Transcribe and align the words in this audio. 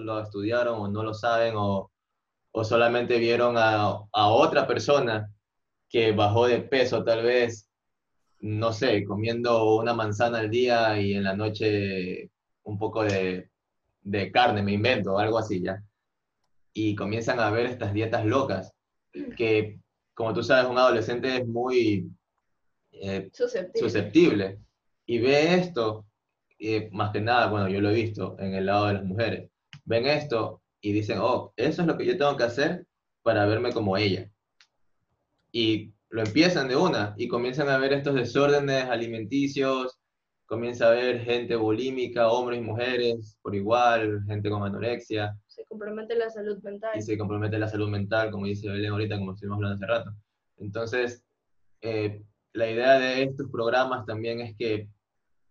lo 0.00 0.20
estudiaron 0.20 0.80
o 0.80 0.88
no 0.88 1.02
lo 1.02 1.14
saben 1.14 1.54
o, 1.56 1.90
o 2.52 2.64
solamente 2.64 3.18
vieron 3.18 3.56
a, 3.58 3.84
a 4.12 4.28
otra 4.28 4.66
persona 4.66 5.32
que 5.88 6.12
bajó 6.12 6.46
de 6.46 6.60
peso 6.62 7.04
tal 7.04 7.22
vez, 7.24 7.68
no 8.40 8.72
sé, 8.72 9.04
comiendo 9.04 9.74
una 9.76 9.94
manzana 9.94 10.38
al 10.38 10.50
día 10.50 11.00
y 11.00 11.14
en 11.14 11.24
la 11.24 11.36
noche 11.36 12.30
un 12.64 12.78
poco 12.78 13.02
de, 13.04 13.50
de 14.02 14.32
carne, 14.32 14.62
me 14.62 14.72
invento, 14.72 15.18
algo 15.18 15.38
así 15.38 15.62
ya. 15.62 15.82
Y 16.72 16.94
comienzan 16.94 17.40
a 17.40 17.50
ver 17.50 17.66
estas 17.66 17.92
dietas 17.92 18.24
locas, 18.24 18.72
que 19.36 19.80
como 20.14 20.32
tú 20.34 20.42
sabes, 20.42 20.70
un 20.70 20.78
adolescente 20.78 21.38
es 21.38 21.46
muy 21.46 22.10
eh, 22.92 23.30
Susceptible. 23.32 23.80
susceptible 23.80 24.58
y 25.06 25.18
ve 25.18 25.54
esto, 25.54 26.06
eh, 26.58 26.88
más 26.92 27.10
que 27.12 27.20
nada, 27.20 27.48
bueno, 27.48 27.68
yo 27.68 27.80
lo 27.80 27.90
he 27.90 27.94
visto 27.94 28.36
en 28.38 28.54
el 28.54 28.66
lado 28.66 28.86
de 28.86 28.94
las 28.94 29.04
mujeres, 29.04 29.49
ven 29.90 30.06
esto 30.06 30.62
y 30.80 30.92
dicen, 30.92 31.18
oh, 31.20 31.52
eso 31.56 31.82
es 31.82 31.88
lo 31.88 31.98
que 31.98 32.06
yo 32.06 32.16
tengo 32.16 32.36
que 32.36 32.44
hacer 32.44 32.86
para 33.22 33.44
verme 33.46 33.72
como 33.72 33.96
ella. 33.96 34.30
Y 35.52 35.92
lo 36.10 36.22
empiezan 36.22 36.68
de 36.68 36.76
una 36.76 37.14
y 37.18 37.26
comienzan 37.26 37.68
a 37.68 37.76
ver 37.76 37.92
estos 37.92 38.14
desórdenes 38.14 38.84
alimenticios, 38.84 39.98
comienza 40.46 40.86
a 40.86 40.92
ver 40.92 41.20
gente 41.22 41.56
bulímica, 41.56 42.30
hombres 42.30 42.60
y 42.60 42.62
mujeres 42.62 43.36
por 43.42 43.54
igual, 43.54 44.22
gente 44.28 44.48
con 44.48 44.62
anorexia, 44.62 45.36
Se 45.48 45.64
compromete 45.64 46.14
la 46.14 46.30
salud 46.30 46.62
mental. 46.62 46.92
y 46.96 47.02
se 47.02 47.18
compromete 47.18 47.58
la 47.58 47.68
salud 47.68 47.88
mental, 47.88 48.30
como 48.30 48.46
dice 48.46 48.68
Belén 48.68 48.92
ahorita, 48.92 49.18
como 49.18 49.32
estuvimos 49.32 49.56
hablando 49.56 49.74
hace 49.74 49.86
rato. 49.86 50.10
Entonces, 50.58 51.24
eh, 51.80 52.22
la 52.52 52.70
idea 52.70 52.98
de 53.00 53.24
estos 53.24 53.50
programas 53.50 54.06
también 54.06 54.40
es 54.40 54.56
que 54.56 54.88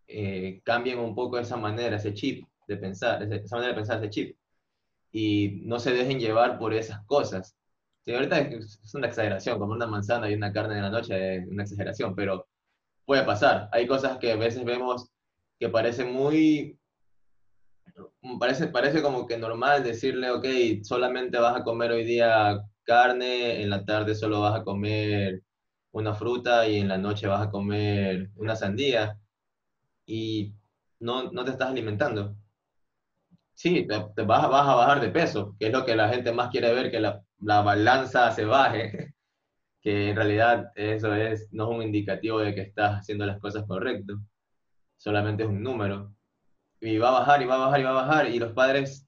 eh, 0.08 0.62
cambien 0.64 1.00
un 1.00 1.14
poco 1.14 1.38
esa 1.38 1.58
manera, 1.58 1.98
ese 1.98 2.14
chip 2.14 2.46
de 2.68 2.78
pensar, 2.78 3.22
esa 3.24 3.56
manera 3.56 3.74
de 3.74 3.80
pensar, 3.80 3.98
ese 4.00 4.10
chip, 4.10 4.39
y 5.12 5.62
no 5.66 5.80
se 5.80 5.94
dejen 5.94 6.20
llevar 6.20 6.60
por 6.60 6.74
esas 6.74 7.06
cosas. 7.06 7.56
Sí, 8.06 8.14
ahorita 8.14 8.40
es 8.40 8.94
una 8.94 9.08
exageración, 9.08 9.60
como 9.60 9.74
una 9.74 9.88
manzana 9.88 10.30
y 10.30 10.36
una 10.36 10.54
carne 10.54 10.76
en 10.76 10.84
la 10.84 10.90
noche 10.90 11.38
es 11.38 11.48
una 11.48 11.64
exageración, 11.64 12.16
pero 12.16 12.48
puede 13.06 13.24
pasar. 13.24 13.70
Hay 13.72 13.88
cosas 13.88 14.18
que 14.20 14.32
a 14.32 14.36
veces 14.36 14.64
vemos 14.66 15.10
que 15.60 15.70
parecen 15.70 16.14
muy 16.14 16.80
parece, 18.40 18.68
parece 18.68 19.02
como 19.02 19.26
que 19.28 19.38
normal 19.38 19.84
decirle, 19.84 20.32
ok, 20.32 20.46
solamente 20.84 21.38
vas 21.40 21.58
a 21.58 21.64
comer 21.64 21.92
hoy 21.92 22.04
día 22.06 22.60
carne, 22.84 23.62
en 23.62 23.70
la 23.70 23.86
tarde 23.86 24.16
solo 24.16 24.42
vas 24.42 24.60
a 24.60 24.64
comer 24.64 25.44
una 25.92 26.14
fruta 26.14 26.68
y 26.68 26.78
en 26.80 26.88
la 26.88 26.98
noche 26.98 27.28
vas 27.28 27.48
a 27.48 27.52
comer 27.52 28.30
una 28.36 28.56
sandía 28.56 29.20
y 30.06 30.54
no, 31.00 31.32
no 31.32 31.46
te 31.46 31.52
estás 31.52 31.70
alimentando. 31.70 32.36
Sí, 33.62 33.86
te, 33.88 34.24
vas, 34.24 34.44
a- 34.46 34.48
bajar 34.48 35.02
de 35.02 35.10
peso, 35.10 35.56
que 35.60 35.68
es 35.68 35.74
lo 35.74 35.84
que 35.86 35.96
la 35.96 36.08
gente 36.10 36.32
más 36.32 36.50
quiere 36.50 36.74
ver, 36.74 36.90
que 36.90 37.00
la, 37.00 37.22
la 37.40 37.62
balanza 37.62 38.32
se 38.32 38.46
baje, 38.46 39.14
que 39.82 40.10
en 40.12 40.16
realidad 40.18 40.72
eso 40.76 41.14
es, 41.16 41.48
no 41.52 41.66
es 41.72 41.78
un 41.78 41.84
indicativo 41.84 42.40
de 42.40 42.56
que 42.56 42.62
estás 42.62 43.00
haciendo 43.02 43.26
las 43.26 43.40
cosas 43.42 43.66
correcto, 43.68 44.20
solamente 44.98 45.44
es 45.44 45.50
un 45.50 45.64
número. 45.64 46.14
Y 46.82 46.98
va 47.00 47.10
a 47.10 47.20
bajar 47.22 47.42
y 47.44 47.46
va 47.48 47.56
a 47.56 47.60
bajar 47.60 47.82
y 47.82 47.84
va 47.84 47.90
a 47.92 47.94
bajar 48.08 48.30
y 48.30 48.40
los 48.40 48.54
padres 48.54 49.08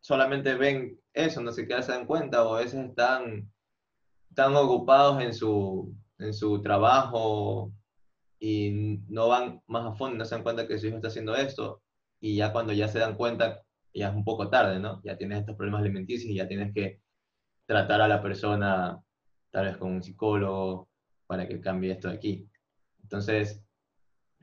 solamente 0.00 0.54
ven 0.56 0.98
eso, 1.14 1.42
no 1.42 1.52
qué 1.54 1.82
se 1.82 1.92
dan 1.92 2.06
cuenta 2.06 2.44
o 2.44 2.56
a 2.56 2.60
veces 2.60 2.84
están, 2.90 3.50
están 4.30 4.56
ocupados 4.56 5.22
en 5.22 5.34
su, 5.34 5.94
en 6.18 6.34
su 6.34 6.62
trabajo 6.62 7.72
y 8.40 9.00
no 9.08 9.28
van 9.28 9.62
más 9.68 9.86
a 9.86 9.94
fondo, 9.96 10.18
no 10.18 10.24
se 10.26 10.34
dan 10.36 10.44
cuenta 10.44 10.66
que 10.68 10.78
su 10.78 10.88
hijo 10.88 10.96
está 10.96 11.08
haciendo 11.08 11.36
esto 11.36 11.82
y 12.20 12.36
ya 12.36 12.52
cuando 12.52 12.72
ya 12.74 12.88
se 12.88 13.00
dan 13.00 13.16
cuenta 13.16 13.62
ya 13.98 14.08
es 14.10 14.14
un 14.14 14.24
poco 14.24 14.48
tarde, 14.50 14.78
¿no? 14.78 15.00
Ya 15.04 15.16
tienes 15.16 15.40
estos 15.40 15.56
problemas 15.56 15.80
alimenticios 15.80 16.30
y 16.30 16.36
ya 16.36 16.48
tienes 16.48 16.72
que 16.74 17.00
tratar 17.66 18.00
a 18.00 18.08
la 18.08 18.22
persona 18.22 19.00
tal 19.50 19.66
vez 19.66 19.76
con 19.76 19.92
un 19.92 20.02
psicólogo 20.02 20.88
para 21.26 21.48
que 21.48 21.60
cambie 21.60 21.92
esto 21.92 22.08
de 22.08 22.14
aquí. 22.14 22.48
Entonces, 23.02 23.62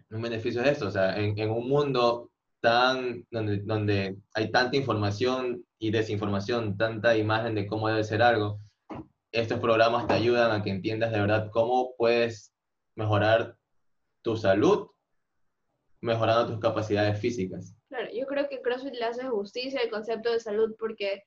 un 0.10 0.22
beneficio 0.22 0.62
es 0.62 0.70
esto, 0.70 0.88
o 0.88 0.92
sea, 0.92 1.18
en, 1.18 1.38
en 1.38 1.50
un 1.50 1.68
mundo 1.68 2.32
tan, 2.62 3.26
donde, 3.30 3.58
donde 3.58 4.18
hay 4.34 4.52
tanta 4.52 4.78
información 4.78 5.66
y 5.80 5.92
desinformación, 5.92 6.78
tanta 6.78 7.18
imagen 7.18 7.56
de 7.56 7.68
cómo 7.68 7.90
debe 7.90 8.04
ser 8.04 8.22
algo, 8.22 8.60
estos 9.32 9.60
programas 9.60 10.08
te 10.08 10.14
ayudan 10.14 10.52
a 10.52 10.64
que 10.64 10.70
entiendas 10.70 11.12
de 11.12 11.20
verdad 11.20 11.50
cómo 11.52 11.96
puedes 11.98 12.54
mejorar 12.96 13.58
tu 14.22 14.38
salud, 14.38 14.88
mejorando 16.02 16.48
tus 16.48 16.60
capacidades 16.60 17.20
físicas. 17.20 17.76
Creo 18.34 18.50
que 18.50 18.62
CrossFit 18.64 18.96
le 18.96 19.06
hace 19.06 19.24
justicia 19.28 19.80
al 19.82 19.90
concepto 19.92 20.32
de 20.32 20.40
salud 20.40 20.76
porque 20.80 21.24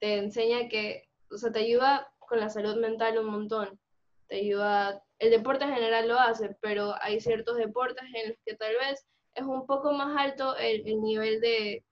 te 0.00 0.16
enseña 0.16 0.68
que, 0.68 1.08
o 1.30 1.38
sea, 1.38 1.52
te 1.52 1.60
ayuda 1.60 2.12
con 2.18 2.40
la 2.40 2.48
salud 2.50 2.76
mental 2.80 3.16
un 3.18 3.26
montón. 3.26 3.78
Te 4.26 4.36
ayuda, 4.40 5.02
el 5.20 5.30
deporte 5.30 5.64
en 5.64 5.74
general 5.74 6.08
lo 6.08 6.18
hace, 6.18 6.56
pero 6.60 6.94
hay 7.00 7.20
ciertos 7.20 7.56
deportes 7.56 8.04
en 8.12 8.30
los 8.30 8.38
que 8.44 8.56
tal 8.56 8.74
vez 8.74 9.06
es 9.34 9.44
un 9.44 9.66
poco 9.66 9.92
más 9.92 10.16
alto 10.16 10.56
el, 10.56 10.86
el 10.88 11.00
nivel 11.00 11.40
de, 11.40 11.84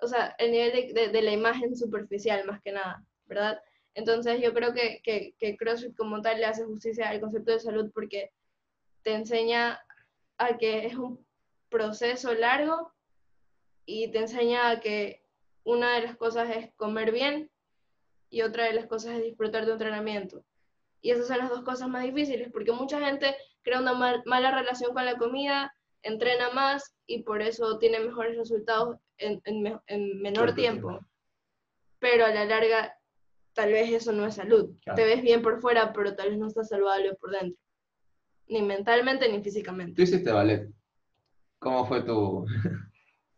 o 0.00 0.06
sea, 0.06 0.34
el 0.38 0.50
nivel 0.52 0.72
de, 0.72 0.92
de- 0.92 1.08
de 1.08 1.22
la 1.22 1.32
imagen 1.32 1.74
superficial 1.76 2.44
más 2.44 2.60
que 2.62 2.72
nada, 2.72 3.02
¿verdad? 3.26 3.62
Entonces 3.94 4.40
yo 4.42 4.52
creo 4.52 4.74
que, 4.74 5.00
que, 5.02 5.34
que 5.38 5.56
CrossFit 5.56 5.96
como 5.96 6.20
tal 6.20 6.38
le 6.38 6.46
hace 6.46 6.64
justicia 6.64 7.08
al 7.08 7.20
concepto 7.20 7.52
de 7.52 7.60
salud 7.60 7.90
porque 7.94 8.30
te 9.02 9.14
enseña 9.14 9.80
a 10.36 10.58
que 10.58 10.86
es 10.86 10.96
un 10.96 11.24
proceso 11.70 12.34
largo 12.34 12.92
y 13.86 14.10
te 14.10 14.18
enseña 14.18 14.70
a 14.70 14.80
que 14.80 15.22
una 15.64 15.94
de 15.96 16.02
las 16.02 16.16
cosas 16.16 16.54
es 16.56 16.72
comer 16.74 17.12
bien 17.12 17.50
y 18.30 18.42
otra 18.42 18.64
de 18.64 18.72
las 18.74 18.86
cosas 18.86 19.12
es 19.16 19.22
disfrutar 19.22 19.62
de 19.64 19.72
un 19.72 19.74
entrenamiento. 19.80 20.44
Y 21.00 21.10
esas 21.10 21.26
son 21.26 21.38
las 21.38 21.50
dos 21.50 21.62
cosas 21.62 21.88
más 21.88 22.02
difíciles, 22.04 22.50
porque 22.50 22.72
mucha 22.72 22.98
gente 23.00 23.36
crea 23.62 23.80
una 23.80 23.92
mal- 23.94 24.22
mala 24.24 24.50
relación 24.50 24.92
con 24.94 25.04
la 25.04 25.16
comida, 25.16 25.74
entrena 26.02 26.50
más 26.50 26.94
y 27.06 27.22
por 27.22 27.42
eso 27.42 27.78
tiene 27.78 28.00
mejores 28.00 28.36
resultados 28.36 28.96
en, 29.18 29.40
en 29.44 29.62
me- 29.62 29.80
en 29.86 30.20
menor 30.20 30.54
tiempo. 30.54 30.88
tiempo. 30.88 31.06
Pero 31.98 32.26
a 32.26 32.30
la 32.30 32.44
larga, 32.44 32.96
tal 33.52 33.72
vez 33.72 33.90
eso 33.92 34.12
no 34.12 34.26
es 34.26 34.34
salud. 34.34 34.70
Claro. 34.82 34.96
Te 34.96 35.04
ves 35.04 35.22
bien 35.22 35.42
por 35.42 35.60
fuera, 35.60 35.92
pero 35.92 36.14
tal 36.16 36.30
vez 36.30 36.38
no 36.38 36.46
estás 36.48 36.68
saludable 36.68 37.14
por 37.14 37.30
dentro. 37.30 37.58
Ni 38.48 38.60
mentalmente 38.62 39.30
ni 39.30 39.42
físicamente. 39.42 39.94
Tú 39.94 40.02
hiciste 40.02 40.30
ballet. 40.32 40.68
¿Cómo 41.58 41.86
fue 41.86 42.02
tu 42.02 42.44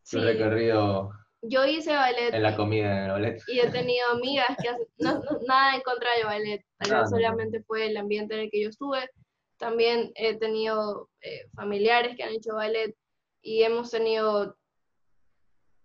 Sí, 0.07 0.19
recorrido 0.21 1.11
yo 1.43 1.65
hice 1.67 1.93
ballet 1.93 2.33
en 2.33 2.43
la 2.43 2.57
comida 2.57 3.07
el 3.07 3.11
ballet? 3.11 3.43
y 3.49 3.59
he 3.61 3.69
tenido 3.71 4.09
amigas 4.11 4.57
que 4.63 4.69
hacen, 4.69 4.87
no, 4.99 5.15
no- 5.19 5.39
nada 5.47 5.75
en 5.75 5.81
contra 5.83 6.09
de 6.17 6.25
ballet, 6.25 6.65
tal 6.79 6.93
Ah, 6.93 7.01
no. 7.03 7.09
solamente 7.09 7.63
fue 7.65 7.87
el 7.87 7.97
ambiente 7.97 8.35
en 8.35 8.41
el 8.43 8.51
que 8.51 8.63
yo 8.63 8.69
estuve. 8.69 9.09
También 9.59 10.13
he 10.15 10.37
tenido 10.39 11.09
eh, 11.23 11.47
familiares 11.55 12.17
que 12.17 12.23
han 12.23 12.35
hecho 12.35 12.55
ballet 12.55 12.95
y 13.43 13.63
hemos 13.65 13.91
tenido 13.91 14.57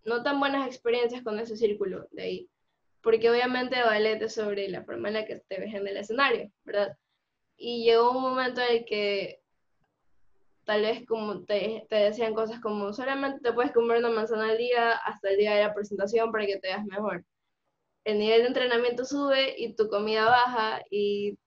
no 0.04 0.22
tan 0.22 0.38
buenas 0.40 0.66
experiencias 0.68 1.22
con 1.22 1.38
ese 1.40 1.56
círculo 1.56 2.06
de 2.12 2.22
ahí, 2.22 2.50
porque 3.02 3.28
obviamente 3.30 3.82
ballet 3.82 4.20
es 4.22 4.34
sobre 4.34 4.68
la 4.68 4.84
forma 4.84 5.08
en 5.08 5.14
la 5.14 5.26
que 5.26 5.42
te 5.48 5.58
ves 5.60 5.74
en 5.74 5.86
el 5.86 5.96
escenario, 5.96 6.50
¿verdad? 6.64 6.96
Y 7.56 7.84
llegó 7.84 8.10
un 8.12 8.22
momento 8.22 8.60
en 8.60 8.76
el 8.78 8.84
que 8.84 9.41
tal 10.64 10.82
vez 10.82 11.06
como 11.06 11.44
te, 11.44 11.86
te 11.88 11.96
decían 11.96 12.34
cosas 12.34 12.60
como 12.60 12.92
solamente 12.92 13.40
te 13.40 13.52
puedes 13.52 13.72
comer 13.72 13.98
una 13.98 14.10
manzana 14.10 14.50
al 14.50 14.58
día 14.58 14.92
hasta 14.92 15.30
el 15.30 15.38
día 15.38 15.54
de 15.54 15.62
la 15.62 15.74
presentación 15.74 16.30
para 16.32 16.46
que 16.46 16.58
te 16.58 16.68
veas 16.68 16.84
mejor. 16.84 17.24
El 18.04 18.18
nivel 18.18 18.42
de 18.42 18.48
entrenamiento 18.48 19.04
sube 19.04 19.54
y 19.58 19.74
tu 19.74 19.88
comida 19.88 20.24
baja 20.26 20.82
y 20.90 21.38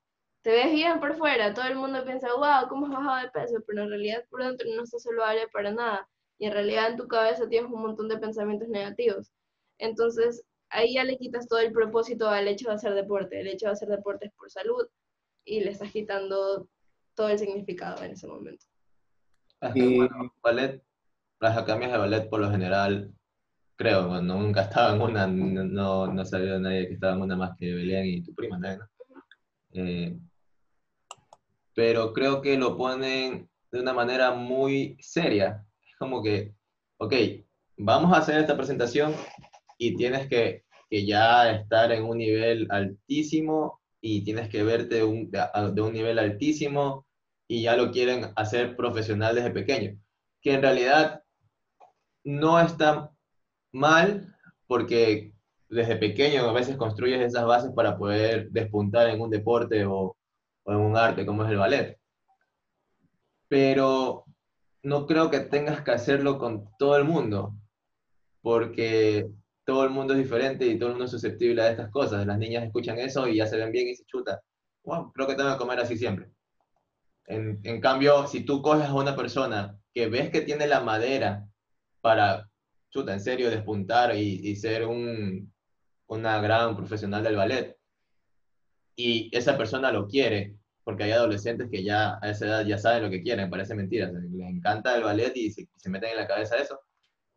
te 0.41 0.51
ves 0.51 0.71
bien 0.73 0.99
por 0.99 1.15
fuera. 1.17 1.53
Todo 1.53 1.65
el 1.67 1.75
mundo 1.75 2.05
piensa, 2.05 2.29
wow, 2.35 2.69
¿cómo 2.69 2.85
has 2.85 2.93
bajado 2.93 3.23
de 3.23 3.31
peso? 3.31 3.63
Pero 3.67 3.83
en 3.83 3.89
realidad 3.89 4.25
por 4.29 4.43
dentro 4.43 4.67
no 4.75 4.83
estás 4.83 5.03
saludable 5.03 5.47
para 5.51 5.71
nada. 5.71 6.07
Y 6.37 6.45
en 6.45 6.53
realidad 6.53 6.91
en 6.91 6.97
tu 6.97 7.07
cabeza 7.07 7.49
tienes 7.49 7.71
un 7.71 7.81
montón 7.81 8.07
de 8.09 8.17
pensamientos 8.17 8.69
negativos. 8.69 9.31
Entonces 9.79 10.43
ahí 10.69 10.93
ya 10.93 11.03
le 11.03 11.17
quitas 11.17 11.47
todo 11.47 11.59
el 11.59 11.71
propósito 11.71 12.29
al 12.29 12.47
hecho 12.47 12.69
de 12.69 12.75
hacer 12.75 12.93
deporte. 12.93 13.39
El 13.39 13.47
hecho 13.47 13.67
de 13.67 13.73
hacer 13.73 13.89
deporte 13.89 14.27
es 14.27 14.33
por 14.33 14.51
salud 14.51 14.87
y 15.45 15.61
le 15.61 15.71
estás 15.71 15.91
quitando 15.91 16.67
todo 17.15 17.29
el 17.29 17.39
significado 17.39 18.03
en 18.03 18.11
ese 18.11 18.27
momento. 18.27 18.65
Que, 19.61 19.79
Y- 19.79 19.97
bueno, 19.97 20.33
ballet, 20.43 20.83
las 21.39 21.57
academias 21.57 21.91
de 21.91 21.97
ballet 21.97 22.29
por 22.29 22.39
lo 22.41 22.51
general, 22.51 23.13
creo, 23.77 24.07
bueno, 24.09 24.35
nunca 24.35 24.61
estaba 24.89 24.95
en 24.95 25.01
una, 25.01 25.27
no, 25.27 26.07
no, 26.07 26.25
sabía 26.25 26.53
de 26.53 26.59
nadie 26.59 26.87
que 26.87 26.93
estaba 26.95 27.15
en 27.15 27.21
una 27.21 27.35
más 27.35 27.57
que 27.57 27.73
Belén 27.73 28.05
y 28.05 28.23
tu 28.23 28.33
prima, 28.35 28.57
¿no? 28.59 28.69
Eh, 29.73 30.17
pero 31.73 32.13
creo 32.13 32.41
que 32.41 32.57
lo 32.57 32.77
ponen 32.77 33.49
de 33.71 33.79
una 33.79 33.93
manera 33.93 34.31
muy 34.31 34.97
seria. 35.01 35.65
Es 35.85 35.95
como 35.97 36.23
que, 36.23 36.53
ok, 36.97 37.13
vamos 37.77 38.13
a 38.13 38.19
hacer 38.19 38.39
esta 38.39 38.55
presentación 38.55 39.13
y 39.77 39.95
tienes 39.97 40.27
que, 40.27 40.63
que 40.89 41.05
ya 41.05 41.51
estar 41.51 41.91
en 41.91 42.03
un 42.05 42.17
nivel 42.17 42.67
altísimo 42.71 43.81
y 44.01 44.23
tienes 44.23 44.49
que 44.49 44.63
verte 44.63 45.03
un- 45.03 45.29
de, 45.31 45.39
a- 45.39 45.71
de 45.73 45.81
un 45.81 45.93
nivel 45.93 46.19
altísimo 46.19 47.05
y 47.47 47.63
ya 47.63 47.75
lo 47.75 47.91
quieren 47.91 48.31
hacer 48.35 48.75
profesional 48.75 49.35
desde 49.35 49.51
pequeño. 49.51 49.99
Que 50.41 50.53
en 50.53 50.61
realidad 50.61 51.23
no 52.23 52.59
está 52.59 53.11
mal 53.71 54.35
porque 54.67 55.33
desde 55.69 55.95
pequeño 55.97 56.49
a 56.49 56.53
veces 56.53 56.77
construyes 56.77 57.21
esas 57.21 57.45
bases 57.45 57.71
para 57.75 57.97
poder 57.97 58.49
despuntar 58.51 59.09
en 59.09 59.21
un 59.21 59.29
deporte 59.29 59.85
o, 59.85 60.15
o 60.63 60.71
en 60.71 60.77
un 60.77 60.97
arte 60.97 61.25
como 61.25 61.43
es 61.43 61.51
el 61.51 61.57
ballet. 61.57 61.99
Pero 63.47 64.25
no 64.83 65.05
creo 65.07 65.29
que 65.29 65.39
tengas 65.39 65.81
que 65.81 65.91
hacerlo 65.91 66.37
con 66.37 66.69
todo 66.77 66.97
el 66.97 67.05
mundo, 67.05 67.55
porque 68.41 69.29
todo 69.65 69.83
el 69.83 69.89
mundo 69.89 70.13
es 70.13 70.19
diferente 70.19 70.65
y 70.67 70.77
todo 70.77 70.89
el 70.89 70.95
mundo 70.95 71.05
es 71.05 71.11
susceptible 71.11 71.61
a 71.61 71.71
estas 71.71 71.89
cosas. 71.91 72.25
Las 72.25 72.37
niñas 72.37 72.63
escuchan 72.63 72.99
eso 72.99 73.27
y 73.27 73.37
ya 73.37 73.47
se 73.47 73.57
ven 73.57 73.71
bien 73.71 73.87
y 73.87 73.95
se 73.95 74.05
chuta. 74.05 74.41
Wow, 74.83 75.11
creo 75.11 75.27
que 75.27 75.35
tengo 75.35 75.51
que 75.51 75.57
comer 75.57 75.79
así 75.79 75.97
siempre. 75.97 76.29
En, 77.27 77.59
en, 77.63 77.81
cambio, 77.81 78.27
si 78.27 78.43
tú 78.45 78.61
coges 78.61 78.87
a 78.87 78.93
una 78.93 79.15
persona 79.15 79.77
que 79.93 80.07
ves 80.07 80.29
que 80.29 80.41
tiene 80.41 80.67
la 80.67 80.81
madera 80.81 81.47
para, 82.01 82.49
chuta, 82.89 83.13
en 83.13 83.19
serio, 83.19 83.49
despuntar 83.49 84.15
y, 84.15 84.47
y 84.47 84.55
ser 84.55 84.85
un, 84.85 85.51
una 86.07 86.39
gran 86.41 86.75
profesional 86.75 87.23
del 87.23 87.35
ballet, 87.35 87.77
y 88.95 89.35
esa 89.35 89.57
persona 89.57 89.91
lo 89.91 90.07
quiere, 90.07 90.55
porque 90.83 91.03
hay 91.03 91.11
adolescentes 91.11 91.69
que 91.69 91.83
ya 91.83 92.19
a 92.21 92.29
esa 92.29 92.45
edad 92.45 92.65
ya 92.65 92.77
saben 92.77 93.03
lo 93.03 93.09
que 93.09 93.23
quieren, 93.23 93.49
parece 93.49 93.75
mentira, 93.75 94.11
les 94.11 94.49
encanta 94.49 94.95
el 94.95 95.03
ballet 95.03 95.35
y 95.35 95.51
se, 95.51 95.67
se 95.75 95.89
meten 95.89 96.11
en 96.11 96.17
la 96.17 96.27
cabeza 96.27 96.57
eso, 96.57 96.79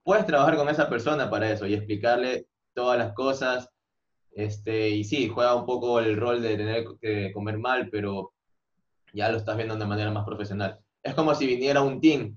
puedes 0.02 0.26
trabajar 0.26 0.56
con 0.56 0.68
esa 0.68 0.88
persona 0.88 1.30
para 1.30 1.50
eso 1.50 1.66
y 1.66 1.74
explicarle 1.74 2.46
todas 2.74 2.98
las 2.98 3.12
cosas, 3.14 3.68
este, 4.32 4.90
y 4.90 5.04
sí, 5.04 5.28
juega 5.28 5.54
un 5.54 5.66
poco 5.66 5.98
el 5.98 6.16
rol 6.16 6.42
de 6.42 6.56
tener 6.56 6.84
que 7.00 7.32
comer 7.32 7.58
mal, 7.58 7.88
pero 7.90 8.32
ya 9.18 9.30
lo 9.30 9.38
estás 9.38 9.56
viendo 9.56 9.76
de 9.76 9.84
manera 9.84 10.12
más 10.12 10.24
profesional. 10.24 10.78
Es 11.02 11.14
como 11.14 11.34
si 11.34 11.44
viniera 11.46 11.82
un 11.82 12.00
team 12.00 12.36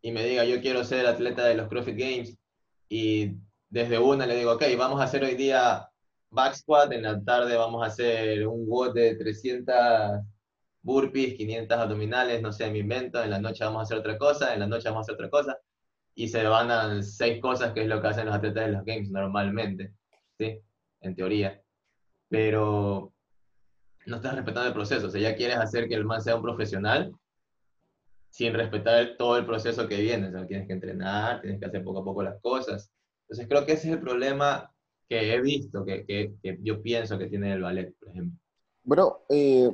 y 0.00 0.12
me 0.12 0.24
diga, 0.24 0.44
yo 0.44 0.60
quiero 0.60 0.84
ser 0.84 1.06
atleta 1.06 1.44
de 1.44 1.56
los 1.56 1.68
CrossFit 1.68 1.98
Games, 1.98 2.38
y 2.88 3.32
desde 3.68 3.98
una 3.98 4.24
le 4.24 4.36
digo, 4.36 4.52
ok, 4.52 4.62
vamos 4.78 5.00
a 5.00 5.04
hacer 5.04 5.24
hoy 5.24 5.34
día 5.34 5.88
back 6.30 6.54
squat, 6.54 6.92
en 6.92 7.02
la 7.02 7.20
tarde 7.22 7.56
vamos 7.56 7.82
a 7.82 7.86
hacer 7.88 8.46
un 8.46 8.64
WOD 8.68 8.94
de 8.94 9.16
300 9.16 9.74
burpees, 10.82 11.34
500 11.34 11.76
abdominales, 11.76 12.40
no 12.40 12.52
sé, 12.52 12.70
me 12.70 12.78
invento, 12.78 13.22
en 13.22 13.30
la 13.30 13.40
noche 13.40 13.64
vamos 13.64 13.80
a 13.80 13.82
hacer 13.82 13.98
otra 13.98 14.16
cosa, 14.16 14.54
en 14.54 14.60
la 14.60 14.68
noche 14.68 14.88
vamos 14.88 15.00
a 15.00 15.02
hacer 15.02 15.14
otra 15.16 15.30
cosa, 15.30 15.58
y 16.14 16.28
se 16.28 16.44
van 16.44 16.70
a 16.70 17.02
seis 17.02 17.42
cosas, 17.42 17.72
que 17.72 17.82
es 17.82 17.88
lo 17.88 18.00
que 18.00 18.06
hacen 18.06 18.26
los 18.26 18.36
atletas 18.36 18.66
de 18.66 18.72
los 18.72 18.84
games 18.84 19.10
normalmente, 19.10 19.94
¿sí? 20.38 20.60
En 21.00 21.16
teoría. 21.16 21.60
Pero 22.28 23.12
no 24.08 24.16
estás 24.16 24.34
respetando 24.34 24.68
el 24.68 24.74
proceso, 24.74 25.06
o 25.06 25.10
sea, 25.10 25.20
ya 25.20 25.36
quieres 25.36 25.58
hacer 25.58 25.88
que 25.88 25.94
el 25.94 26.04
man 26.04 26.22
sea 26.22 26.36
un 26.36 26.42
profesional 26.42 27.12
sin 28.30 28.54
respetar 28.54 29.16
todo 29.16 29.36
el 29.36 29.46
proceso 29.46 29.88
que 29.88 30.00
viene, 30.00 30.28
o 30.28 30.30
sea, 30.30 30.46
tienes 30.46 30.66
que 30.66 30.72
entrenar, 30.72 31.40
tienes 31.40 31.60
que 31.60 31.66
hacer 31.66 31.82
poco 31.82 32.00
a 32.00 32.04
poco 32.04 32.22
las 32.22 32.40
cosas. 32.40 32.90
Entonces 33.22 33.46
creo 33.48 33.66
que 33.66 33.72
ese 33.72 33.88
es 33.88 33.94
el 33.94 34.00
problema 34.00 34.72
que 35.08 35.34
he 35.34 35.40
visto, 35.40 35.84
que, 35.84 36.04
que, 36.04 36.34
que 36.42 36.58
yo 36.62 36.82
pienso 36.82 37.18
que 37.18 37.26
tiene 37.26 37.52
el 37.52 37.62
ballet, 37.62 37.94
por 37.98 38.10
ejemplo. 38.10 38.38
Bueno, 38.84 39.18
eh, 39.28 39.70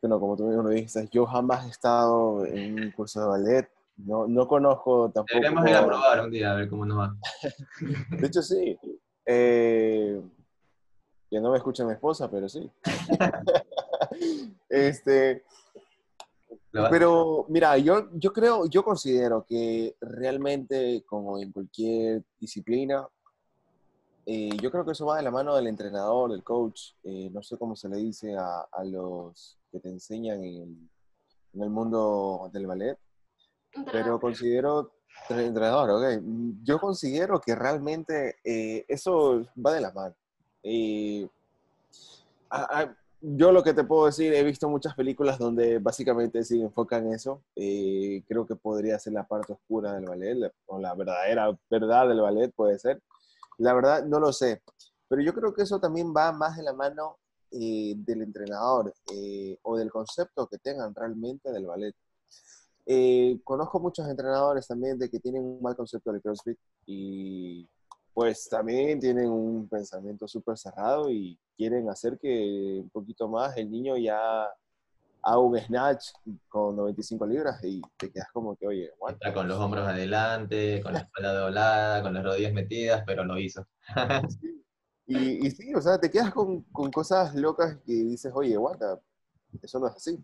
bueno 0.00 0.20
como 0.20 0.36
tú 0.36 0.46
mismo 0.46 0.62
lo 0.62 0.70
dijiste, 0.70 1.08
yo 1.10 1.26
jamás 1.26 1.66
he 1.66 1.70
estado 1.70 2.44
en 2.46 2.80
un 2.80 2.90
curso 2.92 3.20
de 3.20 3.26
ballet, 3.26 3.70
no, 3.96 4.26
no 4.26 4.46
conozco 4.46 5.10
tampoco... 5.10 5.34
Deberíamos 5.34 5.68
ir 5.68 5.76
a 5.76 5.86
probar 5.86 6.24
un 6.24 6.30
día, 6.30 6.52
a 6.52 6.56
ver 6.56 6.68
cómo 6.68 6.86
nos 6.86 6.98
va. 6.98 7.16
de 8.10 8.26
hecho, 8.26 8.42
sí. 8.42 8.78
Eh, 9.26 10.20
que 11.30 11.40
no 11.40 11.50
me 11.50 11.58
escucha 11.58 11.84
mi 11.84 11.92
esposa, 11.92 12.30
pero 12.30 12.48
sí. 12.48 12.70
este, 14.68 15.44
pero 16.70 17.46
mira, 17.48 17.76
yo, 17.78 18.08
yo 18.12 18.32
creo, 18.32 18.66
yo 18.66 18.82
considero 18.84 19.44
que 19.44 19.96
realmente, 20.00 21.04
como 21.06 21.38
en 21.38 21.52
cualquier 21.52 22.24
disciplina, 22.38 23.06
eh, 24.26 24.50
yo 24.60 24.70
creo 24.70 24.84
que 24.84 24.92
eso 24.92 25.06
va 25.06 25.16
de 25.16 25.22
la 25.22 25.30
mano 25.30 25.56
del 25.56 25.66
entrenador, 25.66 26.30
del 26.30 26.44
coach, 26.44 26.92
eh, 27.04 27.30
no 27.32 27.42
sé 27.42 27.56
cómo 27.56 27.74
se 27.74 27.88
le 27.88 27.96
dice 27.96 28.36
a, 28.36 28.60
a 28.70 28.84
los 28.84 29.58
que 29.72 29.80
te 29.80 29.88
enseñan 29.88 30.44
en 30.44 30.62
el, 30.62 30.90
en 31.54 31.62
el, 31.62 31.70
mundo 31.70 32.50
del 32.52 32.66
ballet, 32.66 32.98
pero 33.90 34.20
considero, 34.20 34.92
entrenador, 35.30 35.90
ok, 35.90 36.22
yo 36.62 36.78
considero 36.78 37.40
que 37.40 37.54
realmente 37.54 38.36
eh, 38.44 38.84
eso 38.88 39.46
va 39.64 39.72
de 39.72 39.80
la 39.80 39.92
mano. 39.92 40.14
A, 42.50 42.80
a, 42.80 42.96
yo 43.20 43.50
lo 43.50 43.62
que 43.62 43.74
te 43.74 43.84
puedo 43.84 44.06
decir, 44.06 44.32
he 44.32 44.44
visto 44.44 44.68
muchas 44.68 44.94
películas 44.94 45.38
donde 45.38 45.78
básicamente 45.78 46.44
sí 46.44 46.60
enfocan 46.62 47.12
eso. 47.12 47.42
Eh, 47.56 48.22
creo 48.28 48.46
que 48.46 48.54
podría 48.54 48.98
ser 48.98 49.14
la 49.14 49.26
parte 49.26 49.54
oscura 49.54 49.92
del 49.94 50.04
ballet, 50.04 50.52
o 50.66 50.78
la 50.78 50.94
verdadera 50.94 51.58
verdad 51.68 52.08
del 52.08 52.20
ballet 52.20 52.52
puede 52.54 52.78
ser. 52.78 53.02
La 53.58 53.74
verdad, 53.74 54.04
no 54.04 54.20
lo 54.20 54.32
sé. 54.32 54.62
Pero 55.08 55.22
yo 55.22 55.34
creo 55.34 55.52
que 55.52 55.62
eso 55.62 55.80
también 55.80 56.14
va 56.16 56.32
más 56.32 56.56
de 56.56 56.62
la 56.62 56.72
mano 56.72 57.16
eh, 57.50 57.94
del 57.96 58.22
entrenador 58.22 58.94
eh, 59.12 59.58
o 59.62 59.76
del 59.76 59.90
concepto 59.90 60.46
que 60.46 60.58
tengan 60.58 60.94
realmente 60.94 61.50
del 61.50 61.66
ballet. 61.66 61.94
Eh, 62.86 63.40
conozco 63.42 63.80
muchos 63.80 64.08
entrenadores 64.08 64.66
también 64.66 64.98
de 64.98 65.10
que 65.10 65.18
tienen 65.18 65.42
un 65.44 65.60
mal 65.60 65.76
concepto 65.76 66.12
del 66.12 66.22
CrossFit 66.22 66.58
y 66.86 67.66
pues 68.18 68.48
también 68.48 68.98
tienen 68.98 69.30
un 69.30 69.68
pensamiento 69.68 70.26
súper 70.26 70.58
cerrado 70.58 71.08
y 71.08 71.38
quieren 71.56 71.88
hacer 71.88 72.18
que 72.18 72.80
un 72.82 72.90
poquito 72.90 73.28
más 73.28 73.56
el 73.56 73.70
niño 73.70 73.96
ya 73.96 74.18
haga 75.22 75.38
un 75.38 75.56
snatch 75.56 76.06
con 76.48 76.74
95 76.74 77.24
libras 77.28 77.62
y 77.62 77.80
te 77.96 78.10
quedas 78.10 78.26
como 78.32 78.56
que, 78.56 78.66
oye, 78.66 78.90
Está 79.08 79.32
con 79.32 79.46
los 79.46 79.56
hombros 79.60 79.86
adelante, 79.86 80.80
con 80.82 80.94
la 80.94 80.98
espalda 81.02 81.32
doblada, 81.32 82.02
con 82.02 82.12
las 82.12 82.24
rodillas 82.24 82.52
metidas, 82.52 83.04
pero 83.06 83.22
lo 83.22 83.38
hizo. 83.38 83.64
y, 85.06 85.46
y, 85.46 85.50
sí, 85.52 85.72
o 85.76 85.80
sea, 85.80 86.00
te 86.00 86.10
quedas 86.10 86.34
con, 86.34 86.62
con, 86.72 86.90
cosas 86.90 87.36
locas 87.36 87.76
que 87.86 87.92
dices, 87.92 88.32
oye, 88.34 88.56
guarda, 88.56 89.00
eso 89.62 89.78
no 89.78 89.86
es 89.86 89.94
así. 89.94 90.18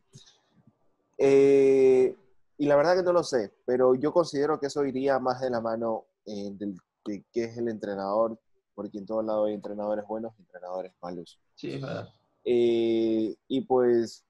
Eh, 1.16 2.12
y 2.58 2.66
la 2.66 2.74
verdad 2.74 2.96
que 2.96 3.04
no 3.04 3.12
lo 3.12 3.22
sé, 3.22 3.54
pero 3.64 3.94
yo 3.94 4.12
considero 4.12 4.58
que 4.58 4.66
eso 4.66 4.84
iría 4.84 5.20
más 5.20 5.40
de 5.40 5.50
la 5.50 5.60
mano 5.60 6.06
eh, 6.26 6.50
del 6.54 6.74
que, 7.04 7.24
que, 7.32 7.44
es 7.44 7.56
el 7.58 7.68
entrenador, 7.68 8.38
porque 8.74 8.98
en 8.98 9.06
todos 9.06 9.24
lados 9.24 9.48
hay 9.48 9.54
entrenadores 9.54 10.06
buenos 10.06 10.32
y 10.38 10.42
entrenadores 10.42 10.92
malos. 11.00 11.38
Sí, 11.54 11.72
es 11.72 11.80
verdad. 11.80 12.08
Eh, 12.44 13.34
y 13.48 13.60
pues, 13.62 14.24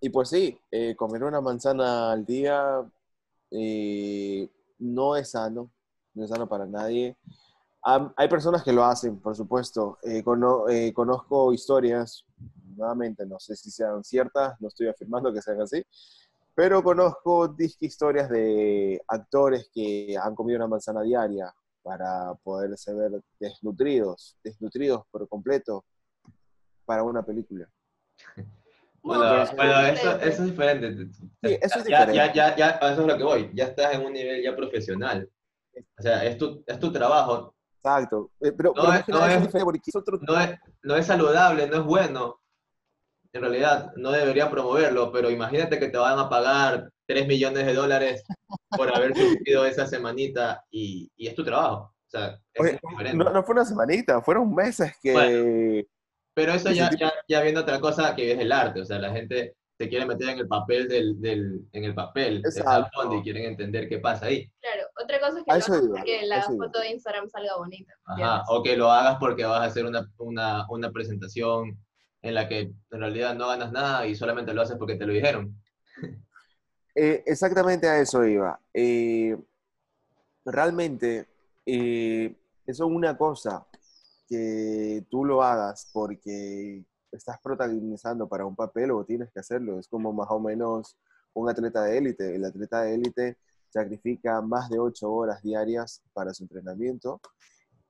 y 0.00 0.10
pues 0.10 0.28
sí, 0.28 0.58
eh, 0.70 0.94
comer 0.94 1.24
una 1.24 1.40
manzana 1.40 2.12
al 2.12 2.24
día 2.26 2.84
eh, 3.50 4.48
no 4.78 5.16
es 5.16 5.30
sano, 5.30 5.70
no 6.14 6.24
es 6.24 6.30
sano 6.30 6.48
para 6.48 6.66
nadie. 6.66 7.16
Um, 7.84 8.12
hay 8.16 8.28
personas 8.28 8.62
que 8.62 8.72
lo 8.72 8.84
hacen, 8.84 9.20
por 9.20 9.34
supuesto. 9.34 9.98
Eh, 10.02 10.22
cono 10.22 10.64
conozco 10.92 11.52
historias, 11.52 12.24
nuevamente, 12.76 13.24
no 13.24 13.38
sé 13.38 13.56
si 13.56 13.70
sean 13.70 14.04
ciertas, 14.04 14.60
no 14.60 14.68
estoy 14.68 14.88
afirmando 14.88 15.32
que 15.32 15.40
sean 15.40 15.60
así, 15.60 15.82
pero 16.54 16.82
conozco 16.82 17.54
historias 17.80 18.28
de 18.28 19.00
actores 19.08 19.70
que 19.72 20.16
han 20.20 20.34
comido 20.34 20.58
una 20.58 20.68
manzana 20.68 21.02
diaria 21.02 21.54
para 21.86 22.34
poderse 22.42 22.92
ver 22.92 23.12
desnutridos, 23.38 24.36
desnutridos 24.42 25.04
por 25.08 25.28
completo 25.28 25.84
para 26.84 27.04
una 27.04 27.24
película. 27.24 27.70
Bueno, 29.00 29.22
Entonces, 29.22 29.56
bueno 29.56 29.80
eso, 29.82 30.16
eso, 30.16 30.42
es 30.42 30.44
diferente. 30.46 31.06
Sí, 31.14 31.58
eso 31.62 31.78
es 31.78 31.84
diferente. 31.84 32.16
Ya, 32.16 32.32
ya, 32.32 32.56
ya, 32.56 32.70
eso 32.70 33.02
es 33.02 33.06
lo 33.06 33.16
que 33.16 33.22
voy. 33.22 33.50
Ya 33.54 33.66
estás 33.66 33.94
en 33.94 34.04
un 34.04 34.12
nivel 34.12 34.42
ya 34.42 34.56
profesional. 34.56 35.30
O 35.96 36.02
sea, 36.02 36.24
es 36.24 36.36
tu, 36.36 36.64
es 36.66 36.80
tu 36.80 36.90
trabajo. 36.90 37.54
Exacto. 37.76 38.32
Eh, 38.40 38.50
Pero, 38.50 38.72
no, 38.74 38.82
pero 38.82 38.92
es, 38.92 39.08
no, 39.08 39.24
es, 39.24 39.86
es 39.86 39.94
otro... 39.94 40.18
no, 40.22 40.40
es, 40.40 40.58
no 40.82 40.96
es 40.96 41.06
saludable, 41.06 41.68
no 41.68 41.76
es 41.76 41.84
bueno. 41.84 42.40
En 43.32 43.42
realidad, 43.42 43.92
no 43.94 44.10
deberían 44.10 44.50
promoverlo, 44.50 45.12
pero 45.12 45.30
imagínate 45.30 45.78
que 45.78 45.88
te 45.88 45.98
van 45.98 46.18
a 46.18 46.28
pagar 46.28 46.90
3 47.06 47.26
millones 47.26 47.66
de 47.66 47.74
dólares 47.74 48.24
por 48.70 48.94
haber 48.94 49.16
sufrido 49.16 49.64
esa 49.66 49.86
semanita 49.86 50.64
y, 50.70 51.10
y, 51.16 51.26
es 51.26 51.34
tu 51.34 51.44
trabajo. 51.44 51.94
O 52.06 52.10
sea, 52.10 52.38
es 52.54 52.60
Oye, 52.60 53.14
no, 53.14 53.30
no, 53.30 53.42
fue 53.42 53.54
una 53.54 53.64
semanita, 53.64 54.20
fueron 54.22 54.54
meses 54.54 54.92
que... 55.02 55.12
Bueno, 55.12 55.84
pero 56.34 56.52
eso 56.52 56.70
ya, 56.70 56.90
ya, 56.98 57.12
ya, 57.26 57.40
viendo 57.40 57.62
otra 57.62 57.80
cosa 57.80 58.14
que 58.14 58.32
es 58.32 58.38
el 58.38 58.52
arte, 58.52 58.82
o 58.82 58.84
sea, 58.84 58.98
la 58.98 59.10
gente 59.10 59.56
se 59.78 59.88
quiere 59.88 60.06
meter 60.06 60.28
en 60.30 60.38
el 60.38 60.48
papel 60.48 60.88
del, 60.88 61.20
del 61.20 61.66
en 61.72 61.84
el 61.84 61.94
papel 61.94 62.38
Exacto. 62.38 63.08
del 63.08 63.20
y 63.20 63.22
quieren 63.22 63.44
entender 63.44 63.88
qué 63.88 63.98
pasa 63.98 64.26
ahí. 64.26 64.50
Claro, 64.60 64.88
otra 65.02 65.20
cosa 65.20 65.38
es 65.38 65.44
que, 65.44 65.58
eso 65.58 65.82
no 65.82 65.96
iba, 65.96 66.04
que 66.04 66.26
la 66.26 66.38
eso 66.38 66.56
foto 66.56 66.80
de 66.80 66.90
Instagram 66.90 67.28
salga 67.28 67.56
bonita. 67.56 67.92
Ajá, 68.04 68.42
o 68.48 68.62
que 68.62 68.76
lo 68.76 68.90
hagas 68.90 69.16
porque 69.18 69.44
vas 69.44 69.60
a 69.60 69.64
hacer 69.64 69.84
una, 69.84 70.10
una, 70.18 70.66
una 70.68 70.90
presentación 70.90 71.78
en 72.22 72.34
la 72.34 72.48
que 72.48 72.60
en 72.60 73.00
realidad 73.00 73.34
no 73.34 73.48
ganas 73.48 73.72
nada 73.72 74.06
y 74.06 74.14
solamente 74.14 74.52
lo 74.52 74.62
haces 74.62 74.76
porque 74.78 74.96
te 74.96 75.06
lo 75.06 75.12
dijeron. 75.12 75.54
Eh, 76.98 77.22
exactamente 77.26 77.86
a 77.86 78.00
eso 78.00 78.24
iba. 78.24 78.58
Eh, 78.72 79.36
realmente, 80.44 81.26
eh, 81.66 82.34
eso 82.66 82.84
es 82.86 82.90
una 82.90 83.16
cosa 83.16 83.66
que 84.28 85.04
tú 85.10 85.24
lo 85.24 85.42
hagas 85.42 85.88
porque 85.92 86.82
estás 87.12 87.38
protagonizando 87.40 88.26
para 88.28 88.46
un 88.46 88.56
papel 88.56 88.90
o 88.92 89.04
tienes 89.04 89.30
que 89.30 89.40
hacerlo. 89.40 89.78
Es 89.78 89.88
como 89.88 90.12
más 90.12 90.28
o 90.30 90.40
menos 90.40 90.96
un 91.34 91.48
atleta 91.50 91.82
de 91.84 91.98
élite. 91.98 92.34
El 92.34 92.44
atleta 92.44 92.82
de 92.82 92.94
élite 92.94 93.36
sacrifica 93.68 94.40
más 94.40 94.70
de 94.70 94.78
ocho 94.78 95.12
horas 95.12 95.42
diarias 95.42 96.02
para 96.14 96.32
su 96.32 96.44
entrenamiento. 96.44 97.20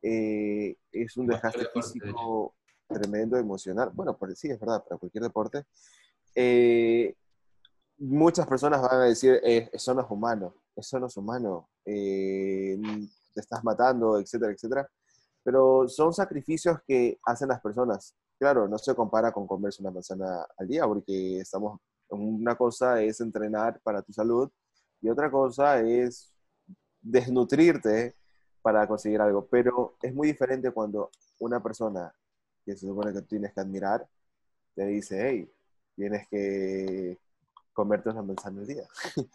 eh, 0.02 0.76
es 0.92 1.16
un 1.16 1.26
desgaste 1.26 1.66
físico 1.72 2.54
tremendo, 2.88 3.36
emocional. 3.38 3.90
Bueno, 3.92 4.16
por- 4.16 4.36
sí, 4.36 4.48
es 4.48 4.60
verdad, 4.60 4.84
para 4.84 4.98
cualquier 4.98 5.24
deporte. 5.24 5.64
Eh, 6.34 7.14
muchas 7.98 8.46
personas 8.46 8.82
van 8.82 9.00
a 9.00 9.04
decir, 9.04 9.40
eh, 9.42 9.70
eso 9.72 9.94
no 9.94 10.02
es 10.02 10.10
humano, 10.10 10.54
eso 10.74 10.98
no 11.00 11.06
es 11.06 11.16
humano, 11.16 11.68
eh, 11.84 12.78
te 13.34 13.40
estás 13.40 13.62
matando, 13.64 14.18
etcétera, 14.18 14.52
etcétera. 14.52 14.88
Pero 15.42 15.88
son 15.88 16.12
sacrificios 16.12 16.78
que 16.86 17.18
hacen 17.24 17.48
las 17.48 17.60
personas. 17.60 18.14
Claro, 18.38 18.68
no 18.68 18.78
se 18.78 18.94
compara 18.94 19.32
con 19.32 19.46
comerse 19.46 19.82
una 19.82 19.90
manzana 19.90 20.46
al 20.58 20.68
día, 20.68 20.86
porque 20.86 21.40
estamos, 21.40 21.80
una 22.10 22.56
cosa 22.56 23.02
es 23.02 23.20
entrenar 23.20 23.80
para 23.82 24.02
tu 24.02 24.12
salud 24.12 24.50
y 25.00 25.08
otra 25.08 25.30
cosa 25.30 25.80
es 25.80 26.32
desnutrirte 27.00 28.16
para 28.62 28.86
conseguir 28.86 29.20
algo. 29.20 29.46
Pero 29.46 29.96
es 30.02 30.14
muy 30.14 30.28
diferente 30.28 30.70
cuando 30.72 31.10
una 31.38 31.62
persona 31.62 32.12
que 32.64 32.76
se 32.76 32.86
supone 32.86 33.12
que 33.12 33.22
tienes 33.22 33.52
que 33.54 33.60
admirar 33.60 34.06
te 34.74 34.86
dice, 34.86 35.28
hey, 35.28 35.50
tienes 35.94 36.28
que 36.28 37.18
comerte 37.76 38.08
una 38.08 38.22
manzana 38.22 38.60
al 38.62 38.66
día. 38.66 38.84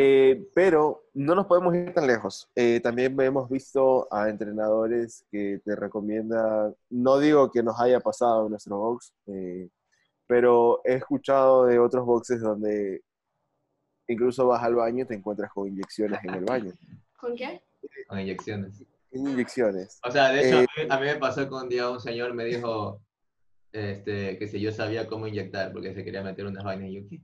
Eh, 0.00 0.48
pero 0.54 1.06
no 1.12 1.34
nos 1.34 1.46
podemos 1.46 1.74
ir 1.74 1.92
tan 1.92 2.06
lejos. 2.06 2.48
Eh, 2.54 2.78
también 2.80 3.20
hemos 3.20 3.50
visto 3.50 4.06
a 4.12 4.28
entrenadores 4.28 5.24
que 5.28 5.60
te 5.64 5.74
recomiendan, 5.74 6.72
no 6.88 7.18
digo 7.18 7.50
que 7.50 7.64
nos 7.64 7.80
haya 7.80 7.98
pasado 7.98 8.44
en 8.44 8.50
nuestro 8.50 8.78
box, 8.78 9.12
eh, 9.26 9.68
pero 10.28 10.80
he 10.84 10.94
escuchado 10.94 11.66
de 11.66 11.80
otros 11.80 12.06
boxes 12.06 12.40
donde 12.40 13.02
incluso 14.06 14.46
vas 14.46 14.62
al 14.62 14.76
baño 14.76 15.02
y 15.02 15.08
te 15.08 15.14
encuentras 15.16 15.50
con 15.52 15.66
inyecciones 15.66 16.20
en 16.22 16.34
el 16.34 16.44
baño. 16.44 16.72
¿Con 17.18 17.34
qué? 17.34 17.60
Con 18.06 18.20
inyecciones. 18.20 18.80
Inyecciones. 19.10 19.98
O 20.06 20.12
sea, 20.12 20.30
de 20.30 20.46
hecho, 20.46 20.60
Eh, 20.60 20.66
a, 20.80 20.80
mí, 20.80 20.90
a 20.90 21.00
mí 21.00 21.06
me 21.06 21.16
pasó 21.16 21.48
que 21.48 21.54
un 21.56 21.68
día 21.68 21.90
un 21.90 21.98
señor 21.98 22.34
me 22.34 22.44
dijo 22.44 23.00
este, 23.72 24.38
que 24.38 24.48
si 24.48 24.60
yo 24.60 24.72
sabía 24.72 25.06
cómo 25.06 25.26
inyectar, 25.26 25.72
porque 25.72 25.94
se 25.94 26.04
quería 26.04 26.22
meter 26.22 26.46
unas 26.46 26.64
vainas. 26.64 26.88
Y 26.88 26.94
yo, 26.94 27.08
¿qué? 27.08 27.20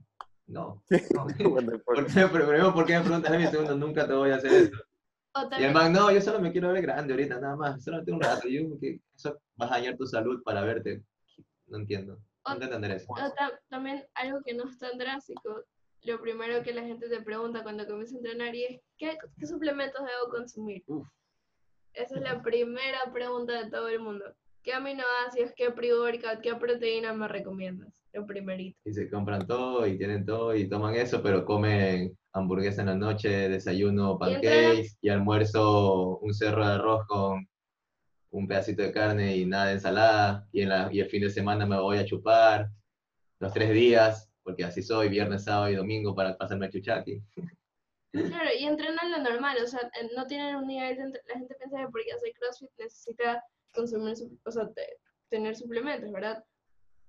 No. 0.47 0.83
no. 1.15 1.51
Bueno, 1.51 1.73
¿Por 1.85 2.07
qué, 2.07 2.27
primero, 2.27 2.75
¿por 2.75 2.87
qué 2.87 2.99
me 2.99 3.05
preguntas 3.05 3.33
a 3.33 3.39
mí? 3.39 3.47
Segundo, 3.47 3.77
nunca 3.77 4.07
te 4.07 4.15
voy 4.15 4.31
a 4.31 4.37
hacer 4.37 4.53
eso. 4.53 4.77
Y 5.59 5.65
el 5.65 5.73
man, 5.73 5.93
no, 5.93 6.13
yo 6.13 6.21
solo 6.21 6.39
me 6.39 6.53
quiero 6.53 6.73
ver 6.73 6.83
grande 6.83 7.13
ahorita, 7.13 7.41
nada 7.41 7.57
más. 7.57 7.83
Solamente 7.83 8.13
un 8.13 8.21
rato. 8.21 8.47
Yo, 8.49 8.63
¿qué? 8.81 9.01
Eso 9.17 9.41
vas 9.57 9.71
a 9.73 9.75
dañar 9.75 9.97
tu 9.97 10.07
salud 10.07 10.43
para 10.45 10.63
verte. 10.63 11.03
No 11.67 11.79
entiendo. 11.79 12.21
Nunca 12.47 12.67
entenderé 12.67 12.97
eso. 12.97 13.07
o 13.11 13.17
también 13.69 14.07
algo 14.15 14.41
que 14.45 14.55
no 14.55 14.69
es 14.69 14.79
tan 14.79 14.99
drástico, 14.99 15.65
lo 16.03 16.21
primero 16.21 16.63
que 16.63 16.75
la 16.75 16.83
gente 16.83 17.09
te 17.09 17.23
pregunta 17.23 17.63
cuando 17.63 17.87
comienza 17.87 18.15
a 18.15 18.19
entrenar 18.19 18.55
y 18.55 18.65
es, 18.65 18.81
¿qué, 18.99 19.17
qué 19.39 19.47
suplementos 19.47 20.03
debo 20.03 20.31
consumir? 20.31 20.85
Uf. 20.87 21.09
Esa 21.95 22.17
es 22.17 22.23
la 22.23 22.43
primera 22.43 23.11
pregunta 23.13 23.65
de 23.65 23.71
todo 23.71 23.89
el 23.89 24.01
mundo. 24.01 24.25
¿Qué 24.65 24.73
aminoácidos, 24.73 25.53
qué 25.55 25.71
pre-workout, 25.71 26.41
qué 26.41 26.55
proteína 26.55 27.13
me 27.13 27.29
recomiendas? 27.29 28.03
Lo 28.15 28.27
primerito. 28.27 28.79
Y 28.87 28.95
se 28.95 29.11
compran 29.11 29.47
todo 29.47 29.87
y 29.87 29.99
tienen 29.99 30.25
todo 30.25 30.57
y 30.57 30.67
toman 30.71 30.95
eso, 30.95 31.23
pero 31.23 31.45
comen 31.45 32.17
hamburguesa 32.33 32.81
en 32.81 32.87
la 32.87 32.95
noche, 32.95 33.51
desayuno 33.51 34.19
pancakes 34.19 34.97
y 35.03 35.11
almuerzo 35.11 36.17
un 36.17 36.33
cerro 36.33 36.67
de 36.67 36.73
arroz 36.73 37.07
con 37.07 37.47
un 38.31 38.49
pedacito 38.49 38.83
de 38.83 38.91
carne 38.91 39.37
y 39.37 39.45
nada 39.45 39.67
de 39.67 39.73
ensalada. 39.75 40.49
Y, 40.51 40.63
en 40.63 40.71
la, 40.71 40.89
y 40.91 41.01
el 41.01 41.11
fin 41.11 41.21
de 41.21 41.31
semana 41.31 41.67
me 41.67 41.79
voy 41.79 41.99
a 41.99 42.07
chupar 42.07 42.71
los 43.41 43.53
tres 43.53 43.71
días, 43.71 44.33
porque 44.43 44.65
así 44.65 44.83
soy, 44.83 45.11
viernes, 45.11 45.45
sábado 45.45 45.69
y 45.69 45.77
domingo 45.77 46.15
para 46.15 46.39
pasarme 46.39 46.67
a 46.67 46.71
chuchaki. 46.71 47.23
Claro, 48.13 48.49
y 48.59 48.65
entrenan 48.65 49.11
lo 49.11 49.19
normal, 49.19 49.59
o 49.63 49.67
sea, 49.67 49.81
eh, 49.81 50.09
no 50.17 50.27
tienen 50.27 50.57
un 50.57 50.67
nivel 50.67 50.97
de... 50.97 51.21
La 51.27 51.35
gente 51.35 51.55
piensa 51.57 51.79
que 51.79 51.89
porque 51.93 52.13
hace 52.13 52.33
CrossFit 52.33 52.71
necesita 52.79 53.43
consumir, 53.75 54.17
su- 54.17 54.39
o 54.45 54.51
sea, 54.51 54.69
te- 54.73 54.99
tener 55.29 55.57
suplementos, 55.57 56.11
¿verdad? 56.13 56.45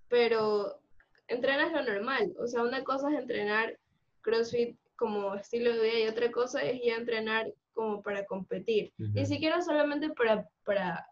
Pero 0.10 0.79
entrenas 1.27 1.72
lo 1.72 1.84
normal, 1.84 2.34
o 2.39 2.48
sea, 2.48 2.63
una 2.63 2.84
cosa 2.84 3.12
es 3.12 3.19
entrenar 3.19 3.77
CrossFit 4.22 4.77
como 4.95 5.36
estilo 5.36 5.74
de 5.74 5.81
vida 5.81 6.00
y 6.00 6.07
otra 6.07 6.31
cosa 6.31 6.62
es 6.63 6.81
ya 6.84 6.95
entrenar 6.95 7.51
como 7.74 8.01
para 8.01 8.25
competir. 8.25 8.93
Ni 8.98 9.22
Ujú. 9.22 9.25
siquiera 9.25 9.62
solamente 9.62 10.10
para, 10.12 10.48
para 10.63 11.05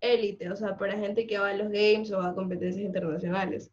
élite, 0.00 0.50
o 0.50 0.56
sea, 0.56 0.76
para 0.76 0.98
gente 0.98 1.26
que 1.26 1.38
va 1.38 1.50
a 1.50 1.54
los 1.54 1.68
games 1.70 2.10
o 2.12 2.20
a 2.20 2.34
competencias 2.34 2.84
internacionales. 2.84 3.70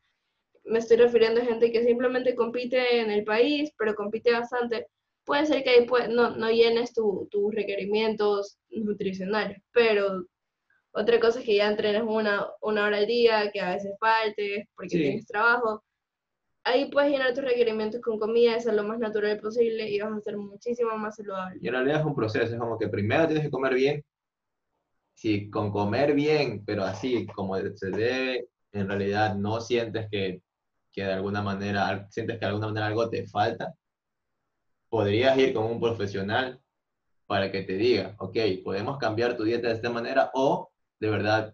Me 0.66 0.80
estoy 0.80 0.98
refiriendo 0.98 1.42
a 1.42 1.46
gente 1.46 1.72
que 1.72 1.84
simplemente 1.84 2.36
compite 2.36 3.00
en 3.00 3.12
el 3.12 3.24
país, 3.24 3.72
pero 3.78 3.96
compite 3.96 4.32
bastante. 4.32 4.88
Puede 5.26 5.46
ser 5.46 5.64
que 5.64 5.70
ahí 5.70 5.86
pue- 5.86 6.08
no, 6.10 6.36
no 6.36 6.50
llenes 6.52 6.94
tu- 6.94 7.28
tus 7.32 7.54
requerimientos 7.54 8.58
nutricionales, 8.70 9.62
pero 9.72 10.26
otra 10.94 11.20
cosa 11.20 11.40
es 11.40 11.46
que 11.46 11.56
ya 11.56 11.68
entrenes 11.70 12.04
una, 12.06 12.48
una 12.62 12.86
hora 12.86 12.98
al 12.98 13.08
día, 13.08 13.52
que 13.52 13.60
a 13.62 13.74
veces 13.74 13.94
faltes 14.00 14.66
porque 14.76 14.90
Sí. 14.90 15.00
tienes 15.02 15.28
trabajo. 15.28 15.84
Ahí 16.66 16.90
puedes 16.90 17.12
llenar 17.12 17.34
tus 17.34 17.44
requerimientos 17.44 18.00
con 18.02 18.20
comida, 18.20 18.60
ser 18.60 18.76
lo 18.76 18.84
más 18.84 19.00
natural 19.00 19.40
posible 19.40 19.90
y 19.90 20.00
vas 20.00 20.14
a 20.14 20.22
ser 20.22 20.38
muchísimo 20.38 20.98
más 20.98 21.16
saludable. 21.18 21.60
Y 21.62 21.68
en 21.68 21.74
realidad 21.74 22.00
es 22.00 22.06
un 22.06 22.16
proceso, 22.16 22.54
es 22.54 22.60
como 22.60 22.78
que 22.80 22.88
primero 22.88 23.26
tienes 23.28 23.46
que 23.46 23.52
comer 23.52 23.74
bien. 23.74 24.04
Si 25.16 25.50
con 25.50 25.72
comer 25.72 26.14
bien, 26.14 26.64
pero 26.66 26.84
así 26.84 27.26
como 27.28 27.58
se 27.58 27.90
debe, 27.90 28.48
en 28.72 28.88
realidad 28.88 29.36
no 29.36 29.62
sientes 29.62 30.08
que, 30.10 30.42
que 30.92 31.04
de 31.04 31.14
alguna 31.14 31.42
manera, 31.42 32.08
sientes 32.10 32.36
que 32.38 32.42
de 32.46 32.48
alguna 32.48 32.68
manera 32.68 32.88
algo 32.88 33.10
te 33.10 33.28
falta, 33.28 33.74
podrías 34.90 35.38
ir 35.38 35.54
con 35.54 35.66
un 35.66 35.80
profesional 35.80 36.60
para 37.28 37.52
que 37.52 37.64
te 37.64 37.76
diga, 37.76 38.16
ok, 38.20 38.38
podemos 38.64 38.98
cambiar 39.00 39.38
tu 39.38 39.44
dieta 39.46 39.70
de 39.70 39.76
esta 39.76 39.90
manera 39.92 40.32
o 40.36 40.73
de 41.04 41.10
verdad 41.10 41.54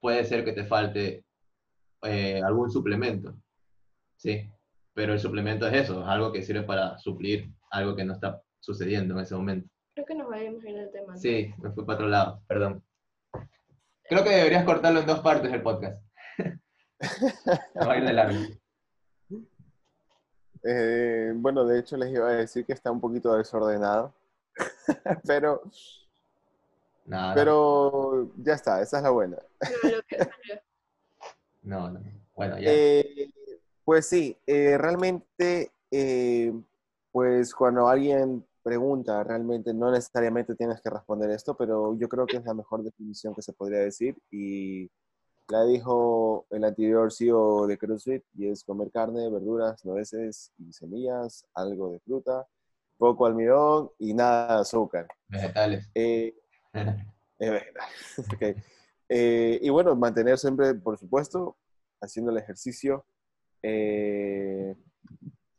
puede 0.00 0.24
ser 0.24 0.42
que 0.42 0.54
te 0.54 0.64
falte 0.64 1.22
eh, 2.02 2.40
algún 2.42 2.70
suplemento. 2.70 3.36
Sí, 4.16 4.50
pero 4.94 5.12
el 5.12 5.20
suplemento 5.20 5.68
es 5.68 5.74
eso, 5.74 6.00
es 6.00 6.08
algo 6.08 6.32
que 6.32 6.42
sirve 6.42 6.62
para 6.62 6.96
suplir 6.98 7.52
algo 7.70 7.94
que 7.94 8.06
no 8.06 8.14
está 8.14 8.42
sucediendo 8.58 9.12
en 9.12 9.20
ese 9.20 9.34
momento. 9.34 9.68
Creo 9.94 10.06
que 10.06 10.14
nos 10.14 10.30
vayamos 10.30 10.64
a 10.64 10.70
ir 10.70 10.78
al 10.78 10.90
tema. 10.90 11.12
¿no? 11.12 11.18
Sí, 11.18 11.52
me 11.58 11.70
fui 11.72 11.84
para 11.84 11.96
otro 11.96 12.08
lado, 12.08 12.40
perdón. 12.48 12.82
Creo 14.08 14.24
que 14.24 14.30
deberías 14.30 14.64
cortarlo 14.64 15.00
en 15.00 15.06
dos 15.06 15.20
partes 15.20 15.52
el 15.52 15.62
podcast. 15.62 16.02
Me 16.38 16.58
va 17.86 17.92
a 17.92 17.98
ir 17.98 18.04
de 18.06 18.12
largo. 18.14 18.38
eh, 20.64 21.32
bueno, 21.34 21.66
de 21.66 21.80
hecho 21.80 21.98
les 21.98 22.14
iba 22.14 22.28
a 22.30 22.36
decir 22.36 22.64
que 22.64 22.72
está 22.72 22.90
un 22.90 23.00
poquito 23.00 23.36
desordenado, 23.36 24.14
pero, 25.26 25.60
Nada, 27.06 27.34
pero 27.34 28.30
ya 28.36 28.54
está, 28.54 28.82
esa 28.82 28.98
es 28.98 29.02
la 29.02 29.10
buena. 29.10 29.38
No, 29.62 29.90
lo 29.90 30.02
que 30.02 30.16
salió. 30.18 30.60
no, 31.62 31.90
no. 31.90 32.00
Bueno, 32.34 32.58
ya. 32.58 32.70
Eh, 32.70 33.30
pues 33.84 34.06
sí, 34.06 34.36
eh, 34.46 34.76
realmente, 34.76 35.70
eh, 35.90 36.52
pues 37.12 37.54
cuando 37.54 37.88
alguien 37.88 38.44
pregunta, 38.62 39.22
realmente 39.22 39.72
no 39.72 39.92
necesariamente 39.92 40.56
tienes 40.56 40.80
que 40.80 40.90
responder 40.90 41.30
esto, 41.30 41.56
pero 41.56 41.96
yo 41.96 42.08
creo 42.08 42.26
que 42.26 42.38
es 42.38 42.44
la 42.44 42.52
mejor 42.52 42.82
definición 42.82 43.32
que 43.32 43.42
se 43.42 43.52
podría 43.52 43.78
decir 43.78 44.16
y 44.28 44.90
la 45.48 45.64
dijo 45.64 46.46
el 46.50 46.64
anterior 46.64 47.12
CEO 47.12 47.68
de 47.68 47.78
CrossFit 47.78 48.24
y 48.34 48.48
es 48.48 48.64
comer 48.64 48.90
carne, 48.90 49.30
verduras, 49.30 49.84
nueces 49.84 50.50
y 50.58 50.72
semillas, 50.72 51.46
algo 51.54 51.92
de 51.92 52.00
fruta, 52.00 52.44
poco 52.98 53.26
almidón 53.26 53.90
y 54.00 54.12
nada 54.12 54.56
de 54.56 54.60
azúcar. 54.62 55.06
Vegetales. 55.28 55.88
Eh, 55.94 56.34
es 57.38 57.50
verdad. 57.50 57.84
Ok. 58.32 58.56
Eh, 59.08 59.58
y 59.62 59.68
bueno, 59.70 59.94
mantener 59.94 60.36
siempre, 60.38 60.74
por 60.74 60.98
supuesto, 60.98 61.56
haciendo 62.00 62.32
el 62.32 62.38
ejercicio 62.38 63.06
eh, 63.62 64.74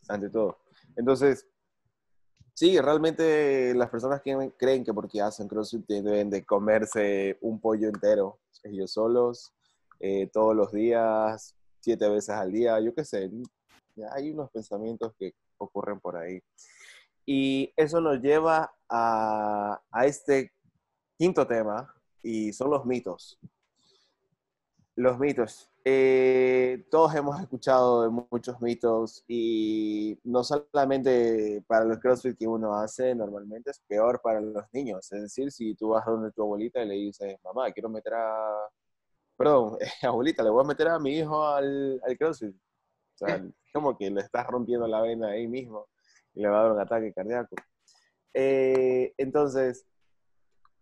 ante 0.10 0.30
todo. 0.30 0.60
Entonces, 0.96 1.48
sí, 2.54 2.80
realmente 2.80 3.74
las 3.74 3.90
personas 3.90 4.22
que 4.22 4.52
creen 4.58 4.84
que 4.84 4.94
porque 4.94 5.22
hacen 5.22 5.48
CrossFit 5.48 5.86
deben 5.88 6.30
de 6.30 6.46
comerse 6.46 7.38
un 7.42 7.60
pollo 7.62 7.88
entero 7.88 8.40
ellos 8.64 8.92
solos, 8.92 9.54
eh, 10.00 10.30
todos 10.32 10.56
los 10.56 10.72
días, 10.72 11.56
siete 11.80 12.10
veces 12.10 12.30
al 12.30 12.52
día, 12.52 12.80
yo 12.80 12.94
qué 12.94 13.06
sé. 13.06 13.30
Hay 14.12 14.32
unos 14.32 14.52
pensamientos 14.52 15.14
que 15.18 15.34
ocurren 15.58 16.00
por 16.00 16.18
ahí. 16.18 16.42
Y 17.26 17.74
eso 17.76 18.00
nos 18.00 18.22
lleva 18.22 18.74
a, 18.90 19.82
a 19.92 20.06
este 20.06 20.54
quinto 21.18 21.46
tema 21.48 21.94
y 22.22 22.54
son 22.54 22.70
los 22.70 22.86
mitos. 22.86 23.40
Los 24.96 25.20
mitos. 25.20 25.70
Eh, 25.84 26.86
todos 26.92 27.16
hemos 27.16 27.40
escuchado 27.40 28.04
de 28.04 28.10
muchos 28.30 28.60
mitos 28.62 29.24
y 29.28 30.20
no 30.24 30.44
solamente 30.44 31.64
para 31.68 31.86
los 31.86 32.00
CrossFit 32.00 32.38
que 32.38 32.48
uno 32.48 32.74
hace 32.74 33.16
normalmente, 33.16 33.72
es 33.72 33.80
peor 33.88 34.20
para 34.22 34.42
los 34.42 34.66
niños. 34.74 35.12
Es 35.12 35.22
decir, 35.22 35.52
si 35.52 35.76
tú 35.76 35.90
vas 35.90 36.06
donde 36.06 36.32
tu 36.32 36.42
abuelita 36.42 36.82
y 36.84 36.88
le 36.88 36.96
dices, 36.96 37.38
mamá, 37.44 37.72
quiero 37.72 37.90
meter 37.90 38.14
a... 38.16 38.70
Perdón, 39.38 39.78
abuelita, 40.04 40.44
le 40.44 40.50
voy 40.50 40.64
a 40.64 40.68
meter 40.68 40.88
a 40.90 41.00
mi 41.00 41.18
hijo 41.18 41.46
al, 41.48 42.02
al 42.06 42.18
CrossFit. 42.18 42.56
O 42.56 43.18
sea, 43.18 43.46
como 43.74 43.98
que 43.98 44.10
le 44.10 44.22
estás 44.22 44.46
rompiendo 44.48 44.88
la 44.88 45.02
vena 45.02 45.30
ahí 45.30 45.48
mismo 45.48 45.88
y 46.34 46.42
le 46.42 46.50
va 46.50 46.60
a 46.60 46.64
dar 46.64 46.72
un 46.74 46.80
ataque 46.80 47.14
cardíaco. 47.14 47.56
Eh, 48.34 49.14
entonces, 49.18 49.86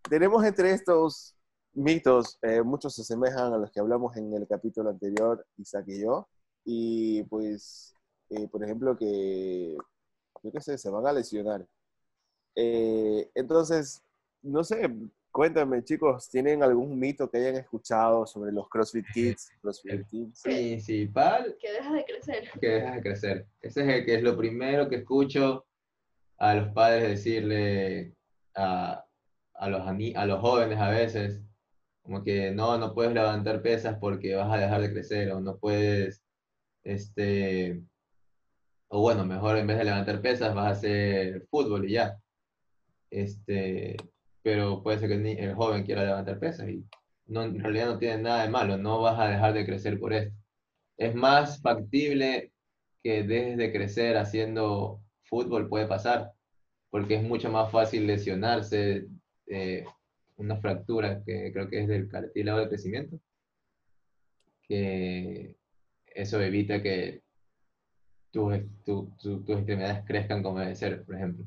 tenemos 0.10 0.44
entre 0.44 0.72
estos 0.72 1.36
mitos, 1.74 2.38
eh, 2.42 2.62
muchos 2.62 2.96
se 2.96 3.02
asemejan 3.02 3.54
a 3.54 3.58
los 3.58 3.72
que 3.72 3.80
hablamos 3.80 4.16
en 4.18 4.34
el 4.34 4.48
capítulo 4.48 4.90
anterior, 4.90 5.46
Isaac 5.58 5.86
y 5.88 6.02
yo. 6.02 6.28
Y 6.64 7.24
pues, 7.24 7.94
eh, 8.30 8.48
por 8.48 8.64
ejemplo, 8.64 8.98
que, 8.98 9.76
yo 10.44 10.52
qué 10.52 10.62
sé, 10.62 10.78
se 10.78 10.90
van 10.90 11.06
a 11.06 11.14
lesionar. 11.14 11.66
Eh, 12.56 13.30
entonces, 13.36 14.02
no 14.42 14.64
sé, 14.64 14.90
cuéntame, 15.32 15.84
chicos, 15.84 16.30
¿tienen 16.30 16.64
algún 16.64 16.98
mito 16.98 17.30
que 17.30 17.38
hayan 17.38 17.58
escuchado 17.58 18.26
sobre 18.26 18.52
los 18.52 18.70
CrossFit 18.70 19.06
Kids? 19.14 19.52
CrossFit 19.62 20.08
Kids? 20.08 20.42
Principal. 20.42 21.56
Que 21.60 21.72
dejas 21.74 21.94
de 21.94 22.06
crecer. 22.06 22.52
Que 22.60 22.68
dejas 22.68 22.96
de 22.96 23.02
crecer. 23.02 23.48
Ese 23.62 23.82
es 23.82 23.88
el 23.88 24.06
que 24.06 24.16
es 24.16 24.24
lo 24.24 24.38
primero 24.38 24.88
que 24.88 24.98
escucho 24.98 25.66
a 26.38 26.56
los 26.56 26.74
padres 26.74 27.10
decirle 27.10 28.14
a, 28.56 29.05
a 29.58 29.70
los, 29.70 29.82
a 29.88 30.26
los 30.26 30.40
jóvenes 30.42 30.80
a 30.80 30.90
veces, 30.90 31.42
como 32.04 32.24
que 32.24 32.52
no, 32.52 32.78
no 32.78 32.94
puedes 32.94 33.14
levantar 33.14 33.62
pesas 33.62 33.98
porque 34.00 34.36
vas 34.36 34.52
a 34.52 34.58
dejar 34.58 34.82
de 34.82 34.92
crecer, 34.92 35.32
o 35.32 35.42
no 35.42 35.58
puedes, 35.58 36.24
este, 36.84 37.82
o 38.90 39.02
bueno, 39.02 39.26
mejor 39.26 39.58
en 39.58 39.68
vez 39.68 39.78
de 39.78 39.86
levantar 39.86 40.22
pesas 40.22 40.54
vas 40.56 40.68
a 40.68 40.70
hacer 40.72 41.48
fútbol 41.50 41.86
y 41.90 41.94
ya. 41.94 42.20
Este, 43.10 43.98
pero 44.44 44.84
puede 44.84 45.00
ser 45.00 45.10
que 45.10 45.16
el, 45.40 45.56
joven 45.56 45.84
quiera 45.86 46.04
levantar 46.06 46.40
pesas 46.40 46.70
y 46.70 46.86
no, 47.28 47.44
en 47.44 47.60
realidad 47.60 47.88
no 47.88 47.98
tiene 47.98 48.24
nada 48.24 48.44
de 48.44 48.50
malo, 48.50 48.78
no 48.78 49.02
vas 49.02 49.20
a 49.20 49.28
dejar 49.28 49.54
de 49.54 49.66
crecer 49.66 50.00
por 50.00 50.14
esto. 50.14 50.36
Es 50.98 51.16
más 51.16 51.62
factible 51.62 52.52
que 53.04 53.24
dejes 53.24 53.58
de 53.58 53.72
crecer 53.72 54.18
haciendo 54.18 55.02
fútbol, 55.24 55.70
puede 55.70 55.88
pasar, 55.88 56.34
porque 56.90 57.16
es 57.16 57.24
mucho 57.24 57.50
más 57.52 57.72
fácil 57.72 58.08
lesionarse, 58.08 59.08
eh, 59.48 59.86
una 60.38 60.58
fractura 60.58 61.24
que 61.24 61.52
creo 61.52 61.70
que 61.70 61.82
es 61.82 61.88
del 61.88 62.10
cartílago 62.10 62.60
de 62.60 62.70
crecimiento, 62.70 63.20
que 64.64 65.56
eso 66.08 66.42
evita 66.42 66.82
que 66.82 67.24
tus, 68.32 68.60
tus 68.84 69.50
extremidades 69.50 70.04
crezcan 70.06 70.44
como 70.44 70.60
debe 70.60 70.76
ser, 70.76 71.06
por 71.06 71.16
ejemplo. 71.16 71.46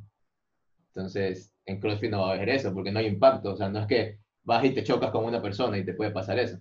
Entonces, 0.88 1.52
en 1.66 1.80
CrossFit 1.80 2.10
no 2.10 2.22
va 2.22 2.30
a 2.30 2.34
haber 2.34 2.48
eso, 2.48 2.72
porque 2.72 2.90
no 2.90 2.98
hay 2.98 3.06
impacto, 3.06 3.52
o 3.52 3.56
sea, 3.56 3.68
no 3.68 3.80
es 3.80 3.86
que 3.86 4.18
vas 4.42 4.64
y 4.64 4.72
te 4.72 4.82
chocas 4.82 5.10
con 5.10 5.24
una 5.24 5.42
persona 5.42 5.76
y 5.76 5.84
te 5.84 5.92
puede 5.92 6.10
pasar 6.10 6.38
eso, 6.38 6.58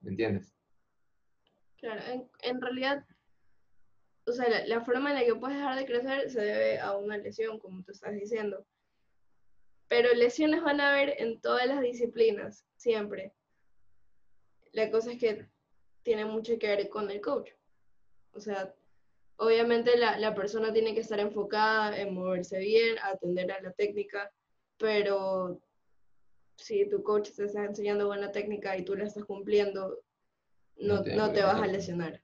¿me 0.00 0.10
entiendes? 0.10 0.54
Claro, 1.76 2.00
en, 2.06 2.28
en 2.42 2.60
realidad, 2.60 3.04
o 4.26 4.32
sea, 4.32 4.48
la, 4.48 4.66
la, 4.66 4.80
forma 4.80 5.10
en 5.10 5.16
la 5.16 5.24
que 5.24 5.34
puedes 5.34 5.58
dejar 5.58 5.76
de 5.76 5.84
crecer 5.84 6.30
se 6.30 6.40
debe 6.40 6.78
a 6.78 6.96
una 6.96 7.18
lesión, 7.18 7.58
como 7.58 7.82
tú 7.82 7.92
estás 7.92 8.14
diciendo. 8.14 8.64
Pero 9.92 10.14
lesiones 10.14 10.62
van 10.62 10.80
a 10.80 10.90
haber 10.90 11.20
en 11.20 11.38
todas 11.42 11.66
las 11.66 11.82
disciplinas, 11.82 12.64
siempre. 12.76 13.34
La 14.72 14.90
cosa 14.90 15.12
es 15.12 15.18
que 15.18 15.46
tiene 16.02 16.24
mucho 16.24 16.58
que 16.58 16.66
ver 16.66 16.88
con 16.88 17.10
el 17.10 17.20
coach. 17.20 17.50
O 18.32 18.40
sea, 18.40 18.74
obviamente 19.36 19.98
la, 19.98 20.18
la 20.18 20.34
persona 20.34 20.72
tiene 20.72 20.94
que 20.94 21.00
estar 21.00 21.20
enfocada 21.20 22.00
en 22.00 22.14
moverse 22.14 22.58
bien, 22.58 22.96
atender 23.02 23.52
a 23.52 23.60
la 23.60 23.70
técnica, 23.72 24.32
pero 24.78 25.60
si 26.56 26.88
tu 26.88 27.02
coach 27.02 27.28
te 27.32 27.44
está 27.44 27.62
enseñando 27.62 28.06
buena 28.06 28.32
técnica 28.32 28.74
y 28.78 28.86
tú 28.86 28.94
la 28.94 29.04
estás 29.04 29.26
cumpliendo, 29.26 29.98
no, 30.78 31.02
no 31.04 31.32
te, 31.34 31.42
vas 31.42 31.60
a 31.60 31.66
lesionar. 31.66 32.22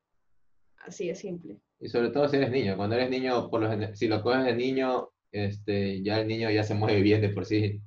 Así 0.78 1.08
de 1.08 1.14
simple. 1.14 1.60
Y 1.80 1.90
sobre 1.90 2.08
todo 2.08 2.30
si 2.30 2.38
eres 2.38 2.50
niño. 2.50 2.78
Cuando 2.78 2.96
eres 2.96 3.10
niño, 3.10 3.50
por 3.50 3.60
lo, 3.60 3.94
si 3.94 4.08
lo 4.08 4.22
coges 4.22 4.46
de 4.46 4.54
niño, 4.54 5.10
este, 5.32 6.02
ya 6.02 6.20
el 6.20 6.28
niño 6.28 6.50
ya 6.50 6.64
se 6.64 6.74
mueve 6.74 7.00
bien 7.02 7.20
de 7.20 7.30
por 7.30 7.44
sí. 7.44 7.80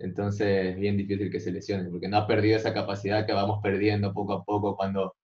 Entonces 0.00 0.66
es 0.66 0.76
bien 0.76 0.96
difícil 0.96 1.30
que 1.30 1.40
se 1.40 1.52
lesione, 1.52 1.88
porque 1.90 2.08
no 2.08 2.18
ha 2.18 2.26
perdido 2.26 2.56
esa 2.56 2.74
capacidad 2.74 3.26
que 3.26 3.32
vamos 3.32 3.60
perdiendo 3.62 4.12
poco 4.12 4.34
a 4.34 4.44
poco 4.44 4.76
cuando 4.76 5.14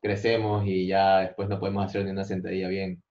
crecemos 0.00 0.66
y 0.66 0.86
ya 0.88 1.20
después 1.20 1.48
no 1.48 1.60
podemos 1.60 1.84
hacer 1.84 2.04
ni 2.04 2.10
una 2.10 2.24
sentadilla 2.24 2.68
bien. 2.68 3.02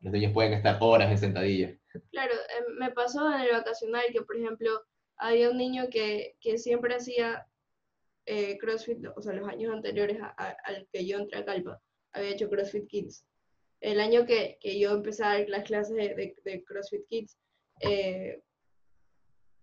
Los 0.00 0.12
niños 0.12 0.32
pueden 0.32 0.52
estar 0.52 0.78
horas 0.80 1.10
en 1.10 1.18
sentadilla. 1.18 1.76
Claro, 2.10 2.34
em, 2.34 2.78
me 2.78 2.90
pasó 2.92 3.32
en 3.34 3.40
el 3.42 3.52
vacacional 3.52 4.04
que, 4.12 4.22
por 4.22 4.36
ejemplo, 4.36 4.70
había 5.16 5.50
un 5.50 5.56
niño 5.56 5.88
que, 5.90 6.36
que 6.40 6.58
siempre 6.58 6.94
hacía 6.94 7.46
eh, 8.26 8.58
CrossFit, 8.58 8.98
o 9.16 9.22
sea, 9.22 9.32
los 9.32 9.48
años 9.48 9.72
anteriores 9.72 10.18
al 10.36 10.88
que 10.92 11.06
yo 11.06 11.18
entré 11.18 11.38
a 11.38 11.44
Calpa, 11.44 11.80
había 12.12 12.30
hecho 12.30 12.48
CrossFit 12.48 12.86
Kids 12.86 13.24
el 13.84 14.00
año 14.00 14.24
que, 14.24 14.56
que, 14.62 14.78
yo 14.78 14.92
empecé 14.92 15.24
a 15.24 15.34
dar 15.34 15.48
las 15.50 15.64
clases 15.64 15.94
de, 15.94 16.64
CrossFit 16.66 17.06
Kids, 17.06 17.38
eh, 17.80 18.42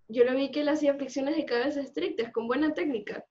yo 0.08 0.24
lo 0.24 0.36
vi 0.36 0.52
que 0.52 0.62
él 0.62 0.70
hacía 0.70 0.94
flexiones 0.94 1.36
de 1.36 1.46
cabeza 1.46 1.82
estrictas, 1.82 2.32
con 2.32 2.46
buena 2.48 2.76
técnica. 2.76 3.26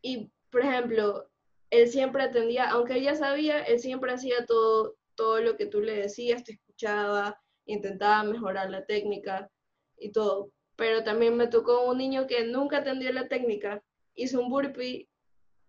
Y, 0.00 0.32
por 0.50 0.62
ejemplo, 0.62 1.28
él 1.68 1.88
siempre 1.88 2.22
atendía, 2.22 2.70
aunque 2.70 2.94
él 2.94 3.02
ya 3.02 3.14
sabía, 3.16 3.62
él 3.62 3.80
siempre 3.80 4.12
hacía 4.12 4.46
todo, 4.46 4.96
todo 5.14 5.42
lo 5.42 5.58
que 5.58 5.66
tú 5.66 5.82
le 5.82 5.94
decías, 5.94 6.42
te 6.42 6.52
escuchaba, 6.52 7.38
intentaba 7.66 8.22
mejorar 8.22 8.70
la 8.70 8.86
técnica 8.86 9.50
y 9.98 10.10
todo. 10.10 10.52
Pero 10.76 11.04
también 11.04 11.36
me 11.36 11.48
tocó 11.48 11.84
un 11.84 11.98
niño 11.98 12.26
que 12.26 12.44
nunca 12.46 12.78
atendió 12.78 13.12
la 13.12 13.28
técnica, 13.28 13.82
hizo 14.14 14.40
un 14.40 14.48
burpee 14.48 15.06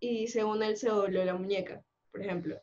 y 0.00 0.28
según 0.28 0.62
él 0.62 0.78
se 0.78 0.88
dobló 0.88 1.26
la 1.26 1.34
muñeca, 1.34 1.84
por 2.10 2.22
ejemplo 2.22 2.62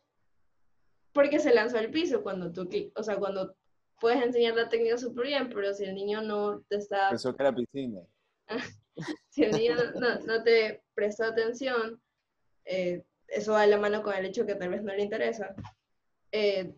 porque 1.14 1.40
se 1.40 1.54
lanzó 1.54 1.78
al 1.78 1.90
piso 1.90 2.22
cuando 2.22 2.52
tú, 2.52 2.70
o 2.96 3.04
sea, 3.04 3.18
cuando 3.18 3.56
puedes 4.00 4.24
enseñar 4.24 4.56
la 4.56 4.70
técnica 4.70 4.98
súper 4.98 5.28
bien, 5.28 5.50
pero 5.50 5.74
si 5.74 5.86
el 5.86 5.96
niño 5.96 6.22
no 6.22 6.62
te 6.70 6.78
está... 6.78 7.10
Pensó 7.10 7.36
que 7.36 7.44
era 7.44 7.56
piscina. 7.56 8.02
si 9.30 9.44
el 9.44 9.52
niño 9.52 9.76
no, 10.00 10.20
no, 10.20 10.44
te 10.44 10.84
presta 10.94 11.28
atención, 11.28 12.02
eh, 12.66 13.04
eso 13.28 13.54
va 13.54 13.62
de 13.62 13.68
la 13.68 13.78
mano 13.78 14.02
con 14.02 14.16
el 14.16 14.26
hecho 14.26 14.46
que 14.46 14.56
tal 14.56 14.70
vez 14.70 14.84
no 14.84 14.94
le 14.94 15.04
interesa. 15.04 15.54
Eh, 16.32 16.74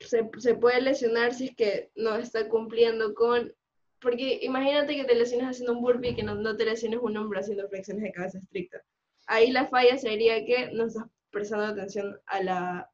se, 0.00 0.28
se, 0.38 0.54
puede 0.56 0.80
lesionar 0.80 1.34
si 1.34 1.46
es 1.46 1.56
que 1.56 1.90
no 1.94 2.16
está 2.16 2.48
cumpliendo 2.48 3.14
con... 3.14 3.52
Porque 4.00 4.40
imagínate 4.42 4.96
que 4.96 5.04
te 5.04 5.14
lesiones 5.14 5.46
haciendo 5.46 5.74
un 5.74 5.82
burpee 5.82 6.10
y 6.10 6.16
que 6.16 6.24
no, 6.24 6.34
no 6.34 6.56
te 6.56 6.64
lesiones 6.64 6.98
un 7.00 7.16
hombro 7.16 7.38
haciendo 7.38 7.68
flexiones 7.68 8.02
de 8.02 8.12
cabeza 8.12 8.38
estricta. 8.38 8.82
Ahí 9.26 9.52
la 9.52 9.68
falla 9.68 9.96
sería 9.96 10.44
que 10.44 10.72
no 10.72 10.86
estás 10.86 11.04
prestando 11.30 11.66
atención 11.66 12.20
a 12.26 12.42
la, 12.42 12.91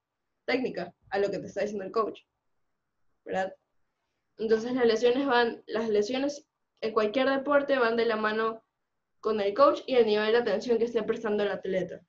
técnica, 0.49 0.93
a 1.11 1.19
lo 1.19 1.31
que 1.31 1.39
te 1.39 1.47
está 1.47 1.61
diciendo 1.61 1.85
el 1.85 1.93
coach. 1.93 2.23
¿Verdad? 3.25 3.55
Entonces 4.39 4.73
las 4.73 4.87
lesiones 4.87 5.27
van, 5.27 5.63
las 5.67 5.89
lesiones 5.89 6.49
en 6.81 6.93
cualquier 6.93 7.29
deporte 7.29 7.79
van 7.79 7.97
de 7.97 8.07
la 8.07 8.17
mano 8.17 8.65
con 9.21 9.41
el 9.41 9.53
coach 9.53 9.83
y 9.87 9.97
el 9.97 10.07
nivel 10.07 10.33
de 10.33 10.39
atención 10.39 10.79
que 10.79 10.85
esté 10.85 11.03
prestando 11.03 11.43
el 11.43 11.51
atleta. 11.51 12.01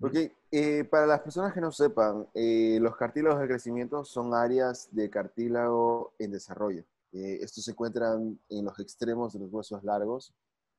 Ok, 0.00 0.14
eh, 0.50 0.84
para 0.84 1.06
las 1.06 1.20
personas 1.20 1.54
que 1.54 1.60
no 1.60 1.72
sepan, 1.72 2.28
eh, 2.34 2.78
los 2.80 2.96
cartílagos 2.96 3.40
de 3.40 3.48
crecimiento 3.48 4.04
son 4.04 4.34
áreas 4.34 4.88
de 4.94 5.08
cartílago 5.08 6.14
en 6.18 6.32
desarrollo. 6.32 6.84
Eh, 7.12 7.38
estos 7.40 7.64
se 7.64 7.70
encuentran 7.70 8.38
en 8.50 8.64
los 8.66 8.78
extremos 8.78 9.32
de 9.32 9.40
los 9.40 9.50
huesos 9.50 9.82
largos 9.82 10.34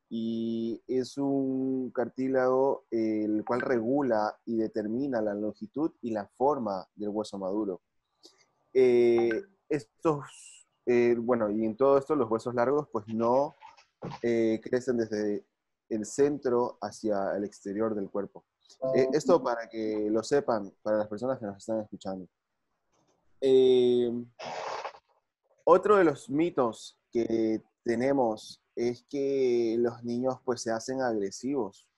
y 0.10 0.82
es 0.88 1.18
un 1.18 1.92
cartílago 1.92 2.86
el 2.92 3.44
cual 3.46 3.62
regula 3.62 4.40
y 4.46 4.56
determina 4.56 5.22
la 5.22 5.34
longitud 5.34 5.92
y 6.02 6.12
la 6.12 6.26
forma 6.38 6.88
del 6.96 7.10
hueso 7.10 7.38
maduro. 7.38 7.82
Eh, 8.74 9.44
estos, 9.68 10.68
eh, 10.86 11.16
bueno, 11.18 11.50
y 11.50 11.66
en 11.66 11.76
todo 11.76 11.98
esto 11.98 12.16
los 12.16 12.30
huesos 12.30 12.54
largos 12.54 12.88
pues 12.92 13.06
no 13.08 13.56
eh, 14.22 14.62
crecen 14.64 14.98
desde 14.98 15.46
el 15.90 16.06
centro 16.06 16.78
hacia 16.82 17.36
el 17.36 17.44
exterior 17.44 17.96
del 17.96 18.10
cuerpo. 18.10 18.46
esto 19.12 19.42
para 19.42 19.68
que 19.68 20.10
lo 20.12 20.22
sepan, 20.24 20.72
para 20.84 20.98
las 20.98 21.08
personas 21.08 21.40
que 21.40 21.46
nos 21.46 21.58
están 21.58 21.82
escuchando. 21.82 22.28
otro 25.66 25.98
de 25.98 26.04
los 26.04 26.30
mitos 26.30 26.98
que 27.12 27.62
tenemos 27.84 28.62
es 28.78 29.04
que 29.10 29.76
los 29.80 30.04
niños 30.04 30.38
pues 30.46 30.62
se 30.62 30.72
hacen 30.72 31.02
agresivos. 31.02 31.90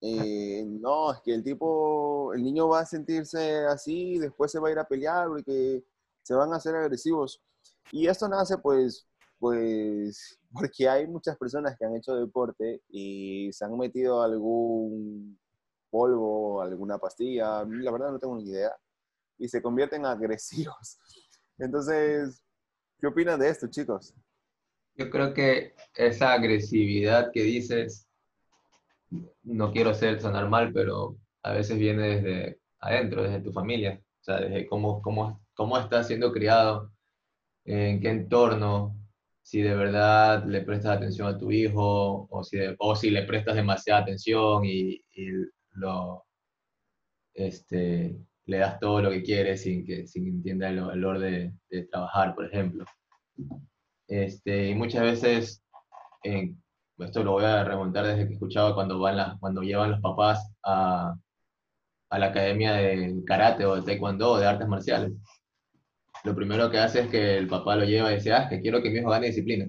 Eh, 0.00 0.64
no, 0.64 1.12
es 1.12 1.20
que 1.22 1.34
el 1.34 1.42
tipo, 1.42 2.32
el 2.32 2.42
niño 2.44 2.68
va 2.68 2.80
a 2.80 2.86
sentirse 2.86 3.66
así, 3.66 4.18
después 4.18 4.52
se 4.52 4.60
va 4.60 4.68
a 4.68 4.72
ir 4.72 4.78
a 4.78 4.86
pelear 4.86 5.28
porque 5.28 5.84
se 6.22 6.34
van 6.34 6.52
a 6.52 6.56
hacer 6.56 6.76
agresivos. 6.76 7.42
Y 7.90 8.06
esto 8.06 8.28
nace 8.28 8.58
pues, 8.58 9.08
pues, 9.40 10.38
porque 10.52 10.88
hay 10.88 11.08
muchas 11.08 11.36
personas 11.36 11.76
que 11.76 11.84
han 11.84 11.96
hecho 11.96 12.14
deporte 12.14 12.82
y 12.88 13.52
se 13.52 13.64
han 13.64 13.76
metido 13.76 14.22
algún 14.22 15.38
polvo, 15.90 16.62
alguna 16.62 16.98
pastilla, 16.98 17.64
la 17.64 17.90
verdad 17.90 18.12
no 18.12 18.18
tengo 18.20 18.36
ni 18.36 18.44
idea, 18.44 18.72
y 19.36 19.48
se 19.48 19.60
convierten 19.60 20.02
en 20.02 20.06
agresivos. 20.06 20.98
Entonces, 21.58 22.44
¿qué 23.00 23.08
opinan 23.08 23.40
de 23.40 23.48
esto, 23.48 23.66
chicos? 23.66 24.14
Yo 24.96 25.10
creo 25.10 25.32
que 25.32 25.74
esa 25.94 26.32
agresividad 26.32 27.30
que 27.32 27.42
dices, 27.42 28.08
no 29.42 29.72
quiero 29.72 29.94
ser 29.94 30.20
sonar 30.20 30.48
mal, 30.48 30.72
pero 30.72 31.16
a 31.42 31.52
veces 31.52 31.78
viene 31.78 32.20
desde 32.20 32.60
adentro, 32.80 33.22
desde 33.22 33.40
tu 33.40 33.52
familia, 33.52 34.00
o 34.02 34.24
sea, 34.24 34.40
desde 34.40 34.66
cómo, 34.66 35.00
cómo, 35.02 35.42
cómo 35.54 35.78
estás 35.78 36.06
siendo 36.06 36.32
criado, 36.32 36.92
en 37.64 38.00
qué 38.00 38.10
entorno, 38.10 38.96
si 39.42 39.62
de 39.62 39.74
verdad 39.74 40.44
le 40.46 40.60
prestas 40.62 40.96
atención 40.96 41.28
a 41.28 41.38
tu 41.38 41.50
hijo 41.50 42.28
o 42.30 42.44
si, 42.44 42.58
o 42.78 42.94
si 42.94 43.10
le 43.10 43.24
prestas 43.24 43.56
demasiada 43.56 44.02
atención 44.02 44.64
y, 44.64 45.02
lo, 45.72 46.24
este, 47.34 48.16
le 48.46 48.58
das 48.58 48.78
todo 48.78 49.02
lo 49.02 49.10
que 49.10 49.22
quieres 49.22 49.62
sin 49.62 49.84
que 49.84 50.06
sin 50.06 50.26
entienda 50.28 50.68
el 50.68 50.80
valor 50.80 51.18
de, 51.18 51.52
trabajar, 51.90 52.34
por 52.34 52.46
ejemplo. 52.46 52.84
Este, 54.10 54.68
y 54.68 54.74
muchas 54.74 55.02
veces, 55.02 55.62
esto 56.22 57.24
lo 57.24 57.32
voy 57.32 57.44
a 57.44 57.64
remontar 57.64 58.06
desde 58.06 58.26
que 58.28 58.34
escuchaba 58.34 58.74
cuando, 58.74 58.98
van 58.98 59.38
cuando 59.38 59.62
llevan 59.62 59.92
los 59.92 60.00
papás 60.02 60.52
a, 60.62 61.14
a 62.10 62.18
la 62.18 62.26
academia 62.26 62.72
de 62.74 63.22
karate 63.26 63.64
o 63.64 63.76
de 63.76 63.82
taekwondo 63.82 64.32
o 64.32 64.38
de 64.38 64.46
artes 64.46 64.68
marciales 64.68 65.12
lo 66.24 66.34
primero 66.34 66.70
que 66.70 66.78
hace 66.78 67.00
es 67.00 67.08
que 67.08 67.36
el 67.38 67.48
papá 67.48 67.76
lo 67.76 67.84
lleva 67.84 68.12
y 68.12 68.16
dice, 68.16 68.32
ah, 68.32 68.48
que 68.48 68.60
quiero 68.60 68.82
que 68.82 68.90
mi 68.90 68.98
hijo 68.98 69.10
gane 69.10 69.28
disciplina. 69.28 69.68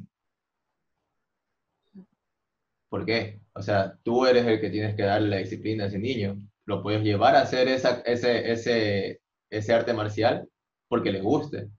¿Por 2.89 3.05
qué? 3.05 3.39
O 3.53 3.61
sea, 3.61 3.97
tú 4.03 4.25
eres 4.25 4.45
el 4.45 4.59
que 4.59 4.69
tienes 4.69 4.95
que 4.95 5.03
darle 5.03 5.29
la 5.29 5.37
disciplina 5.37 5.85
a 5.85 5.87
ese 5.87 5.99
niño. 5.99 6.37
Lo 6.65 6.83
puedes 6.83 7.03
llevar 7.03 7.35
a 7.35 7.41
hacer 7.41 7.67
esa, 7.67 8.01
ese, 8.01 8.51
ese, 8.51 9.21
ese 9.49 9.73
arte 9.73 9.93
marcial 9.93 10.47
porque 10.87 11.11
le 11.11 11.21
guste. 11.21 11.69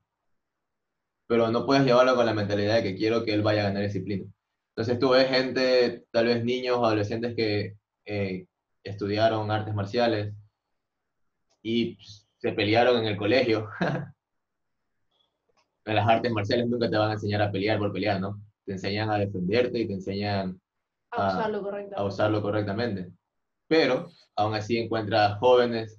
Pero 1.32 1.50
no 1.50 1.64
puedes 1.64 1.86
llevarlo 1.86 2.14
con 2.14 2.26
la 2.26 2.34
mentalidad 2.34 2.74
de 2.74 2.82
que 2.82 2.94
quiero 2.94 3.24
que 3.24 3.32
él 3.32 3.40
vaya 3.40 3.62
a 3.62 3.68
ganar 3.68 3.84
disciplina. 3.84 4.30
Entonces 4.72 4.98
tú 4.98 5.08
ves 5.08 5.30
gente, 5.30 6.04
tal 6.10 6.26
vez 6.26 6.44
niños 6.44 6.76
o 6.76 6.84
adolescentes 6.84 7.34
que 7.34 7.74
eh, 8.04 8.46
estudiaron 8.84 9.50
artes 9.50 9.74
marciales 9.74 10.34
y 11.62 11.96
se 12.36 12.52
pelearon 12.52 12.98
en 12.98 13.06
el 13.06 13.16
colegio 13.16 13.66
en 15.86 15.94
las 15.94 16.06
artes 16.06 16.30
marciales 16.30 16.68
nunca 16.68 16.90
te 16.90 16.98
van 16.98 17.08
a 17.08 17.14
enseñar 17.14 17.40
a 17.40 17.50
pelear 17.50 17.78
por 17.78 17.94
pelear, 17.94 18.20
¿no? 18.20 18.38
Te 18.66 18.72
enseñan 18.72 19.08
a 19.08 19.16
defenderte 19.16 19.78
y 19.78 19.86
te 19.86 19.94
enseñan 19.94 20.60
a, 21.12 21.28
usarlo, 21.28 21.62
correctamente. 21.62 21.96
a 21.96 22.04
usarlo 22.04 22.42
correctamente. 22.42 23.10
Pero 23.68 24.10
aún 24.36 24.52
así 24.52 24.76
encuentras 24.76 25.38
jóvenes 25.38 25.98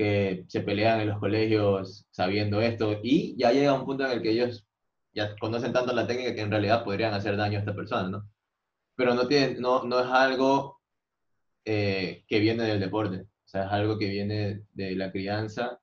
que 0.00 0.46
se 0.48 0.62
pelean 0.62 1.02
en 1.02 1.08
los 1.08 1.18
colegios 1.18 2.06
sabiendo 2.10 2.62
esto 2.62 3.00
y 3.02 3.36
ya 3.36 3.52
llega 3.52 3.74
un 3.74 3.84
punto 3.84 4.06
en 4.06 4.12
el 4.12 4.22
que 4.22 4.30
ellos 4.30 4.66
ya 5.12 5.36
conocen 5.36 5.74
tanto 5.74 5.92
la 5.92 6.06
técnica 6.06 6.34
que 6.34 6.40
en 6.40 6.50
realidad 6.50 6.84
podrían 6.84 7.12
hacer 7.12 7.36
daño 7.36 7.58
a 7.58 7.60
esta 7.60 7.74
persona, 7.74 8.08
¿no? 8.08 8.26
Pero 8.96 9.12
no, 9.14 9.28
tiene, 9.28 9.60
no, 9.60 9.84
no 9.84 10.00
es 10.00 10.06
algo 10.06 10.80
eh, 11.66 12.24
que 12.26 12.40
viene 12.40 12.62
del 12.64 12.80
deporte, 12.80 13.18
o 13.18 13.48
sea, 13.48 13.66
es 13.66 13.72
algo 13.72 13.98
que 13.98 14.08
viene 14.08 14.62
de 14.72 14.96
la 14.96 15.12
crianza 15.12 15.78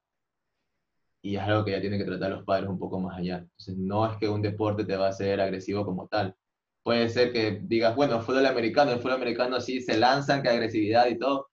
y 1.21 1.35
es 1.35 1.41
algo 1.43 1.63
que 1.63 1.73
ya 1.73 1.81
tienen 1.81 1.99
que 1.99 2.05
tratar 2.05 2.31
los 2.31 2.43
padres 2.43 2.69
un 2.69 2.79
poco 2.79 2.99
más 2.99 3.19
allá. 3.19 3.37
Entonces, 3.37 3.77
no 3.77 4.11
es 4.11 4.17
que 4.17 4.29
un 4.29 4.41
deporte 4.41 4.83
te 4.83 4.95
va 4.95 5.07
a 5.07 5.09
hacer 5.09 5.39
agresivo 5.39 5.85
como 5.85 6.07
tal. 6.07 6.35
Puede 6.81 7.07
ser 7.09 7.31
que 7.31 7.59
digas, 7.61 7.95
bueno, 7.95 8.19
fútbol 8.21 8.47
americano, 8.47 8.93
el 8.93 8.97
fútbol 8.97 9.13
americano 9.13 9.61
sí 9.61 9.79
se 9.79 9.95
lanzan, 9.95 10.41
que 10.41 10.49
agresividad 10.49 11.07
y 11.07 11.19
todo, 11.19 11.49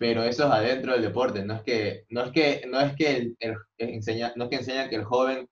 pero 0.00 0.24
eso 0.24 0.46
es 0.46 0.50
adentro 0.50 0.94
del 0.94 1.02
deporte, 1.02 1.44
no 1.44 1.56
es 1.56 1.62
que, 1.62 2.06
no 2.08 2.22
es 2.22 2.32
que, 2.32 2.64
no 2.66 2.80
es 2.80 2.96
que, 2.96 3.34
el, 3.38 3.56
enseña, 3.76 4.32
no 4.34 4.44
es 4.44 4.50
que 4.50 4.56
enseña 4.56 4.88
que 4.88 4.96
el 4.96 5.04
joven 5.04 5.46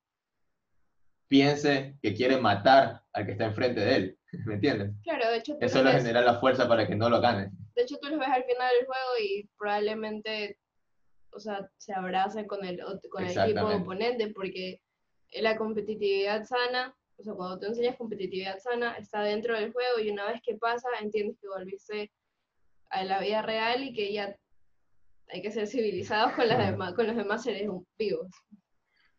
piense 1.29 1.99
que 2.01 2.15
quiere 2.15 2.41
matar 2.41 3.03
al 3.13 3.27
que 3.27 3.33
está 3.33 3.45
enfrente 3.45 3.81
de 3.81 3.95
él, 3.95 4.19
¿me 4.47 4.55
entiendes? 4.55 4.93
Claro, 5.03 5.31
de 5.31 5.37
hecho... 5.37 5.59
Eso 5.61 5.83
le 5.83 5.93
genera 5.93 6.23
la 6.23 6.41
fuerza 6.41 6.67
para 6.67 6.87
que 6.87 6.97
no 6.97 7.11
lo 7.11 7.21
gane. 7.21 7.51
De 7.77 7.83
hecho, 7.83 7.99
tú 8.01 8.09
lo 8.09 8.19
ves 8.19 8.29
al 8.29 8.45
final 8.45 8.73
del 8.75 8.87
juego 8.87 9.11
y 9.23 9.51
probablemente 9.59 10.57
o 11.31 11.41
sea, 11.41 11.71
se 11.77 11.93
abraza 11.93 12.47
con 12.47 12.65
el, 12.65 12.81
con 13.11 13.25
el 13.27 13.39
equipo 13.39 13.67
oponente, 13.67 14.29
porque 14.29 14.81
la 15.43 15.59
competitividad 15.59 16.47
sana, 16.47 16.97
o 17.19 17.23
sea, 17.23 17.35
cuando 17.35 17.59
tú 17.59 17.67
enseñas 17.67 17.97
competitividad 17.97 18.59
sana, 18.61 18.97
está 18.97 19.21
dentro 19.21 19.55
del 19.55 19.75
juego 19.75 20.01
y 20.03 20.09
una 20.09 20.27
vez 20.33 20.41
que 20.43 20.57
pasa, 20.57 20.89
entiendes 21.03 21.37
que 21.39 21.49
volviste 21.49 22.11
a 22.91 23.05
la 23.05 23.21
vida 23.21 23.43
real 23.43 23.83
y 23.83 23.93
que 23.93 24.13
ya 24.13 24.37
hay 25.31 25.43
que 25.43 25.53
ser 25.53 25.67
civilizados 25.67 26.33
con, 26.33 26.49
las 26.49 26.59
demás, 26.71 26.95
con 26.95 27.07
los 27.07 27.17
demás 27.17 27.43
seres 27.43 27.69
vivos. 27.99 28.29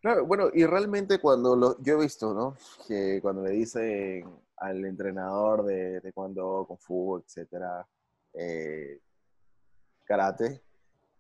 Claro, 0.02 0.26
bueno, 0.26 0.50
y 0.54 0.66
realmente 0.66 1.20
cuando 1.20 1.56
lo, 1.56 1.82
yo 1.82 1.96
he 2.00 2.04
visto, 2.04 2.34
¿no? 2.34 2.56
Que 2.88 3.20
cuando 3.22 3.44
le 3.44 3.52
dicen 3.52 4.26
al 4.58 4.86
entrenador 4.86 5.66
de, 5.66 6.00
de 6.00 6.14
cuando 6.14 6.66
con 6.68 6.78
fútbol, 6.78 7.24
etcétera, 7.26 7.86
eh, 8.34 9.00
karate, 10.06 10.62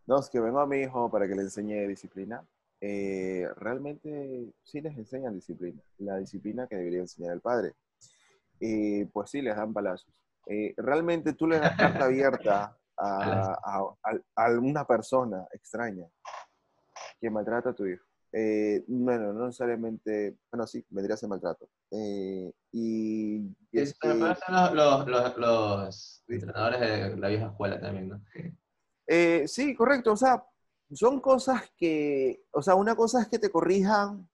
no, 0.09 0.19
es 0.19 0.27
que 0.27 0.39
vengo 0.39 0.59
a 0.59 0.65
mi 0.65 0.77
hijo 0.77 1.11
para 1.11 1.27
que 1.27 1.35
le 1.35 1.43
enseñe 1.43 1.87
disciplina. 1.87 2.43
Eh, 2.81 3.47
realmente 3.57 4.51
sí 4.63 4.81
les 4.81 4.97
enseñan 4.97 5.35
disciplina, 5.35 5.79
la 5.99 6.17
disciplina 6.17 6.65
que 6.65 6.77
debería 6.77 7.01
enseñar 7.01 7.33
el 7.33 7.41
padre. 7.41 7.73
Eh, 8.59 9.07
pues 9.13 9.29
sí, 9.29 9.39
les 9.43 9.55
dan 9.55 9.71
palazos. 9.71 10.11
Eh, 10.49 10.73
realmente 10.77 11.33
tú 11.33 11.47
le 11.47 11.59
das 11.59 11.77
carta 11.77 12.05
abierta 12.05 12.77
a, 12.97 13.55
a, 14.35 14.49
una 14.59 14.85
persona 14.85 15.47
extraña 15.53 16.05
que 17.21 17.29
maltrata 17.29 17.69
a 17.69 17.73
tu 17.73 17.85
hijo. 17.85 18.03
bueno, 18.87 19.31
no 19.33 19.45
necesariamente, 19.45 20.37
bueno, 20.51 20.67
sí, 20.67 20.83
vendría 20.89 21.13
a 21.13 21.17
ser 21.17 21.29
maltrato. 21.29 21.69
y, 21.91 22.53
y 22.71 23.55
es 23.71 23.97
que, 23.97 24.13
los, 24.13 24.37
los, 24.73 25.07
los, 25.07 25.37
los 25.37 26.23
entrenadores 26.27 26.79
de 26.79 27.17
la 27.17 27.27
vieja 27.27 27.47
escuela 27.47 27.79
también, 27.79 28.09
¿no? 28.09 28.21
Eh, 29.11 29.47
sí, 29.47 29.73
correcto. 29.75 30.13
O 30.13 30.15
sea, 30.15 30.45
son 30.93 31.19
cosas 31.19 31.71
que, 31.77 32.43
o 32.51 32.61
sea, 32.61 32.75
una 32.75 32.95
cosa 32.95 33.21
es 33.21 33.27
que 33.27 33.39
te 33.39 33.49
corrijan 33.49 34.29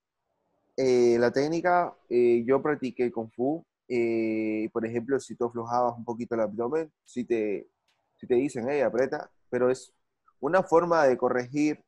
eh, 0.75 1.17
la 1.17 1.31
técnica. 1.31 1.95
Eh, 2.09 2.43
yo 2.45 2.61
practiqué 2.61 3.09
Kung 3.11 3.31
Fu. 3.31 3.65
Por 4.71 4.85
ejemplo, 4.85 5.19
si 5.19 5.35
tú 5.35 5.45
aflojabas 5.45 5.97
un 5.97 6.05
poquito 6.05 6.35
el 6.35 6.41
abdomen, 6.41 6.91
si 7.03 7.25
te, 7.25 7.67
si 8.15 8.27
te 8.27 8.35
dicen, 8.35 8.67
hey, 8.69 8.81
aprieta, 8.81 9.29
pero 9.49 9.69
es 9.69 9.93
una 10.39 10.63
forma 10.63 11.05
de 11.05 11.17
corregir 11.17 11.83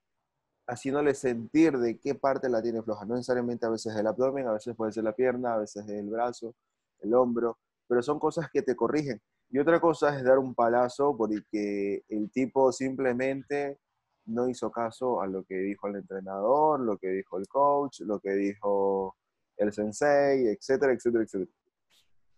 haciéndole 0.68 1.16
sentir 1.16 1.78
de 1.78 1.98
qué 2.00 2.14
parte 2.16 2.50
la 2.50 2.62
tiene 2.62 2.82
floja. 2.82 3.06
No 3.06 3.16
necesariamente 3.16 3.66
a 3.66 3.70
veces 3.70 3.96
el 3.96 4.08
abdomen, 4.08 4.48
a 4.48 4.54
veces 4.54 4.76
puede 4.76 4.92
ser 4.92 5.06
la 5.06 5.14
pierna, 5.14 5.54
a 5.54 5.60
veces 5.60 5.88
el 5.88 6.10
brazo, 6.10 6.54
el 7.00 7.14
hombro, 7.14 7.58
pero 7.88 8.02
son 8.02 8.20
cosas 8.20 8.50
que 8.52 8.62
te 8.62 8.76
corrigen. 8.76 9.22
Y 9.50 9.60
otra 9.60 9.80
cosa 9.80 10.16
es 10.18 10.24
dar 10.24 10.40
un 10.40 10.54
palazo 10.54 11.16
porque 11.16 12.04
el 12.10 12.30
tipo 12.32 12.72
simplemente 12.74 13.80
no 14.26 14.50
hizo 14.50 14.70
caso 14.72 15.22
a 15.22 15.28
lo 15.28 15.46
que 15.46 15.56
dijo 15.56 15.88
el 15.88 15.96
entrenador, 15.96 16.82
lo 16.82 16.98
que 16.98 17.10
dijo 17.10 17.38
el 17.38 17.48
coach, 17.48 18.02
lo 18.02 18.20
que 18.20 18.32
dijo 18.32 19.16
el 19.56 19.72
sensei, 19.72 20.48
etcétera, 20.48 20.92
etcétera, 20.92 21.24
etcétera. 21.24 21.52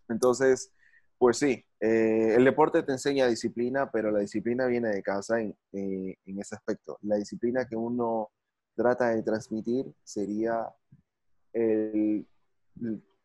Entonces, 0.10 0.72
pues 1.17 1.38
sí, 1.38 1.65
eh, 1.80 2.36
el 2.36 2.45
deporte 2.45 2.84
te 2.84 2.93
enseña 2.93 3.28
disciplina, 3.28 3.91
pero 3.91 4.12
la 4.12 4.19
disciplina 4.19 4.67
viene 4.67 4.89
de 4.89 5.04
casa 5.04 5.41
en, 5.41 5.56
eh, 5.74 6.15
ese 6.26 6.56
aspecto. 6.56 6.98
La 7.02 7.17
disciplina 7.17 7.67
que 7.67 7.76
uno 7.76 8.32
trata 8.76 9.10
de 9.10 9.24
transmitir 9.24 9.86
sería 10.04 10.67
el, 11.54 12.26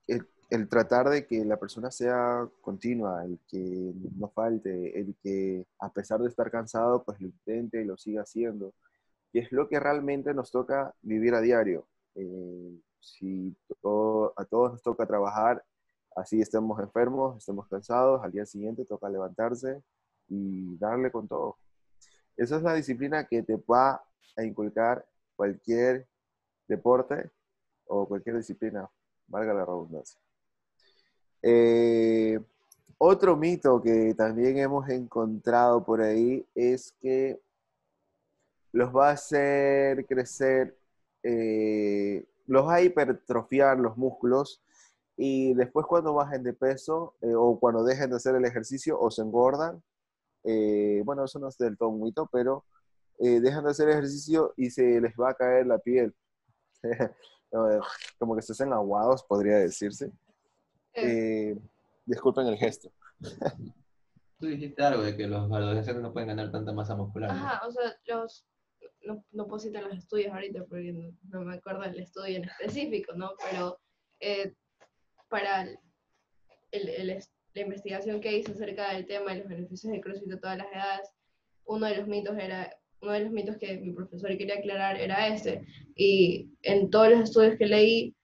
el, 0.08 0.28
el 0.50 0.68
tratar 0.68 1.08
de 1.08 1.26
que 1.26 1.44
la 1.44 1.56
persona 1.56 1.90
sea 1.90 2.48
continua, 2.60 3.24
el 3.24 3.38
que 3.48 3.92
no 4.16 4.28
falte, 4.28 4.98
el 4.98 5.16
que 5.22 5.66
a 5.78 5.92
pesar 5.92 6.20
de 6.20 6.28
estar 6.28 6.50
cansado, 6.50 7.04
pues 7.04 7.20
lo 7.20 7.28
intente 7.28 7.80
y 7.80 7.84
lo 7.84 7.96
siga 7.96 8.22
haciendo. 8.22 8.74
Y 9.32 9.40
es 9.40 9.50
lo 9.52 9.68
que 9.68 9.80
realmente 9.80 10.34
nos 10.34 10.50
toca 10.50 10.94
vivir 11.02 11.34
a 11.34 11.40
diario. 11.40 11.86
Eh, 12.14 12.78
si 13.00 13.56
a 14.36 14.44
todos 14.44 14.72
nos 14.72 14.82
toca 14.82 15.06
trabajar, 15.06 15.64
así 16.14 16.40
estemos 16.40 16.78
enfermos, 16.80 17.38
estemos 17.38 17.66
cansados, 17.68 18.22
al 18.22 18.32
día 18.32 18.46
siguiente 18.46 18.84
toca 18.84 19.08
levantarse 19.08 19.82
y 20.28 20.76
darle 20.78 21.10
con 21.10 21.28
todo. 21.28 21.58
Esa 22.36 22.56
es 22.56 22.62
la 22.62 22.74
disciplina 22.74 23.26
que 23.26 23.42
te 23.42 23.56
va 23.56 24.02
a 24.36 24.44
inculcar 24.44 25.06
cualquier 25.36 26.06
deporte 26.66 27.30
o 27.86 28.06
cualquier 28.06 28.36
disciplina, 28.36 28.88
valga 29.26 29.54
la 29.54 29.64
redundancia. 29.64 30.18
Eh, 31.42 32.40
otro 32.98 33.36
mito 33.36 33.82
que 33.82 34.14
también 34.14 34.58
hemos 34.58 34.88
encontrado 34.88 35.84
por 35.84 36.00
ahí 36.00 36.46
es 36.54 36.94
que 37.00 37.40
los 38.72 38.94
va 38.94 39.10
a 39.10 39.12
hacer 39.12 40.06
crecer, 40.06 40.76
eh, 41.22 42.24
los 42.46 42.66
va 42.66 42.76
a 42.76 42.82
hipertrofiar 42.82 43.78
los 43.78 43.96
músculos 43.96 44.62
y 45.16 45.54
después 45.54 45.86
cuando 45.86 46.14
bajen 46.14 46.42
de 46.42 46.52
peso 46.52 47.14
eh, 47.20 47.34
o 47.34 47.58
cuando 47.58 47.84
dejen 47.84 48.10
de 48.10 48.16
hacer 48.16 48.34
el 48.34 48.44
ejercicio 48.44 48.98
o 48.98 49.10
se 49.10 49.22
engordan, 49.22 49.82
bueno, 51.04 51.24
eso 51.24 51.38
no 51.38 51.48
es 51.48 51.56
del 51.56 51.78
todo 51.78 51.88
un 51.88 52.02
mito, 52.02 52.28
pero 52.30 52.66
dejan 53.18 53.64
de 53.64 53.70
hacer 53.70 53.88
ejercicio 53.88 54.52
y 54.58 54.68
se 54.68 55.00
les 55.00 55.14
va 55.14 55.30
a 55.30 55.34
caer 55.34 55.66
la 55.66 55.78
piel. 55.78 56.14
Como 58.18 58.36
que 58.36 58.42
se 58.42 58.52
hacen 58.52 58.72
aguados, 58.72 59.24
podría 59.24 59.56
decirse. 59.56 60.12
Eh, 60.94 61.56
disculpen 62.04 62.46
el 62.46 62.56
gesto. 62.56 62.90
Tú 64.38 64.46
dijiste 64.46 64.82
algo 64.82 65.02
de 65.02 65.16
que 65.16 65.26
los 65.26 65.50
adolescentes 65.50 66.02
no 66.02 66.12
pueden 66.12 66.28
ganar 66.28 66.50
tanta 66.50 66.72
masa 66.72 66.96
muscular. 66.96 67.30
Ajá, 67.30 67.66
o 67.66 67.70
sea, 67.70 67.96
los, 68.06 68.46
no, 69.02 69.24
no 69.30 69.46
puedo 69.46 69.60
citar 69.60 69.84
los 69.84 69.96
estudios 69.96 70.32
ahorita 70.32 70.64
porque 70.64 71.12
no, 71.30 71.42
me 71.42 71.54
acuerdo 71.54 71.82
del 71.82 72.00
estudio 72.00 72.38
en 72.38 72.44
específico, 72.44 73.12
¿no? 73.14 73.32
Pero 73.50 73.78
eh, 74.20 74.54
para 75.28 75.64
la 75.64 77.60
investigación 77.60 78.20
que 78.20 78.38
hice 78.38 78.52
acerca 78.52 78.92
del 78.92 79.06
tema 79.06 79.32
de 79.32 79.40
los 79.40 79.48
beneficios 79.48 79.92
del 79.92 80.00
CrossFit 80.00 80.32
a 80.32 80.40
todas 80.40 80.58
las 80.58 80.72
edades, 80.72 81.08
uno 81.64 81.86
de 81.86 81.96
los 81.96 82.08
mitos 82.08 82.36
era, 82.38 82.76
uno 83.00 83.12
de 83.12 83.20
los 83.20 83.32
mitos 83.32 83.56
que 83.58 83.78
mi 83.78 83.92
profesor 83.92 84.36
quería 84.36 84.56
aclarar 84.56 85.00
era 85.00 85.28
este. 85.28 85.66
Y 85.94 86.50
en 86.62 86.90
todos 86.90 87.10
los 87.10 87.20
estudios 87.20 87.56
que 87.56 87.66
leí, 87.66 88.14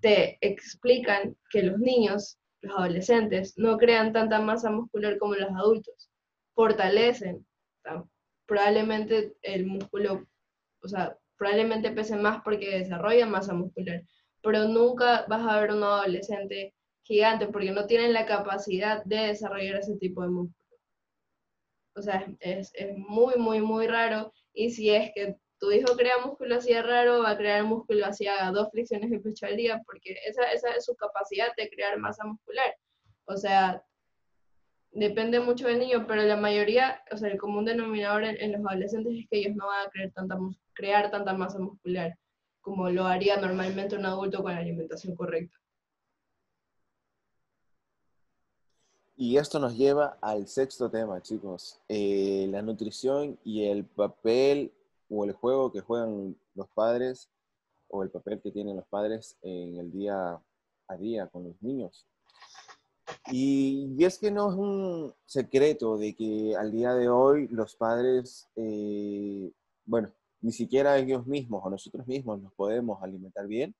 te 0.00 0.38
explican 0.40 1.36
que 1.50 1.62
los 1.62 1.78
niños, 1.78 2.38
los 2.60 2.76
adolescentes, 2.76 3.56
no 3.56 3.78
crean 3.78 4.12
tanta 4.12 4.40
masa 4.40 4.70
muscular 4.70 5.18
como 5.18 5.34
los 5.34 5.50
adultos. 5.50 6.10
Fortalecen. 6.54 7.46
probablemente 8.46 9.32
el 9.42 9.64
músculo, 9.66 10.26
o 10.82 10.88
sea, 10.88 11.16
probablemente 11.38 11.90
pese 11.92 12.16
más 12.16 12.42
porque 12.42 12.78
desarrollan 12.78 13.30
masa 13.30 13.54
muscular, 13.54 14.02
pero 14.42 14.64
nunca 14.66 15.24
vas 15.28 15.46
a 15.46 15.60
ver 15.60 15.72
un 15.72 15.82
adolescente 15.82 16.74
gigante 17.02 17.48
porque 17.48 17.72
no 17.72 17.86
tienen 17.86 18.12
la 18.12 18.26
capacidad 18.26 19.04
de 19.04 19.16
desarrollar 19.16 19.76
ese 19.76 19.96
tipo 19.96 20.22
de 20.22 20.28
músculo. 20.28 20.78
O 21.96 22.02
sea, 22.02 22.26
es, 22.40 22.70
es 22.74 22.96
muy, 22.96 23.34
muy, 23.36 23.60
muy 23.60 23.86
raro. 23.86 24.32
Y 24.54 24.70
si 24.70 24.90
es 24.90 25.10
que 25.14 25.36
tu 25.58 25.70
hijo 25.70 25.96
crea 25.96 26.24
músculo 26.24 26.56
así 26.56 26.72
de 26.72 26.82
raro, 26.82 27.22
va 27.22 27.30
a 27.30 27.36
crear 27.36 27.64
músculo 27.64 28.06
así 28.06 28.26
a 28.26 28.50
dos 28.50 28.70
flexiones 28.70 29.10
de 29.10 29.20
pecho 29.20 29.46
al 29.46 29.56
día, 29.56 29.82
porque 29.84 30.16
esa, 30.26 30.44
esa 30.52 30.70
es 30.70 30.84
su 30.84 30.94
capacidad 30.94 31.48
de 31.56 31.68
crear 31.68 31.98
masa 31.98 32.24
muscular. 32.24 32.74
O 33.26 33.36
sea, 33.36 33.84
depende 34.92 35.40
mucho 35.40 35.66
del 35.66 35.78
niño, 35.78 36.06
pero 36.06 36.22
la 36.22 36.36
mayoría, 36.36 37.02
o 37.12 37.16
sea, 37.16 37.30
el 37.30 37.38
común 37.38 37.64
denominador 37.64 38.24
en, 38.24 38.52
los 38.52 38.60
adolescentes 38.66 39.12
es 39.18 39.28
que 39.28 39.38
ellos 39.38 39.56
no 39.56 39.66
van 39.66 39.86
a 39.86 39.90
crear 39.90 40.10
tanta, 40.12 40.38
crear 40.72 41.10
tanta 41.10 41.34
masa 41.34 41.58
muscular 41.58 42.16
como 42.60 42.90
lo 42.90 43.04
haría 43.06 43.36
normalmente 43.36 43.96
un 43.96 44.06
adulto 44.06 44.42
con 44.42 44.52
la 44.52 44.58
alimentación 44.58 45.14
correcta. 45.14 45.56
Y 49.16 49.36
esto 49.36 49.58
nos 49.58 49.76
lleva 49.76 50.16
al 50.22 50.48
sexto 50.48 50.90
tema, 50.90 51.20
chicos. 51.20 51.78
Eh, 51.88 52.46
la 52.50 52.62
nutrición 52.62 53.38
y 53.44 53.66
el 53.66 53.84
papel 53.84 54.72
o 55.10 55.24
el 55.26 55.32
juego 55.32 55.70
que 55.70 55.82
juegan 55.82 56.36
los 56.54 56.68
padres 56.68 57.28
o 57.88 58.02
el 58.02 58.10
papel 58.10 58.40
que 58.40 58.50
tienen 58.50 58.76
los 58.76 58.86
padres 58.86 59.36
en 59.42 59.76
el 59.76 59.92
día 59.92 60.40
a 60.88 60.96
día 60.96 61.26
con 61.26 61.44
los 61.44 61.60
niños. 61.62 62.06
Y, 63.30 63.94
es 64.04 64.18
que 64.18 64.30
no 64.30 64.50
es 64.50 64.56
un 64.56 65.14
secreto 65.26 65.98
de 65.98 66.14
que 66.14 66.56
al 66.56 66.72
día 66.72 66.94
de 66.94 67.08
hoy 67.08 67.48
los 67.48 67.76
padres, 67.76 68.48
eh, 68.56 69.52
bueno, 69.84 70.10
ni 70.40 70.52
siquiera 70.52 70.98
ellos 70.98 71.26
mismos 71.26 71.62
o 71.64 71.70
nosotros 71.70 72.06
mismos 72.06 72.40
nos 72.40 72.52
podemos 72.54 73.02
alimentar 73.02 73.46
bien. 73.46 73.74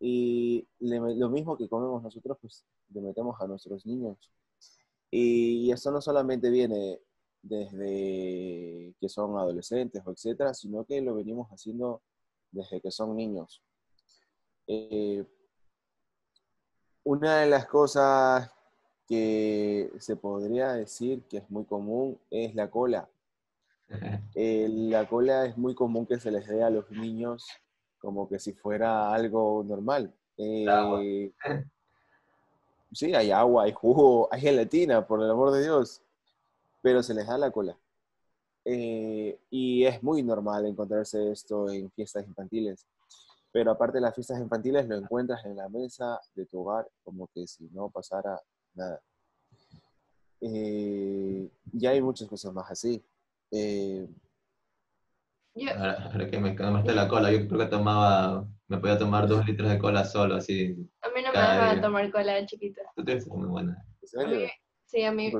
Y 0.00 0.66
lo 0.80 1.28
mismo 1.28 1.56
que 1.56 1.68
comemos 1.68 2.02
nosotros, 2.02 2.38
pues 2.40 2.64
le 2.90 3.00
metemos 3.00 3.40
a 3.40 3.46
nuestros 3.46 3.84
niños. 3.84 4.16
Y 5.10 5.70
eso 5.70 5.90
no 5.90 6.00
solamente 6.00 6.50
viene 6.50 7.00
desde 7.42 8.94
que 9.00 9.08
son 9.08 9.36
adolescentes 9.38 10.02
o 10.04 10.12
etcétera, 10.12 10.54
sino 10.54 10.84
que 10.84 11.00
lo 11.00 11.14
venimos 11.14 11.48
haciendo 11.48 12.02
desde 12.50 12.80
que 12.80 12.90
son 12.90 13.16
niños. 13.16 13.62
Eh, 14.66 15.24
una 17.04 17.40
de 17.40 17.46
las 17.46 17.66
cosas 17.66 18.50
que 19.06 19.90
se 19.98 20.16
podría 20.16 20.74
decir 20.74 21.22
que 21.22 21.38
es 21.38 21.50
muy 21.50 21.64
común 21.64 22.18
es 22.30 22.54
la 22.54 22.70
cola. 22.70 23.08
Eh, 24.34 24.68
la 24.70 25.08
cola 25.08 25.46
es 25.46 25.56
muy 25.58 25.74
común 25.74 26.06
que 26.06 26.20
se 26.20 26.30
les 26.30 26.46
dé 26.46 26.62
a 26.62 26.70
los 26.70 26.88
niños 26.90 27.44
como 27.98 28.28
que 28.28 28.38
si 28.38 28.52
fuera 28.52 29.12
algo 29.12 29.64
normal. 29.64 30.14
Eh, 30.36 31.32
sí, 32.92 33.14
hay 33.14 33.30
agua, 33.30 33.64
hay 33.64 33.72
jugo, 33.72 34.28
hay 34.30 34.40
gelatina, 34.40 35.06
por 35.06 35.20
el 35.22 35.30
amor 35.30 35.50
de 35.50 35.62
Dios, 35.62 36.02
pero 36.80 37.02
se 37.02 37.14
les 37.14 37.26
da 37.26 37.36
la 37.36 37.50
cola. 37.50 37.76
Eh, 38.64 39.38
y 39.50 39.84
es 39.84 40.02
muy 40.02 40.22
normal 40.22 40.66
encontrarse 40.66 41.32
esto 41.32 41.70
en 41.70 41.90
fiestas 41.90 42.26
infantiles. 42.26 42.86
Pero 43.50 43.70
aparte 43.70 43.96
de 43.96 44.02
las 44.02 44.14
fiestas 44.14 44.38
infantiles, 44.40 44.86
lo 44.86 44.96
encuentras 44.96 45.44
en 45.46 45.56
la 45.56 45.68
mesa 45.68 46.20
de 46.34 46.46
tu 46.46 46.60
hogar 46.60 46.86
como 47.02 47.28
que 47.28 47.46
si 47.46 47.64
no 47.70 47.88
pasara 47.88 48.40
nada. 48.74 49.00
Eh, 50.40 51.50
y 51.72 51.86
hay 51.86 52.00
muchas 52.02 52.28
cosas 52.28 52.52
más 52.52 52.70
así. 52.70 53.02
Eh, 53.50 54.06
Yo, 55.54 55.70
Ahora, 55.70 56.10
ahora 56.12 56.30
que 56.30 56.38
me 56.38 56.54
calmaste 56.54 56.94
la 56.94 57.08
cola, 57.08 57.32
yo 57.32 57.48
creo 57.48 57.60
que 57.60 57.66
tomaba, 57.66 58.46
me 58.68 58.78
podía 58.78 58.98
tomar 58.98 59.26
dos 59.26 59.46
litros 59.46 59.70
de 59.70 59.78
cola 59.78 60.04
solo, 60.04 60.36
así. 60.36 60.76
a 61.00 61.08
mí 61.08 61.22
no 61.22 61.32
me 61.32 61.38
dejaban 61.38 61.80
tomar 61.80 62.10
cola 62.12 62.34
de 62.34 62.46
chiquita. 62.46 62.82
Tú 62.94 63.04
tienes 63.04 63.26
muy 63.26 63.48
buena. 63.48 63.84
sí, 64.84 65.02
a 65.02 65.12
mí, 65.12 65.32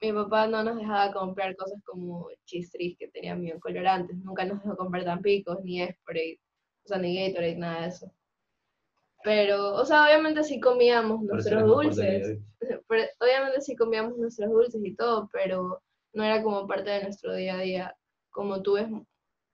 mi 0.00 0.12
papá 0.12 0.46
no 0.46 0.62
nos 0.62 0.76
dejaba 0.76 1.12
comprar 1.12 1.56
cosas 1.56 1.82
como 1.84 2.28
chistris 2.44 2.96
que 2.98 3.08
tenían 3.08 3.42
biocolorantes. 3.42 4.16
Nunca 4.18 4.44
nos 4.44 4.62
dejó 4.62 4.76
comprar 4.76 5.04
tampicos, 5.04 5.62
ni 5.62 5.86
Sprite, 5.86 6.40
o 6.84 6.88
sea, 6.88 6.98
ni 6.98 7.28
Gatorade, 7.28 7.56
nada 7.56 7.82
de 7.82 7.88
eso. 7.88 8.12
Pero, 9.26 9.74
o 9.74 9.84
sea, 9.84 10.04
obviamente 10.04 10.44
sí 10.44 10.60
comíamos 10.60 11.20
nuestros 11.22 11.66
dulces. 11.66 12.38
pero 12.60 12.80
obviamente 13.20 13.60
sí 13.60 13.74
comíamos 13.74 14.16
nuestros 14.16 14.48
dulces 14.50 14.80
y 14.84 14.94
todo, 14.94 15.28
pero 15.32 15.82
no 16.16 16.24
era 16.24 16.42
como 16.42 16.66
parte 16.66 16.90
de 16.90 17.02
nuestro 17.02 17.34
día 17.34 17.58
a 17.58 17.60
día, 17.60 17.96
como 18.30 18.62
tú 18.62 18.74
ves. 18.74 18.88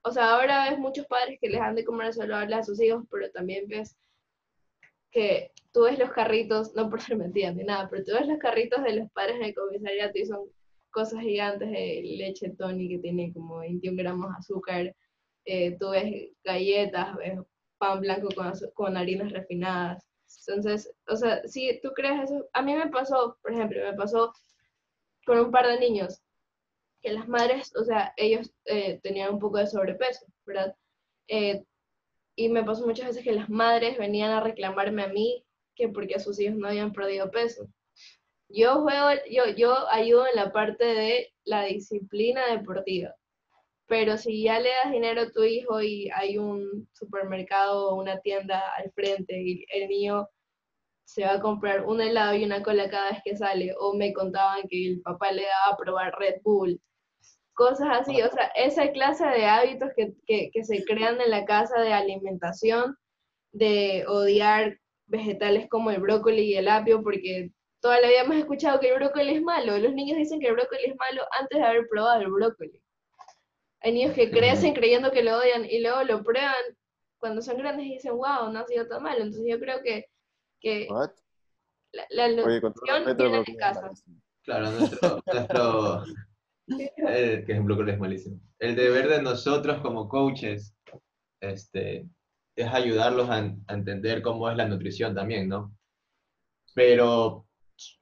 O 0.04 0.12
sea, 0.12 0.30
ahora 0.30 0.70
ves 0.70 0.78
muchos 0.78 1.06
padres 1.06 1.38
que 1.40 1.48
les 1.48 1.60
dan 1.60 1.74
de 1.74 1.84
comer 1.84 2.14
saludable 2.14 2.54
a 2.54 2.62
sus 2.62 2.80
hijos, 2.80 3.04
pero 3.10 3.30
también 3.32 3.66
ves 3.68 3.96
que 5.10 5.50
tú 5.72 5.82
ves 5.82 5.98
los 5.98 6.12
carritos, 6.12 6.74
no 6.74 6.88
por 6.88 7.00
ser 7.00 7.16
mentira 7.16 7.52
ni 7.52 7.64
nada, 7.64 7.88
pero 7.90 8.04
tú 8.04 8.12
ves 8.12 8.28
los 8.28 8.38
carritos 8.38 8.82
de 8.84 8.94
los 8.94 9.10
padres 9.10 9.36
en 9.36 9.44
el 9.44 9.54
comisariato 9.54 10.18
y 10.18 10.26
son 10.26 10.48
cosas 10.90 11.20
gigantes 11.20 11.68
de 11.68 12.00
leche 12.04 12.50
Tony 12.56 12.88
que 12.88 12.98
tiene 12.98 13.32
como 13.32 13.58
21 13.58 13.96
gramos 13.96 14.30
de 14.30 14.36
azúcar. 14.38 14.96
Eh, 15.44 15.76
tú 15.78 15.90
ves 15.90 16.30
galletas, 16.44 17.16
ves 17.16 17.40
pan 17.78 18.00
blanco 18.00 18.28
con, 18.36 18.52
con 18.74 18.96
harinas 18.96 19.32
refinadas. 19.32 20.06
Entonces, 20.46 20.94
o 21.08 21.16
sea, 21.16 21.42
si 21.48 21.80
tú 21.82 21.90
crees 21.92 22.30
eso, 22.30 22.46
a 22.52 22.62
mí 22.62 22.74
me 22.74 22.88
pasó, 22.88 23.36
por 23.42 23.52
ejemplo, 23.52 23.80
me 23.82 23.94
pasó 23.94 24.32
con 25.26 25.38
un 25.38 25.50
par 25.50 25.66
de 25.66 25.80
niños, 25.80 26.22
que 27.02 27.12
las 27.12 27.28
madres, 27.28 27.72
o 27.76 27.84
sea, 27.84 28.12
ellos 28.16 28.52
eh, 28.64 29.00
tenían 29.02 29.34
un 29.34 29.40
poco 29.40 29.58
de 29.58 29.66
sobrepeso, 29.66 30.26
¿verdad? 30.46 30.74
Eh, 31.28 31.64
y 32.36 32.48
me 32.48 32.64
pasó 32.64 32.86
muchas 32.86 33.08
veces 33.08 33.24
que 33.24 33.32
las 33.32 33.50
madres 33.50 33.98
venían 33.98 34.30
a 34.30 34.40
reclamarme 34.40 35.02
a 35.02 35.08
mí 35.08 35.44
que 35.74 35.88
porque 35.88 36.20
sus 36.20 36.38
hijos 36.40 36.56
no 36.56 36.68
habían 36.68 36.92
perdido 36.92 37.30
peso. 37.30 37.66
Yo 38.48 38.82
juego, 38.82 39.08
yo, 39.30 39.44
yo 39.56 39.88
ayudo 39.90 40.26
en 40.26 40.36
la 40.36 40.52
parte 40.52 40.84
de 40.84 41.32
la 41.44 41.64
disciplina 41.64 42.46
deportiva, 42.54 43.14
pero 43.86 44.16
si 44.18 44.42
ya 44.42 44.60
le 44.60 44.70
das 44.70 44.92
dinero 44.92 45.22
a 45.22 45.30
tu 45.30 45.42
hijo 45.42 45.82
y 45.82 46.10
hay 46.14 46.38
un 46.38 46.88
supermercado 46.92 47.90
o 47.90 48.00
una 48.00 48.20
tienda 48.20 48.62
al 48.76 48.92
frente 48.92 49.40
y 49.40 49.64
el 49.72 49.88
niño 49.88 50.28
se 51.04 51.24
va 51.24 51.34
a 51.34 51.40
comprar 51.40 51.84
un 51.84 52.00
helado 52.00 52.34
y 52.34 52.44
una 52.44 52.62
cola 52.62 52.88
cada 52.88 53.10
vez 53.10 53.20
que 53.24 53.36
sale, 53.36 53.74
o 53.78 53.94
me 53.94 54.12
contaban 54.12 54.68
que 54.68 54.86
el 54.86 55.02
papá 55.02 55.32
le 55.32 55.42
daba 55.42 55.74
a 55.74 55.76
probar 55.76 56.14
Red 56.18 56.40
Bull, 56.42 56.80
cosas 57.54 57.88
así, 58.00 58.20
o 58.22 58.30
sea, 58.30 58.46
esa 58.56 58.90
clase 58.92 59.26
de 59.26 59.46
hábitos 59.46 59.90
que, 59.96 60.14
que, 60.26 60.50
que 60.52 60.64
se 60.64 60.84
crean 60.84 61.20
en 61.20 61.30
la 61.30 61.44
casa 61.44 61.80
de 61.80 61.92
alimentación, 61.92 62.96
de 63.52 64.04
odiar 64.08 64.78
vegetales 65.06 65.68
como 65.68 65.90
el 65.90 66.00
brócoli 66.00 66.42
y 66.42 66.56
el 66.56 66.68
apio, 66.68 67.02
porque 67.02 67.50
toda 67.80 68.00
la 68.00 68.08
vida 68.08 68.22
hemos 68.22 68.36
escuchado 68.36 68.80
que 68.80 68.88
el 68.88 68.96
brócoli 68.96 69.34
es 69.34 69.42
malo, 69.42 69.76
los 69.78 69.92
niños 69.92 70.16
dicen 70.16 70.40
que 70.40 70.48
el 70.48 70.54
brócoli 70.54 70.84
es 70.84 70.96
malo 70.96 71.22
antes 71.38 71.58
de 71.58 71.64
haber 71.64 71.88
probado 71.88 72.22
el 72.22 72.30
brócoli. 72.30 72.82
Hay 73.80 73.92
niños 73.92 74.14
que 74.14 74.30
crecen 74.30 74.74
creyendo 74.74 75.10
que 75.10 75.24
lo 75.24 75.36
odian 75.36 75.64
y 75.64 75.80
luego 75.80 76.04
lo 76.04 76.22
prueban 76.22 76.54
cuando 77.18 77.42
son 77.42 77.58
grandes 77.58 77.86
y 77.86 77.94
dicen, 77.94 78.12
wow, 78.12 78.50
no 78.52 78.60
ha 78.60 78.66
sido 78.66 78.86
tan 78.86 79.02
malo. 79.02 79.18
Entonces 79.18 79.44
yo 79.48 79.58
creo 79.58 79.82
que, 79.82 80.06
que 80.60 80.86
What? 80.88 81.10
la, 81.92 82.06
la 82.10 82.44
Oye, 82.44 82.60
nutrición 82.60 83.16
viene 83.16 83.44
de 83.44 83.56
casa. 83.56 83.90
Claro, 84.44 84.70
nuestro, 84.70 85.22
nuestro 85.26 86.04
el, 86.96 87.44
que 87.44 87.52
es 87.52 87.58
un 87.58 87.66
brócoli 87.66 87.92
es 87.92 87.98
malísimo. 87.98 88.40
El 88.58 88.76
deber 88.76 89.08
de 89.08 89.22
nosotros 89.22 89.80
como 89.80 90.08
coaches 90.08 90.74
este, 91.40 92.08
es 92.56 92.66
ayudarlos 92.68 93.28
a, 93.30 93.36
a 93.66 93.74
entender 93.74 94.22
cómo 94.22 94.50
es 94.50 94.56
la 94.56 94.66
nutrición 94.66 95.14
también, 95.14 95.48
¿no? 95.48 95.74
Pero 96.74 97.46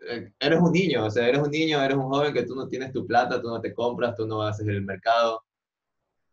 eh, 0.08 0.32
eres 0.38 0.60
un 0.60 0.72
niño, 0.72 1.04
o 1.06 1.10
sea, 1.10 1.28
eres 1.28 1.40
un 1.42 1.50
niño, 1.50 1.82
eres 1.82 1.96
un 1.96 2.08
joven 2.08 2.32
que 2.34 2.44
tú 2.44 2.54
no 2.54 2.68
tienes 2.68 2.92
tu 2.92 3.06
plata, 3.06 3.40
tú 3.40 3.48
no 3.48 3.60
te 3.60 3.74
compras, 3.74 4.14
tú 4.16 4.26
no 4.26 4.42
haces 4.42 4.66
el 4.68 4.82
mercado, 4.82 5.44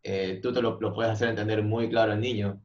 eh, 0.02 0.40
tú 0.42 0.52
te 0.52 0.62
lo, 0.62 0.78
lo 0.80 0.94
puedes 0.94 1.12
hacer 1.12 1.28
entender 1.30 1.62
muy 1.62 1.88
claro 1.88 2.12
al 2.12 2.20
niño. 2.20 2.62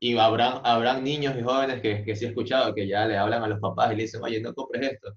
Y 0.00 0.16
habrán, 0.18 0.60
habrán 0.64 1.04
niños 1.04 1.36
y 1.38 1.42
jóvenes 1.42 1.80
que, 1.80 2.04
que 2.04 2.16
sí 2.16 2.26
he 2.26 2.28
escuchado 2.28 2.74
que 2.74 2.86
ya 2.88 3.06
le 3.06 3.16
hablan 3.16 3.42
a 3.42 3.48
los 3.48 3.60
papás 3.60 3.92
y 3.92 3.96
le 3.96 4.02
dicen, 4.04 4.22
oye, 4.22 4.40
no 4.40 4.54
compres 4.54 4.92
esto. 4.92 5.14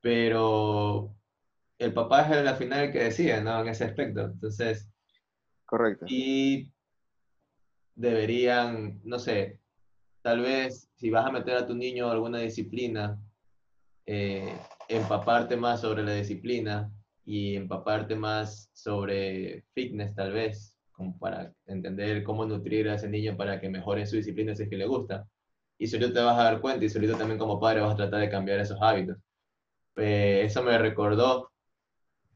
Pero 0.00 1.14
el 1.82 1.92
papá 1.92 2.22
es 2.22 2.30
el, 2.36 2.48
al 2.48 2.56
final 2.56 2.84
el 2.84 2.92
que 2.92 3.04
decide, 3.04 3.42
¿no? 3.42 3.60
En 3.60 3.68
ese 3.68 3.84
aspecto. 3.84 4.22
Entonces, 4.22 4.88
Correcto. 5.66 6.06
y 6.08 6.70
deberían, 7.94 9.00
no 9.04 9.18
sé, 9.18 9.58
tal 10.22 10.40
vez 10.40 10.88
si 10.94 11.10
vas 11.10 11.26
a 11.26 11.32
meter 11.32 11.56
a 11.56 11.66
tu 11.66 11.74
niño 11.74 12.08
a 12.08 12.12
alguna 12.12 12.38
disciplina, 12.38 13.18
eh, 14.06 14.56
empaparte 14.88 15.56
más 15.56 15.80
sobre 15.80 16.02
la 16.02 16.14
disciplina 16.14 16.90
y 17.24 17.56
empaparte 17.56 18.14
más 18.14 18.70
sobre 18.72 19.64
fitness 19.74 20.14
tal 20.14 20.32
vez, 20.32 20.76
como 20.92 21.18
para 21.18 21.52
entender 21.66 22.22
cómo 22.22 22.44
nutrir 22.44 22.88
a 22.88 22.94
ese 22.94 23.08
niño 23.08 23.36
para 23.36 23.60
que 23.60 23.68
mejore 23.68 24.06
su 24.06 24.16
disciplina 24.16 24.54
si 24.54 24.64
es 24.64 24.70
que 24.70 24.76
le 24.76 24.86
gusta. 24.86 25.26
Y 25.78 25.88
solito 25.88 26.12
te 26.12 26.20
vas 26.20 26.38
a 26.38 26.44
dar 26.44 26.60
cuenta 26.60 26.84
y 26.84 26.88
solito 26.88 27.16
también 27.16 27.38
como 27.38 27.58
padre 27.58 27.80
vas 27.80 27.94
a 27.94 27.96
tratar 27.96 28.20
de 28.20 28.30
cambiar 28.30 28.60
esos 28.60 28.78
hábitos. 28.80 29.18
Eh, 29.96 30.42
eso 30.44 30.62
me 30.62 30.78
recordó 30.78 31.52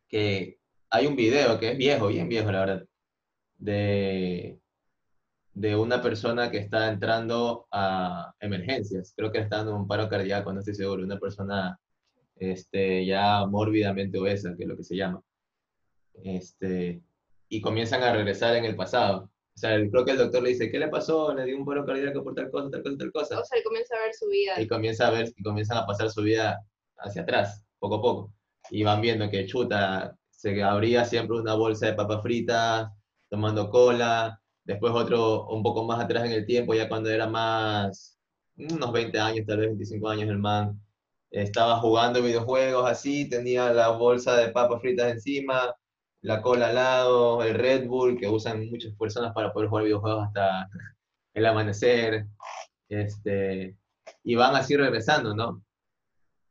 que 0.09 0.59
hay 0.91 1.07
un 1.07 1.17
video 1.17 1.59
que 1.59 1.73
es 1.73 1.79
viejo, 1.79 2.09
bien 2.09 2.29
viejo 2.29 2.51
la 2.53 2.61
verdad, 2.61 2.87
de, 3.59 4.61
de 5.53 5.77
una 5.77 6.03
persona 6.03 6.51
que 6.51 6.59
está 6.59 6.89
entrando 6.91 7.67
a 7.71 8.35
emergencias. 8.41 9.13
Creo 9.17 9.33
que 9.33 9.39
está 9.39 9.59
dando 9.59 9.77
un 9.77 9.89
paro 9.89 10.09
cardíaco, 10.09 10.53
no 10.53 10.61
estoy 10.61 10.75
seguro. 10.75 11.05
Una 11.05 11.19
persona 11.19 11.79
este, 12.37 13.07
ya 13.07 13.47
mórbidamente 13.47 14.19
obesa, 14.19 14.55
que 14.57 14.65
es 14.65 14.69
lo 14.69 14.77
que 14.77 14.85
se 14.85 14.97
llama. 14.97 15.23
Este, 16.23 17.03
y 17.49 17.61
comienzan 17.61 18.03
a 18.03 18.13
regresar 18.13 18.57
en 18.57 18.65
el 18.65 18.77
pasado. 18.77 19.31
O 19.55 19.59
sea, 19.59 19.77
creo 19.91 20.05
que 20.05 20.11
el 20.11 20.19
doctor 20.19 20.43
le 20.43 20.51
dice, 20.51 20.71
¿qué 20.71 20.79
le 20.79 20.89
pasó? 20.89 21.33
Le 21.33 21.47
dio 21.47 21.57
un 21.57 21.65
paro 21.65 21.87
cardíaco 21.87 22.23
por 22.23 22.35
tal 22.35 22.51
cosa, 22.51 22.71
tal 22.71 22.83
cosa, 22.83 22.97
tal 22.99 23.13
cosa. 23.13 23.41
O 23.41 23.45
sea, 23.45 23.59
él 23.59 23.65
comienza 23.65 23.97
a 23.97 24.01
ver 24.01 24.15
su 24.15 24.29
vida. 24.29 24.61
Y 24.61 24.69
comienza 24.69 25.09
a 25.09 25.11
ver, 25.11 25.33
y 25.35 25.43
comienzan 25.43 25.79
a 25.79 25.87
pasar 25.87 26.11
su 26.11 26.23
vida 26.23 26.63
hacia 26.99 27.23
atrás, 27.23 27.65
poco 27.79 27.95
a 27.95 28.03
poco. 28.03 28.36
Y 28.71 28.83
van 28.85 29.01
viendo 29.01 29.31
que 29.31 29.47
chuta, 29.47 30.17
se 30.31 30.63
abría 30.63 31.05
siempre 31.05 31.39
una 31.39 31.55
bolsa 31.55 31.87
de 31.87 31.95
papas 31.95 32.23
fritas, 32.23 32.91
tomando 33.29 33.71
cola, 33.71 34.41
después 34.65 34.93
otro 34.95 35.47
un 35.49 35.63
poco 35.63 35.85
más 35.85 36.01
atrás 36.01 36.25
en 36.25 36.33
el 36.33 36.47
tiempo, 36.47 36.75
ya 36.75 36.89
cuando 36.89 37.11
era 37.11 37.27
más, 37.27 38.19
unos 38.57 38.93
20 38.93 39.19
años, 39.19 39.47
tal 39.47 39.59
vez 39.59 39.69
25 39.69 40.09
años 40.09 40.29
el 40.29 40.39
man, 40.39 40.81
estaba 41.31 41.79
jugando 41.81 42.23
videojuegos 42.23 42.89
así, 42.89 43.29
tenía 43.29 43.73
la 43.73 43.91
bolsa 43.91 44.37
de 44.37 44.51
papas 44.51 44.81
fritas 44.81 45.13
encima, 45.13 45.75
la 46.23 46.43
cola 46.43 46.69
al 46.69 46.75
lado, 46.75 47.43
el 47.43 47.55
Red 47.55 47.87
Bull, 47.87 48.19
que 48.19 48.29
usan 48.29 48.69
muchas 48.71 48.95
personas 48.95 49.33
para 49.35 49.53
poder 49.53 49.69
jugar 49.69 49.85
videojuegos 49.85 50.27
hasta 50.27 50.69
el 51.35 51.47
amanecer, 51.47 52.27
este, 52.89 53.77
y 54.25 54.35
van 54.35 54.55
así 54.57 54.77
regresando, 54.77 55.35
¿no? 55.35 55.63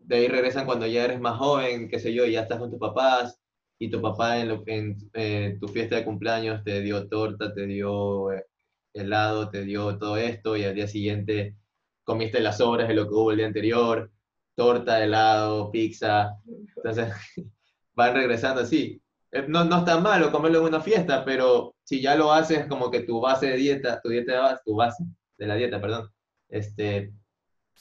De 0.07 0.17
ahí 0.17 0.27
regresan 0.27 0.65
cuando 0.65 0.85
ya 0.87 1.05
eres 1.05 1.19
más 1.19 1.37
joven, 1.37 1.89
qué 1.89 1.99
sé 1.99 2.13
yo, 2.13 2.25
ya 2.25 2.41
estás 2.41 2.59
con 2.59 2.69
tus 2.69 2.79
papás, 2.79 3.39
y 3.79 3.89
tu 3.89 4.01
papá 4.01 4.39
en, 4.39 4.63
en 4.67 4.97
eh, 5.13 5.57
tu 5.59 5.67
fiesta 5.67 5.95
de 5.95 6.05
cumpleaños 6.05 6.63
te 6.63 6.81
dio 6.81 7.07
torta, 7.07 7.53
te 7.53 7.65
dio 7.65 8.31
eh, 8.31 8.45
helado, 8.93 9.49
te 9.49 9.63
dio 9.63 9.97
todo 9.97 10.17
esto, 10.17 10.55
y 10.55 10.63
al 10.63 10.75
día 10.75 10.87
siguiente 10.87 11.55
comiste 12.03 12.39
las 12.39 12.57
sobras 12.59 12.87
de 12.87 12.93
lo 12.93 13.07
que 13.07 13.15
hubo 13.15 13.31
el 13.31 13.37
día 13.37 13.47
anterior, 13.47 14.11
torta, 14.55 15.03
helado, 15.03 15.71
pizza. 15.71 16.37
Entonces, 16.77 17.13
van 17.93 18.13
regresando 18.13 18.61
así. 18.61 19.01
Eh, 19.31 19.45
no, 19.47 19.65
no 19.65 19.79
está 19.79 19.99
malo 19.99 20.31
comerlo 20.31 20.59
en 20.59 20.65
una 20.65 20.81
fiesta, 20.81 21.25
pero 21.25 21.75
si 21.83 22.01
ya 22.01 22.15
lo 22.15 22.31
haces 22.31 22.67
como 22.67 22.91
que 22.91 23.01
tu 23.01 23.19
base 23.19 23.47
de 23.47 23.57
dieta, 23.57 23.99
tu 24.01 24.09
dieta, 24.09 24.61
tu 24.63 24.75
base 24.75 25.03
de 25.37 25.47
la 25.47 25.55
dieta, 25.55 25.81
perdón, 25.81 26.09
este, 26.49 27.11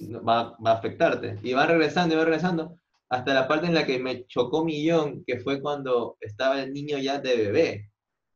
va, 0.01 0.57
va 0.65 0.71
a 0.73 0.75
afectarte. 0.75 1.39
Y 1.43 1.53
van 1.55 1.69
regresando 1.69 2.15
y 2.15 2.17
van 2.17 2.27
regresando 2.27 2.79
hasta 3.09 3.35
la 3.35 3.47
parte 3.49 3.67
en 3.67 3.75
la 3.75 3.87
que 3.87 3.99
me 3.99 4.27
chocó 4.27 4.65
millón, 4.65 5.25
que 5.25 5.39
fue 5.41 5.61
cuando 5.61 6.17
estaba 6.21 6.61
el 6.63 6.73
niño 6.73 6.99
ya 6.99 7.21
de 7.21 7.37
bebé. 7.37 7.91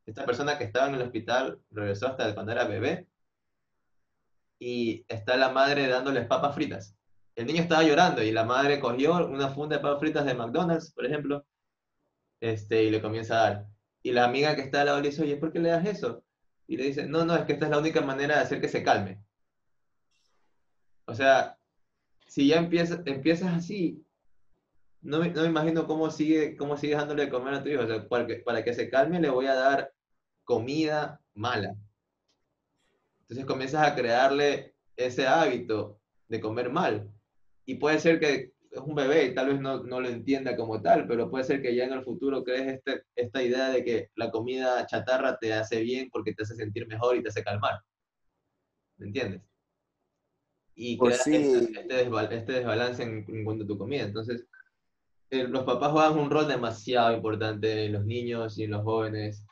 Esta 0.05 0.25
persona 0.25 0.57
que 0.57 0.63
estaba 0.63 0.87
en 0.87 0.95
el 0.95 1.01
hospital 1.03 1.59
regresó 1.71 2.07
hasta 2.07 2.33
cuando 2.33 2.51
era 2.51 2.65
bebé 2.65 3.07
y 4.59 5.05
está 5.07 5.37
la 5.37 5.49
madre 5.49 5.87
dándoles 5.87 6.27
papas 6.27 6.55
fritas. 6.55 6.95
El 7.35 7.47
niño 7.47 7.61
estaba 7.61 7.83
llorando 7.83 8.23
y 8.23 8.31
la 8.31 8.43
madre 8.43 8.79
cogió 8.79 9.15
una 9.27 9.49
funda 9.49 9.77
de 9.77 9.81
papas 9.81 9.99
fritas 9.99 10.25
de 10.25 10.33
McDonald's, 10.33 10.91
por 10.93 11.05
ejemplo, 11.05 11.45
este, 12.41 12.83
y 12.83 12.89
le 12.91 13.01
comienza 13.01 13.35
a 13.39 13.49
dar. 13.49 13.67
Y 14.03 14.11
la 14.11 14.25
amiga 14.25 14.55
que 14.55 14.61
está 14.61 14.81
al 14.81 14.87
lado 14.87 15.01
le 15.01 15.09
dice, 15.09 15.23
oye, 15.23 15.37
¿por 15.37 15.51
qué 15.51 15.59
le 15.59 15.69
das 15.69 15.85
eso? 15.85 16.23
Y 16.67 16.77
le 16.77 16.85
dice, 16.85 17.05
no, 17.05 17.25
no, 17.25 17.35
es 17.35 17.45
que 17.45 17.53
esta 17.53 17.65
es 17.65 17.71
la 17.71 17.79
única 17.79 18.01
manera 18.01 18.35
de 18.35 18.41
hacer 18.41 18.61
que 18.61 18.69
se 18.69 18.83
calme. 18.83 19.21
O 21.09 21.15
sea, 21.15 21.57
si 22.27 22.47
ya 22.47 22.57
empiezas, 22.57 23.01
empiezas 23.05 23.51
así, 23.53 24.05
no 25.01 25.19
me, 25.19 25.31
no 25.31 25.41
me 25.41 25.47
imagino 25.47 25.87
cómo 25.87 26.11
sigue, 26.11 26.55
cómo 26.55 26.77
sigue 26.77 26.95
dándole 26.95 27.25
de 27.25 27.31
comer 27.31 27.55
a 27.55 27.63
tu 27.63 27.69
hijo. 27.69 27.83
O 27.83 27.87
sea, 27.87 28.07
para, 28.07 28.27
que, 28.27 28.35
para 28.37 28.63
que 28.63 28.73
se 28.73 28.89
calme 28.89 29.19
le 29.19 29.29
voy 29.29 29.47
a 29.47 29.55
dar 29.55 29.91
comida 30.43 31.19
mala. 31.33 31.75
Entonces 33.21 33.45
comienzas 33.45 33.87
a 33.87 33.95
crearle 33.95 34.75
ese 34.95 35.25
hábito 35.27 35.99
de 36.27 36.39
comer 36.39 36.69
mal. 36.69 37.11
Y 37.65 37.75
puede 37.75 37.99
ser 37.99 38.19
que 38.19 38.53
es 38.71 38.81
un 38.81 38.93
bebé 38.93 39.25
y 39.25 39.33
tal 39.33 39.47
vez 39.47 39.59
no, 39.59 39.83
no, 39.83 39.99
lo 39.99 40.09
entienda 40.09 40.55
como 40.55 40.79
tal, 40.79 41.07
pero 41.07 41.29
puede 41.29 41.43
ser 41.43 41.61
que 41.61 41.75
ya 41.75 41.85
en 41.85 41.93
el 41.93 42.03
futuro 42.03 42.43
crees 42.43 42.75
este, 42.75 43.03
esta 43.15 43.41
idea 43.41 43.69
de 43.69 43.83
que 43.83 44.11
la 44.15 44.29
comida 44.29 44.85
chatarra 44.85 45.39
te 45.39 45.53
hace 45.53 45.81
bien 45.81 46.09
porque 46.11 46.33
te 46.35 46.43
hace 46.43 46.55
sentir 46.55 46.87
mejor 46.87 47.17
y 47.17 47.23
te 47.23 47.29
hace 47.29 47.43
calmar. 47.43 47.79
¿Me 48.97 49.07
entiendes? 49.07 49.48
Y 50.81 50.95
pues 50.95 51.23
sí. 51.23 51.35
este, 51.35 51.79
este, 51.81 52.35
este, 52.37 52.53
desbalance 52.53 53.03
en, 53.03 53.25
en 53.27 53.43
cuanto 53.43 53.65
a 53.65 53.67
tu 53.67 53.77
comida. 53.77 54.03
Entonces, 54.03 54.47
eh, 55.29 55.43
los 55.43 55.65
papás 55.65 55.91
juegan 55.91 56.17
un 56.17 56.29
rol 56.29 56.47
demasiado 56.47 57.13
importante 57.13 57.83
en 57.83 57.91
los 57.91 58.05
niños 58.05 58.57
y 58.57 58.63
en 58.63 58.71
los 58.71 58.83
jóvenes 58.83 59.45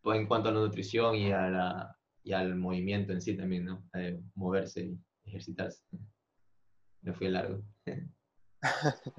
pues, 0.00 0.18
en 0.18 0.26
cuanto 0.26 0.48
a 0.48 0.52
la 0.52 0.60
nutrición 0.60 1.14
y, 1.14 1.30
a 1.30 1.50
la, 1.50 1.96
y 2.22 2.32
al 2.32 2.56
movimiento 2.56 3.12
en 3.12 3.20
sí 3.20 3.36
también, 3.36 3.66
¿no? 3.66 3.84
moverse 4.34 4.80
y 4.80 4.98
ejercitarse. 5.26 5.84
Me 7.02 7.12
fui 7.12 7.28
largo. 7.28 7.60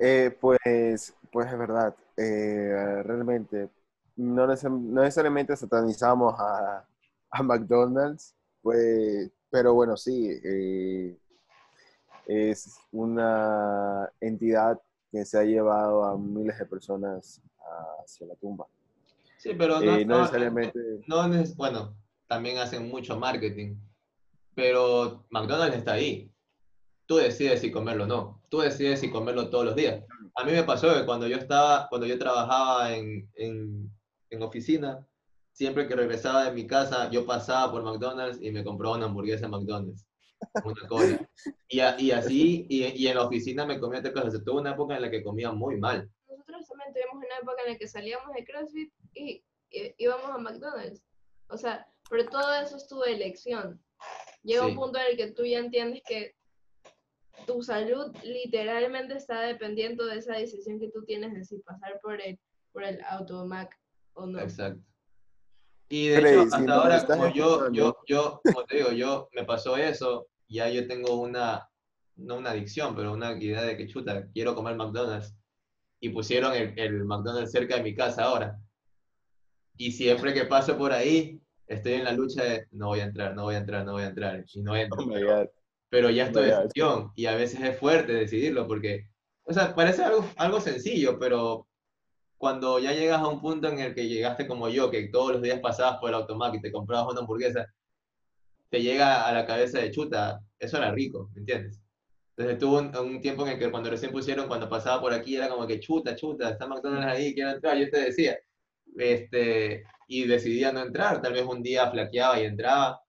eh, 0.00 0.36
pues, 0.40 1.14
pues 1.30 1.46
es 1.46 1.58
verdad. 1.58 1.94
Eh, 2.16 3.04
realmente, 3.04 3.70
no, 4.16 4.48
no, 4.48 5.02
necesariamente 5.02 5.56
satanizamos 5.56 6.34
a, 6.40 6.84
a 7.30 7.42
McDonald's, 7.44 8.34
pues, 8.62 9.30
pero 9.50 9.74
bueno, 9.74 9.96
sí, 9.96 10.30
eh, 10.44 11.16
es 12.26 12.78
una 12.92 14.10
entidad 14.20 14.80
que 15.10 15.24
se 15.24 15.38
ha 15.38 15.44
llevado 15.44 16.04
a 16.04 16.18
miles 16.18 16.58
de 16.58 16.66
personas 16.66 17.40
hacia 18.02 18.26
la 18.26 18.34
tumba. 18.36 18.66
Sí, 19.38 19.50
pero 19.56 19.80
no, 19.80 19.96
eh, 19.96 20.04
no, 20.04 20.20
necesariamente... 20.20 20.78
No, 21.06 21.28
bueno, 21.56 21.96
también 22.26 22.58
hacen 22.58 22.88
mucho 22.88 23.18
marketing, 23.18 23.76
pero 24.54 25.24
McDonald's 25.30 25.76
está 25.76 25.92
ahí. 25.92 26.32
Tú 27.06 27.16
decides 27.16 27.60
si 27.60 27.70
comerlo 27.70 28.04
o 28.04 28.06
no. 28.08 28.42
Tú 28.48 28.58
decides 28.58 29.00
si 29.00 29.10
comerlo 29.10 29.48
todos 29.48 29.64
los 29.64 29.76
días. 29.76 30.02
A 30.34 30.44
mí 30.44 30.52
me 30.52 30.64
pasó 30.64 30.92
que 30.92 31.06
cuando 31.06 31.28
yo 31.28 31.36
estaba, 31.36 31.88
cuando 31.88 32.06
yo 32.06 32.18
trabajaba 32.18 32.94
en, 32.94 33.30
en, 33.36 33.90
en 34.30 34.42
oficina, 34.42 35.06
siempre 35.56 35.88
que 35.88 35.96
regresaba 35.96 36.44
de 36.44 36.52
mi 36.52 36.66
casa, 36.66 37.10
yo 37.10 37.24
pasaba 37.24 37.72
por 37.72 37.82
McDonald's 37.82 38.42
y 38.42 38.50
me 38.50 38.62
compraba 38.62 38.96
una 38.96 39.06
hamburguesa 39.06 39.46
en 39.46 39.52
McDonald's 39.52 40.06
una 40.64 40.88
cola. 40.88 41.30
Y, 41.68 41.78
y 41.78 42.10
así, 42.12 42.66
y, 42.68 42.84
y, 42.84 43.08
en 43.08 43.16
la 43.16 43.24
oficina 43.24 43.66
me 43.66 43.80
comía 43.80 43.98
otra 43.98 44.12
cosa. 44.12 44.42
Tuve 44.42 44.60
una 44.60 44.70
época 44.70 44.94
en 44.94 45.02
la 45.02 45.10
que 45.10 45.24
comía 45.24 45.50
muy 45.50 45.78
mal. 45.78 46.08
Nosotros 46.28 46.68
también 46.68 46.92
tuvimos 46.92 47.24
una 47.26 47.38
época 47.42 47.62
en 47.66 47.72
la 47.72 47.78
que 47.78 47.88
salíamos 47.88 48.32
de 48.34 48.44
CrossFit 48.44 48.92
y, 49.14 49.44
íbamos 49.98 50.30
a 50.30 50.38
McDonald's. 50.38 51.02
O 51.48 51.56
sea, 51.56 51.86
pero 52.08 52.28
todo 52.28 52.54
eso 52.54 52.76
es 52.76 52.86
tu 52.86 53.02
elección. 53.02 53.82
Llega 54.44 54.66
un 54.66 54.76
punto 54.76 54.98
en 54.98 55.06
el 55.10 55.16
que 55.16 55.32
tú 55.32 55.44
ya 55.44 55.58
entiendes 55.58 56.02
que 56.06 56.36
tu 57.46 57.62
salud 57.62 58.14
literalmente 58.22 59.14
está 59.16 59.40
dependiendo 59.40 60.06
de 60.06 60.18
esa 60.18 60.34
decisión 60.34 60.78
que 60.78 60.90
tú 60.90 61.04
tienes 61.04 61.34
de 61.34 61.44
si 61.44 61.58
pasar 61.58 62.00
por 62.00 62.20
el, 62.20 62.38
por 62.72 62.84
el 62.84 63.02
automac 63.10 63.76
o 64.14 64.26
no. 64.26 64.38
Exacto. 64.38 64.80
Y 65.88 66.08
de 66.08 66.18
hecho, 66.18 66.42
hasta 66.42 66.74
ahora, 66.74 67.06
como 67.06 67.32
yo, 67.32 67.70
yo, 67.70 67.96
yo, 68.08 68.40
como 68.44 68.64
te 68.64 68.78
digo, 68.78 68.90
yo 68.92 69.28
me 69.34 69.44
pasó 69.44 69.76
eso, 69.76 70.26
ya 70.48 70.68
yo 70.68 70.86
tengo 70.88 71.20
una, 71.20 71.68
no 72.16 72.36
una 72.36 72.50
adicción, 72.50 72.96
pero 72.96 73.12
una 73.12 73.32
idea 73.32 73.62
de 73.62 73.76
que 73.76 73.86
chuta, 73.86 74.26
quiero 74.32 74.54
comer 74.54 74.76
McDonald's. 74.76 75.34
Y 76.00 76.10
pusieron 76.10 76.54
el, 76.54 76.78
el 76.78 77.04
McDonald's 77.04 77.52
cerca 77.52 77.76
de 77.76 77.82
mi 77.82 77.94
casa 77.94 78.24
ahora. 78.24 78.58
Y 79.76 79.92
siempre 79.92 80.34
que 80.34 80.44
paso 80.44 80.76
por 80.76 80.92
ahí, 80.92 81.40
estoy 81.66 81.94
en 81.94 82.04
la 82.04 82.12
lucha 82.12 82.42
de 82.42 82.66
no 82.72 82.88
voy 82.88 83.00
a 83.00 83.04
entrar, 83.04 83.34
no 83.34 83.44
voy 83.44 83.54
a 83.54 83.58
entrar, 83.58 83.84
no 83.84 83.92
voy 83.92 84.02
a 84.02 84.08
entrar. 84.08 84.44
Y 84.52 84.62
no 84.62 84.76
entro. 84.76 85.04
Oh 85.04 85.46
pero, 85.88 86.10
ya 86.10 86.26
estoy 86.26 86.50
oh 86.50 86.60
decisión. 86.62 87.12
Y 87.14 87.26
a 87.26 87.36
veces 87.36 87.60
es 87.60 87.78
fuerte 87.78 88.12
decidirlo 88.12 88.66
porque, 88.66 89.08
o 89.44 89.52
sea, 89.52 89.74
parece 89.74 90.02
algo, 90.02 90.28
algo 90.36 90.60
sencillo, 90.60 91.18
pero 91.18 91.66
cuando 92.38 92.78
ya 92.78 92.92
llegas 92.92 93.20
a 93.20 93.28
un 93.28 93.40
punto 93.40 93.68
en 93.68 93.78
el 93.78 93.94
que 93.94 94.08
llegaste 94.08 94.46
como 94.46 94.68
yo, 94.68 94.90
que 94.90 95.08
todos 95.08 95.32
los 95.32 95.42
días 95.42 95.60
pasabas 95.60 95.98
por 95.98 96.10
el 96.10 96.16
automático 96.16 96.58
y 96.58 96.62
te 96.62 96.72
comprabas 96.72 97.12
una 97.12 97.20
hamburguesa, 97.20 97.66
te 98.68 98.82
llega 98.82 99.26
a 99.26 99.32
la 99.32 99.46
cabeza 99.46 99.78
de 99.78 99.90
chuta, 99.90 100.40
eso 100.58 100.76
era 100.76 100.92
rico, 100.92 101.30
¿me 101.34 101.40
entiendes? 101.40 101.80
Entonces 102.36 102.58
tuvo 102.58 102.78
un, 102.78 103.20
tiempo 103.22 103.46
en 103.46 103.52
el 103.52 103.58
que 103.58 103.70
cuando 103.70 103.88
recién 103.88 104.12
pusieron, 104.12 104.48
cuando 104.48 104.68
pasaba 104.68 105.00
por 105.00 105.14
aquí, 105.14 105.36
era 105.36 105.48
como 105.48 105.66
que 105.66 105.80
chuta, 105.80 106.14
chuta, 106.14 106.50
está 106.50 106.66
McDonald's 106.66 107.06
ahí, 107.06 107.34
quiero 107.34 107.50
entrar, 107.50 107.78
yo 107.78 107.88
te 107.88 108.00
decía, 108.00 108.38
este, 108.96 109.84
y 110.08 110.26
decidía 110.26 110.72
no 110.72 110.80
entrar, 110.80 111.22
tal 111.22 111.32
vez 111.32 111.44
un 111.44 111.62
día 111.62 111.90
flaqueaba 111.90 112.40
y 112.40 112.44
entraba, 112.44 113.00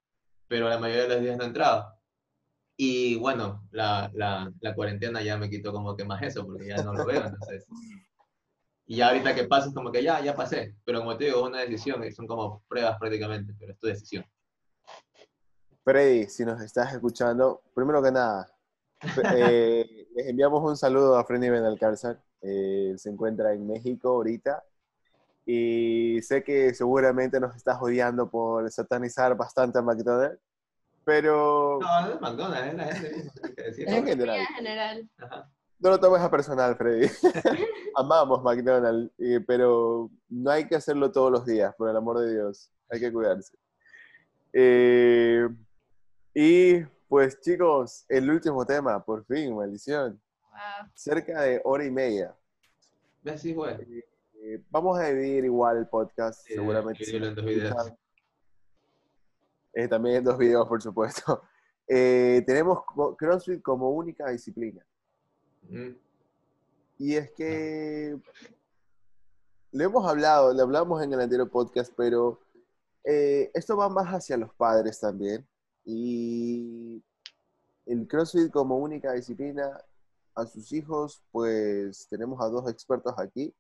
pero 0.48 0.70
la 0.70 0.80
mayoría 0.80 1.04
de 1.04 1.10
los 1.10 1.22
días 1.22 1.38
no 1.38 1.44
entraba. 1.44 1.94
Y 2.78 3.16
bueno, 3.16 3.68
la, 3.72 4.10
la, 4.14 4.52
la 4.62 4.76
cuarentena 4.76 5.22
ya 5.22 5.38
me 5.38 5.50
quitó 5.50 5.74
como 5.74 5.96
que 5.96 6.06
más 6.06 6.22
eso, 6.22 6.46
porque 6.46 6.68
ya 6.68 6.78
no 6.84 6.94
lo 6.94 7.06
veo, 7.06 7.26
entonces. 7.26 7.66
Y 8.90 8.96
ya 8.96 9.10
ahorita 9.10 9.36
que 9.36 9.44
pasa 9.44 9.68
es 9.68 9.74
como 9.74 9.92
que 9.92 10.02
ya, 10.02 10.22
ya 10.22 10.34
pasé. 10.34 10.74
Pero 10.86 11.00
como 11.00 11.18
te 11.18 11.26
digo, 11.26 11.40
es 11.40 11.44
una 11.44 11.60
decisión, 11.60 12.04
y 12.06 12.12
son 12.14 12.26
como 12.26 12.64
pruebas 12.70 12.98
prácticamente, 12.98 13.54
pero 13.60 13.74
es 13.74 13.80
tu 13.80 13.88
decisión. 13.88 14.26
Freddy, 15.84 16.28
si 16.30 16.46
nos 16.46 16.62
estás 16.62 16.94
escuchando, 16.94 17.62
primero 17.76 18.02
que 18.02 18.12
nada, 18.12 18.48
eh, 19.36 20.08
les 20.16 20.28
enviamos 20.28 20.64
un 20.64 20.78
saludo 20.78 21.18
a 21.18 21.26
Freddy 21.26 21.50
Benalcázar. 21.50 22.22
Eh, 22.42 22.94
se 22.98 23.10
encuentra 23.10 23.54
en 23.54 23.68
México 23.68 24.10
ahorita. 24.10 24.64
Y 25.46 26.22
sé 26.22 26.44
que 26.44 26.74
seguramente 26.74 27.40
nos 27.40 27.56
estás 27.56 27.78
odiando 27.82 28.30
por 28.30 28.70
satanizar 28.72 29.36
bastante 29.36 29.80
a 29.80 29.82
McDonald's. 29.82 30.42
Pero. 31.04 31.80
No, 31.82 32.02
no 32.02 32.14
es 32.14 32.22
McDonald's, 32.22 32.68
es 32.68 32.76
la 32.76 32.96
gente. 32.96 33.98
En 33.98 34.06
general. 34.06 34.40
En 34.40 34.46
general. 34.48 35.10
Ajá. 35.18 35.52
No 35.80 35.92
lo 35.92 36.00
tomes 36.00 36.22
a 36.22 36.32
personal, 36.32 36.76
Freddy. 36.76 37.08
Amamos 37.96 38.44
McDonald's, 38.44 39.12
eh, 39.20 39.40
pero 39.46 40.10
no 40.30 40.52
hay 40.52 40.68
que 40.68 40.76
hacerlo 40.76 41.12
todos 41.12 41.32
los 41.32 41.46
días, 41.46 41.74
por 41.76 41.90
el 41.90 41.96
amor 41.96 42.20
de 42.20 42.34
Dios. 42.34 42.72
Hay 42.90 43.00
que 43.00 43.12
cuidarse. 43.12 43.56
Eh, 44.54 45.48
y 46.34 46.82
pues 47.08 47.40
chicos, 47.42 48.06
el 48.10 48.30
último 48.30 48.66
tema, 48.66 49.04
por 49.04 49.24
fin, 49.26 49.56
maldición. 49.56 50.20
Wow. 50.50 50.90
Cerca 50.96 51.42
de 51.42 51.62
hora 51.64 51.86
y 51.86 51.92
media. 51.92 52.36
¿Ves? 53.24 53.42
Sí, 53.42 53.54
güey. 53.54 53.76
Eh, 54.42 54.64
vamos 54.70 55.00
a 55.00 55.06
dividir 55.06 55.46
igual 55.46 55.78
el 55.78 55.88
podcast, 55.88 56.46
seguramente. 56.48 57.04
dividirlo 57.04 57.28
en 57.28 57.36
dos 57.36 57.46
si 57.46 57.54
videos. 57.54 57.94
Eh, 59.74 59.88
también 59.88 60.16
en 60.18 60.24
dos 60.24 60.38
videos, 60.38 60.68
por 60.68 60.82
supuesto. 60.82 61.44
Eh, 61.90 62.44
tenemos 62.46 62.84
CrossFit 63.18 63.62
como 63.62 63.92
única 63.92 64.30
disciplina. 64.30 64.86
Mm, 65.70 65.96
Y 67.00 67.16
es 67.16 67.32
que 67.32 68.18
lo 69.72 69.84
hemos 69.84 70.08
hablado, 70.08 70.54
lo 70.54 70.64
hablamos 70.64 71.04
en 71.04 71.14
el 71.14 71.22
anterior 71.22 71.50
podcast, 71.50 71.94
pero 71.96 72.40
eh, 73.04 73.52
esto 73.54 73.78
va 73.78 73.90
más 73.90 74.08
hacia 74.08 74.38
los 74.38 74.54
padres 74.56 75.00
también. 75.00 75.48
Y 75.86 77.02
el 77.86 78.08
CrossFit 78.08 78.52
como 78.52 78.78
única 78.78 79.14
disciplina 79.14 79.80
a 80.36 80.46
sus 80.46 80.72
hijos, 80.74 81.22
pues 81.32 82.08
tenemos 82.10 82.42
a 82.42 82.50
dos 82.50 82.70
expertos 82.70 83.14
aquí, 83.18 83.54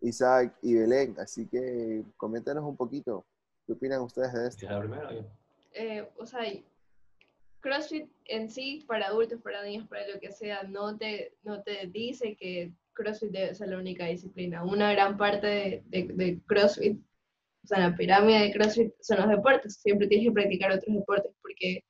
Isaac 0.00 0.56
y 0.62 0.74
Belén. 0.74 1.16
Así 1.18 1.46
que 1.46 2.04
coméntanos 2.16 2.64
un 2.64 2.76
poquito. 2.76 3.24
¿Qué 3.66 3.72
opinan 3.72 4.00
ustedes 4.02 4.32
de 4.32 4.48
esto? 4.48 4.60
¿Quieres 4.60 4.76
hablar 4.76 5.00
primero? 5.00 5.22
Yo. 5.22 5.28
Eh, 5.72 6.08
o 6.18 6.24
sea, 6.26 6.40
CrossFit 7.66 8.08
en 8.26 8.48
sí, 8.48 8.84
para 8.86 9.06
adultos, 9.08 9.40
para 9.42 9.64
niños, 9.64 9.88
para 9.88 10.06
lo 10.06 10.20
que 10.20 10.30
sea, 10.30 10.62
no 10.62 10.96
te, 10.96 11.32
no 11.42 11.62
te 11.64 11.86
dice 11.88 12.36
que 12.36 12.72
CrossFit 12.92 13.30
debe 13.32 13.54
ser 13.56 13.68
la 13.70 13.78
única 13.78 14.06
disciplina. 14.06 14.62
Una 14.64 14.92
gran 14.92 15.16
parte 15.16 15.82
de, 15.86 16.40
CrossFit, 16.46 16.96
o 17.64 17.66
sea, 17.66 17.80
la 17.80 17.96
pirámide 17.96 18.38
de 18.44 18.52
CrossFit 18.52 18.92
son 19.00 19.18
los 19.18 19.28
deportes. 19.28 19.80
Siempre 19.82 20.06
tienes 20.06 20.28
que 20.28 20.32
practicar 20.32 20.70
otros 20.70 20.94
deportes 20.94 21.32
porque 21.42 21.82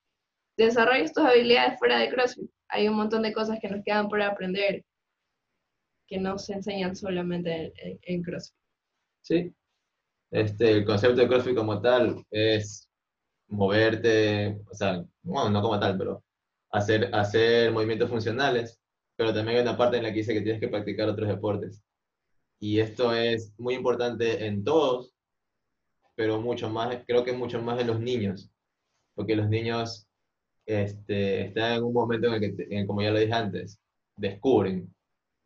desarrollas 0.57 1.13
tus 1.13 1.25
habilidades 1.25 1.79
fuera 1.79 1.99
de 1.99 2.09
CrossFit. 2.09 2.51
Hay 2.69 2.89
un 2.89 2.95
montón 2.97 3.21
de 3.23 3.35
cosas 3.35 3.59
que 3.61 3.69
nos 3.69 3.85
quedan 3.85 4.09
por 4.09 4.23
aprender 4.23 4.83
que 6.09 6.19
no 6.19 6.39
se 6.39 6.55
enseñan 6.55 6.97
solamente 6.97 7.53
en, 7.55 7.73
en- 7.77 7.99
en 8.03 8.23
CrossFit. 8.23 8.57
Sí. 9.23 9.53
Este, 10.33 10.71
el 10.71 10.85
concepto 10.87 11.21
de 11.21 11.29
CrossFit 11.29 11.55
como 11.55 11.81
tal 11.83 12.25
es 12.31 12.89
moverte, 13.49 14.61
o 14.71 14.75
sea, 14.75 15.05
bueno, 15.23 15.51
no 15.51 15.63
como 15.63 15.79
tal, 15.81 15.97
pero 15.99 16.25
hacer, 16.71 17.15
hacer 17.15 17.73
movimientos 17.73 18.11
funcionales, 18.11 18.81
pero 19.17 19.33
también 19.35 19.59
hay 19.59 19.63
una 19.63 19.77
parte 19.77 19.97
en 19.99 20.05
la 20.05 20.11
que 20.11 20.19
dice 20.19 20.35
que 20.35 20.43
tienes 20.43 20.61
que 20.61 20.69
practicar 20.69 21.09
otros 21.09 21.29
deportes. 21.29 21.83
Y 22.61 22.81
esto 22.81 23.15
es 23.15 23.53
muy 23.59 23.75
importante 23.75 24.47
en 24.47 24.65
todos, 24.65 25.13
pero 26.15 26.41
mucho 26.41 26.71
más, 26.71 27.05
creo 27.07 27.25
que 27.25 27.33
mucho 27.33 27.61
más 27.63 27.81
en 27.81 27.89
los 27.89 28.01
niños, 28.01 28.51
porque 29.15 29.37
los 29.37 29.49
niños 29.49 30.09
este, 30.67 31.47
están 31.47 31.75
en 31.75 31.85
un 31.85 31.93
momento 31.93 32.29
en 32.29 32.43
el 32.43 32.57
que, 32.57 32.87
como 32.87 33.03
ya 33.03 33.11
lo 33.11 33.19
dije 33.19 33.33
antes, 33.33 33.81
descubren 34.17 34.95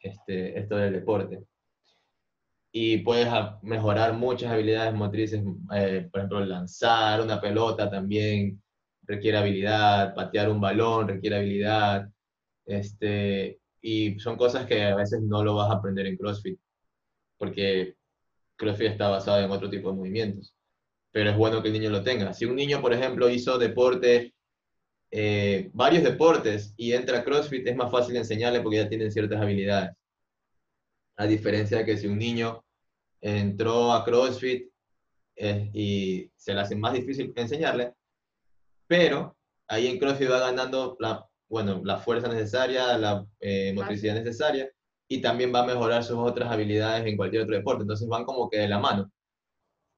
este, 0.01 0.59
esto 0.59 0.77
del 0.77 0.95
deporte 0.95 1.45
y 2.73 2.99
puedes 2.99 3.29
mejorar 3.63 4.15
muchas 4.15 4.53
habilidades 4.53 4.95
motrices, 4.95 5.43
eh, 5.75 6.09
por 6.11 6.21
ejemplo, 6.21 6.41
lanzar 6.45 7.21
una 7.21 7.41
pelota 7.41 7.91
también 7.91 8.63
requiere 9.03 9.39
habilidad, 9.39 10.15
patear 10.15 10.49
un 10.51 10.61
balón 10.61 11.09
requiere 11.09 11.37
habilidad, 11.37 12.09
este, 12.67 13.59
y 13.83 14.19
son 14.21 14.37
cosas 14.37 14.67
que 14.67 14.83
a 14.85 14.95
veces 14.95 15.21
no 15.23 15.43
lo 15.45 15.57
vas 15.57 15.71
a 15.71 15.75
aprender 15.75 16.07
en 16.07 16.17
CrossFit, 16.17 16.59
porque 17.39 17.97
CrossFit 18.57 18.89
está 18.89 19.09
basado 19.09 19.45
en 19.45 19.51
otro 19.51 19.69
tipo 19.71 19.91
de 19.91 19.97
movimientos, 19.97 20.55
pero 21.13 21.31
es 21.31 21.37
bueno 21.37 21.63
que 21.63 21.69
el 21.69 21.75
niño 21.75 21.91
lo 21.91 22.05
tenga. 22.05 22.33
Si 22.35 22.45
un 22.45 22.57
niño, 22.57 22.81
por 22.81 22.93
ejemplo, 22.93 23.29
hizo 23.29 23.59
deporte, 23.59 24.35
eh, 25.11 25.71
varios 25.73 26.05
deportes 26.05 26.73
y 26.77 26.93
entra 26.93 27.19
a 27.19 27.25
CrossFit, 27.25 27.67
es 27.67 27.77
más 27.77 27.91
fácil 27.91 28.17
enseñarle 28.17 28.61
porque 28.61 28.79
ya 28.79 28.89
tienen 28.89 29.11
ciertas 29.11 29.41
habilidades. 29.41 29.91
A 31.21 31.27
diferencia 31.27 31.77
de 31.79 31.85
que 31.85 31.99
si 31.99 32.07
un 32.07 32.19
niño 32.19 32.65
entró 33.21 33.93
a 33.93 34.03
CrossFit 34.07 34.71
eh, 35.37 35.71
y 35.75 36.31
se 36.35 36.55
le 36.55 36.61
hace 36.61 36.75
más 36.77 36.95
difícil 36.95 37.31
enseñarle, 37.37 37.93
pero 38.87 39.37
ahí 39.69 39.87
en 39.87 39.99
CrossFit 39.99 40.31
va 40.31 40.41
ganando 40.41 40.97
la, 40.99 41.29
bueno, 41.47 41.83
la 41.85 41.99
fuerza 41.99 42.27
necesaria, 42.29 42.97
la 42.97 43.27
eh, 43.39 43.75
motricidad 43.75 44.15
necesaria 44.15 44.71
y 45.09 45.21
también 45.21 45.53
va 45.55 45.61
a 45.61 45.67
mejorar 45.67 46.03
sus 46.05 46.17
otras 46.17 46.51
habilidades 46.51 47.07
en 47.07 47.19
cualquier 47.19 47.43
otro 47.43 47.55
deporte. 47.55 47.83
Entonces 47.83 48.09
van 48.09 48.25
como 48.25 48.49
que 48.49 48.57
de 48.57 48.69
la 48.69 48.79
mano. 48.79 49.13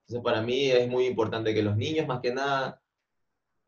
Entonces 0.00 0.24
para 0.24 0.42
mí 0.42 0.72
es 0.72 0.88
muy 0.88 1.06
importante 1.06 1.54
que 1.54 1.62
los 1.62 1.76
niños 1.76 2.08
más 2.08 2.18
que 2.20 2.34
nada 2.34 2.82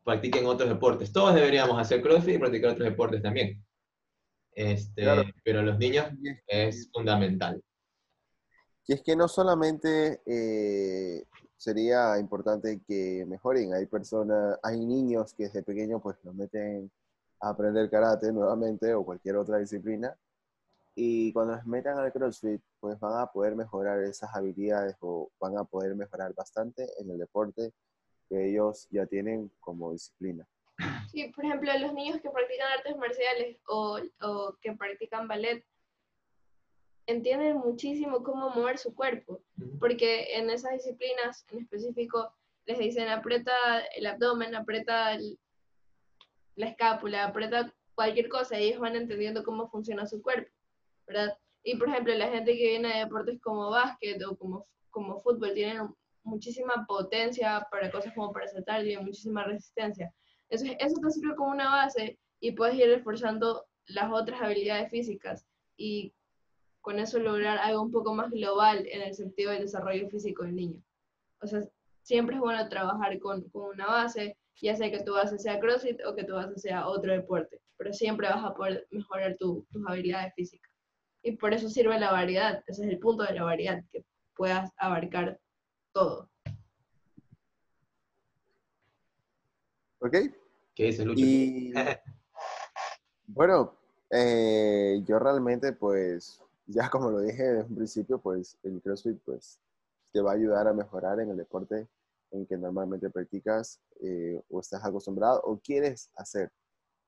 practiquen 0.03 0.45
otros 0.45 0.67
deportes. 0.67 1.13
Todos 1.13 1.33
deberíamos 1.33 1.79
hacer 1.79 2.01
CrossFit 2.01 2.35
y 2.35 2.39
practicar 2.39 2.71
otros 2.71 2.89
deportes 2.89 3.21
también. 3.21 3.63
Este, 4.55 5.03
Claro. 5.03 5.23
Pero 5.43 5.61
los 5.61 5.77
niños 5.77 6.07
es 6.47 6.89
fundamental. 6.91 7.61
Y 8.87 8.93
es 8.93 9.01
que 9.01 9.15
no 9.15 9.27
solamente 9.27 10.21
eh, 10.25 11.25
sería 11.57 12.17
importante 12.19 12.81
que 12.87 13.25
mejoren, 13.27 13.73
hay 13.73 13.85
personas, 13.87 14.57
hay 14.63 14.79
niños 14.85 15.33
que 15.33 15.45
desde 15.45 15.63
pequeños 15.63 16.01
pues 16.01 16.17
los 16.23 16.35
meten 16.35 16.91
a 17.41 17.49
aprender 17.49 17.89
karate 17.89 18.31
nuevamente 18.31 18.93
o 18.93 19.03
cualquier 19.03 19.37
otra 19.37 19.57
disciplina 19.57 20.15
y 20.95 21.33
cuando 21.33 21.55
los 21.55 21.65
metan 21.65 21.97
al 21.97 22.13
CrossFit 22.13 22.61
pues 22.79 22.99
van 22.99 23.19
a 23.19 23.27
poder 23.27 23.55
mejorar 23.55 24.01
esas 24.03 24.33
habilidades 24.35 24.95
o 25.01 25.29
van 25.39 25.57
a 25.57 25.63
poder 25.65 25.95
mejorar 25.95 26.33
bastante 26.33 26.87
en 26.99 27.09
el 27.09 27.17
deporte 27.17 27.73
que 28.29 28.49
ellos 28.49 28.87
ya 28.91 29.05
tienen 29.05 29.51
como 29.59 29.91
disciplina. 29.91 30.47
Por 31.35 31.45
ejemplo, 31.45 31.71
los 31.79 31.93
niños 31.93 32.19
que 32.21 32.29
practican 32.29 32.71
artes 32.77 32.97
marciales 32.97 33.57
o, 33.67 33.99
o 34.21 34.57
que 34.61 34.73
practican 34.73 35.27
ballet 35.27 35.63
entienden 37.07 37.57
muchísimo 37.57 38.23
cómo 38.23 38.49
mover 38.49 38.77
su 38.77 38.93
cuerpo, 38.93 39.41
porque 39.79 40.35
en 40.35 40.49
esas 40.49 40.73
disciplinas 40.73 41.45
en 41.51 41.59
específico 41.59 42.33
les 42.65 42.79
dicen 42.79 43.07
aprieta 43.09 43.53
el 43.95 44.07
abdomen, 44.07 44.55
aprieta 44.55 45.13
el- 45.13 45.39
la 46.55 46.67
escápula, 46.67 47.25
aprieta 47.25 47.71
cualquier 47.93 48.27
cosa, 48.27 48.59
y 48.59 48.65
ellos 48.69 48.79
van 48.79 48.95
entendiendo 48.95 49.43
cómo 49.43 49.69
funciona 49.69 50.05
su 50.07 50.21
cuerpo, 50.21 50.51
¿verdad? 51.05 51.37
Y 51.63 51.77
por 51.77 51.89
ejemplo, 51.89 52.13
la 52.15 52.29
gente 52.29 52.57
que 52.57 52.69
viene 52.69 52.93
de 52.93 52.99
deportes 52.99 53.39
como 53.41 53.69
básquet 53.69 54.21
o 54.23 54.35
como, 54.37 54.67
como 54.89 55.21
fútbol 55.21 55.53
tienen 55.53 55.87
muchísima 56.23 56.85
potencia 56.87 57.67
para 57.69 57.91
cosas 57.91 58.13
como 58.13 58.31
para 58.33 58.47
saltar, 58.47 58.83
tienen 58.83 59.05
muchísima 59.05 59.43
resistencia. 59.43 60.11
Entonces, 60.49 60.77
eso 60.79 60.95
te 61.01 61.11
sirve 61.11 61.35
como 61.35 61.51
una 61.51 61.69
base 61.69 62.19
y 62.39 62.51
puedes 62.51 62.75
ir 62.75 62.87
reforzando 62.87 63.65
las 63.87 64.11
otras 64.11 64.41
habilidades 64.41 64.89
físicas 64.89 65.45
y 65.77 66.13
con 66.81 66.99
eso 66.99 67.19
lograr 67.19 67.57
algo 67.57 67.81
un 67.81 67.91
poco 67.91 68.13
más 68.13 68.29
global 68.31 68.85
en 68.87 69.01
el 69.01 69.13
sentido 69.15 69.51
del 69.51 69.61
desarrollo 69.63 70.07
físico 70.09 70.43
del 70.43 70.55
niño. 70.55 70.81
O 71.41 71.47
sea, 71.47 71.61
siempre 72.03 72.35
es 72.35 72.41
bueno 72.41 72.67
trabajar 72.69 73.17
con, 73.19 73.49
con 73.49 73.69
una 73.69 73.87
base, 73.87 74.37
ya 74.61 74.75
sea 74.75 74.91
que 74.91 75.03
tu 75.03 75.13
base 75.13 75.37
sea 75.39 75.59
CrossFit 75.59 75.99
o 76.05 76.15
que 76.15 76.23
tu 76.23 76.33
base 76.33 76.57
sea 76.59 76.87
otro 76.87 77.11
deporte, 77.11 77.59
pero 77.77 77.91
siempre 77.93 78.27
vas 78.29 78.43
a 78.43 78.53
poder 78.53 78.87
mejorar 78.91 79.35
tu- 79.37 79.65
tus 79.71 79.87
habilidades 79.87 80.33
físicas. 80.35 80.71
Y 81.23 81.31
por 81.37 81.53
eso 81.53 81.69
sirve 81.69 81.99
la 81.99 82.11
variedad, 82.11 82.63
ese 82.67 82.83
es 82.85 82.89
el 82.89 82.99
punto 82.99 83.23
de 83.23 83.33
la 83.33 83.43
variedad, 83.43 83.83
que 83.91 84.05
puedas 84.35 84.71
abarcar 84.77 85.39
todo. 85.91 86.29
¿Ok? 90.05 90.13
¿Qué 90.75 90.83
dice 90.83 91.03
Lucho? 91.03 91.25
Y 91.25 91.73
bueno, 93.25 93.73
eh, 94.11 95.01
yo 95.03 95.17
realmente, 95.17 95.73
pues, 95.73 96.39
ya 96.67 96.91
como 96.91 97.09
lo 97.09 97.21
dije 97.21 97.41
desde 97.41 97.67
un 97.67 97.75
principio, 97.75 98.19
pues 98.19 98.55
el 98.61 98.83
CrossFit, 98.83 99.17
pues, 99.25 99.59
te 100.11 100.21
va 100.21 100.33
a 100.33 100.35
ayudar 100.35 100.67
a 100.67 100.73
mejorar 100.73 101.19
en 101.21 101.31
el 101.31 101.37
deporte 101.37 101.87
en 102.29 102.45
que 102.45 102.55
normalmente 102.55 103.09
practicas 103.09 103.79
eh, 103.99 104.39
o 104.51 104.59
estás 104.59 104.85
acostumbrado 104.85 105.41
o 105.43 105.57
quieres 105.57 106.11
hacer. 106.17 106.51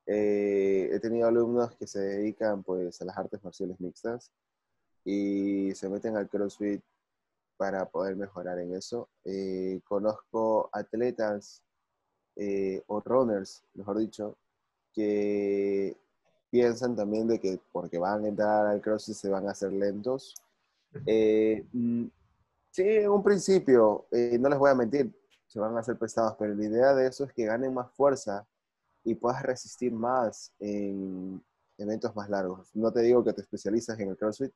Eh, 0.08 0.90
he 0.92 1.00
tenido 1.00 1.28
alumnos 1.28 1.76
que 1.76 1.86
se 1.86 2.00
dedican 2.00 2.64
pues 2.64 3.00
a 3.02 3.06
las 3.06 3.18
artes 3.18 3.44
marciales 3.44 3.80
mixtas 3.80 4.32
y 5.06 5.72
se 5.76 5.88
meten 5.88 6.18
al 6.18 6.30
CrossFit 6.30 6.82
para 7.58 7.86
poder 7.86 8.16
mejorar 8.16 8.58
en 8.58 8.74
eso. 8.74 9.08
Eh, 9.24 9.82
conozco 9.86 10.72
atletas 10.74 11.62
o 12.88 13.00
runners, 13.02 13.64
mejor 13.74 13.98
dicho, 13.98 14.38
que 14.94 15.96
piensan 16.50 16.96
también 16.96 17.28
de 17.28 17.40
que 17.40 17.60
porque 17.72 17.98
van 17.98 18.26
a 18.26 18.28
entrar 18.28 18.68
al 18.68 18.82
CrossFit 18.82 19.16
se 19.16 19.30
van 19.30 19.48
a 19.48 19.52
hacer 19.52 19.72
lentos. 19.74 20.36
Mm, 20.94 22.06
sí, 22.72 22.84
en 22.84 23.10
un 23.10 23.24
principio, 23.24 24.06
no 24.12 24.50
les 24.50 24.60
voy 24.60 24.70
a 24.70 24.76
mentir, 24.76 25.12
se 25.48 25.60
van 25.60 25.76
a 25.76 25.80
hacer 25.80 25.98
pesados, 25.98 26.36
pero 26.38 26.54
la 26.54 26.66
idea 26.66 26.94
de 26.94 27.08
eso 27.08 27.24
es 27.24 27.34
que 27.34 27.46
ganen 27.46 27.74
más 27.74 27.92
fuerza 27.92 28.46
y 29.04 29.16
puedas 29.16 29.42
resistir 29.42 29.94
más 29.94 30.52
en 30.60 31.42
eventos 31.78 32.16
más 32.16 32.30
largos. 32.30 32.76
No 32.76 32.92
te 32.92 33.02
digo 33.02 33.24
que 33.24 33.34
te 33.34 33.42
especializas 33.42 34.00
en 34.00 34.10
el 34.10 34.18
CrossFit, 34.18 34.52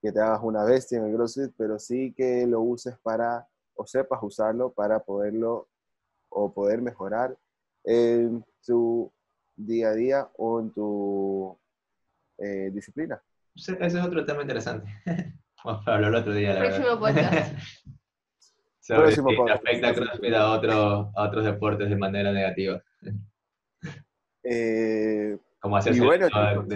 que 0.00 0.12
te 0.12 0.20
hagas 0.20 0.40
una 0.42 0.64
bestia 0.64 0.98
en 0.98 1.06
el 1.06 1.14
CrossFit, 1.14 1.52
pero 1.56 1.78
sí 1.78 2.12
que 2.16 2.46
lo 2.46 2.60
uses 2.60 2.96
para, 2.98 3.48
o 3.74 3.86
sepas 3.86 4.22
usarlo 4.22 4.72
para 4.72 5.00
poderlo 5.00 5.68
o 6.30 6.52
poder 6.52 6.80
mejorar 6.80 7.36
en 7.84 8.44
tu 8.64 9.12
día 9.56 9.90
a 9.90 9.94
día 9.94 10.28
o 10.36 10.60
en 10.60 10.72
tu 10.72 11.58
eh, 12.38 12.70
disciplina. 12.72 13.22
Ese 13.54 13.76
es 13.80 13.94
otro 13.94 14.24
tema 14.24 14.42
interesante. 14.42 14.90
Vamos 15.64 15.86
a 15.86 15.94
hablarlo 15.94 16.18
otro 16.20 16.32
día, 16.32 16.54
la 16.54 16.60
Próximo 16.60 16.98
podcast. 16.98 17.54
sobre 18.80 19.52
afecta 19.52 19.94
CrossFit 19.94 20.34
a, 20.34 20.54
a 20.54 21.22
otros 21.22 21.44
deportes 21.44 21.88
de 21.88 21.96
manera 21.96 22.32
negativa. 22.32 22.82
Eh, 24.42 25.38
como 25.60 25.76
hacerse 25.76 26.00
bueno, 26.00 26.28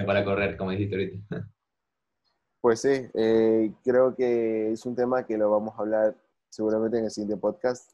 para 0.06 0.24
correr, 0.24 0.56
como 0.56 0.70
dijiste 0.70 0.94
ahorita. 0.94 1.48
Pues 2.60 2.80
sí, 2.80 3.08
eh, 3.14 3.72
creo 3.82 4.14
que 4.14 4.72
es 4.72 4.84
un 4.86 4.94
tema 4.94 5.26
que 5.26 5.36
lo 5.36 5.50
vamos 5.50 5.74
a 5.76 5.82
hablar 5.82 6.16
seguramente 6.50 6.98
en 6.98 7.04
el 7.04 7.10
siguiente 7.10 7.36
podcast. 7.36 7.90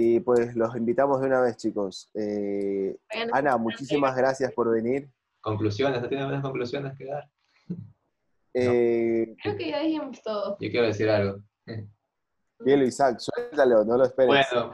Y 0.00 0.20
pues 0.20 0.54
los 0.54 0.76
invitamos 0.76 1.20
de 1.20 1.26
una 1.26 1.40
vez, 1.40 1.56
chicos. 1.56 2.08
Eh, 2.14 2.96
Ana, 3.32 3.56
muchísimas 3.56 4.16
gracias 4.16 4.52
por 4.52 4.70
venir. 4.70 5.10
Conclusiones, 5.40 6.00
¿no 6.00 6.08
tienes 6.08 6.28
más 6.28 6.40
conclusiones 6.40 6.96
que 6.96 7.06
dar? 7.06 7.28
Creo 8.52 9.56
que 9.56 9.70
ya 9.70 9.80
dijimos 9.80 10.22
todo. 10.22 10.56
Yo 10.60 10.70
quiero 10.70 10.86
decir 10.86 11.10
algo. 11.10 11.40
Bien, 12.60 12.80
Isaac, 12.84 13.18
suéltalo, 13.18 13.84
no 13.84 13.96
lo 13.96 14.04
esperes. 14.04 14.28
Bueno, 14.52 14.70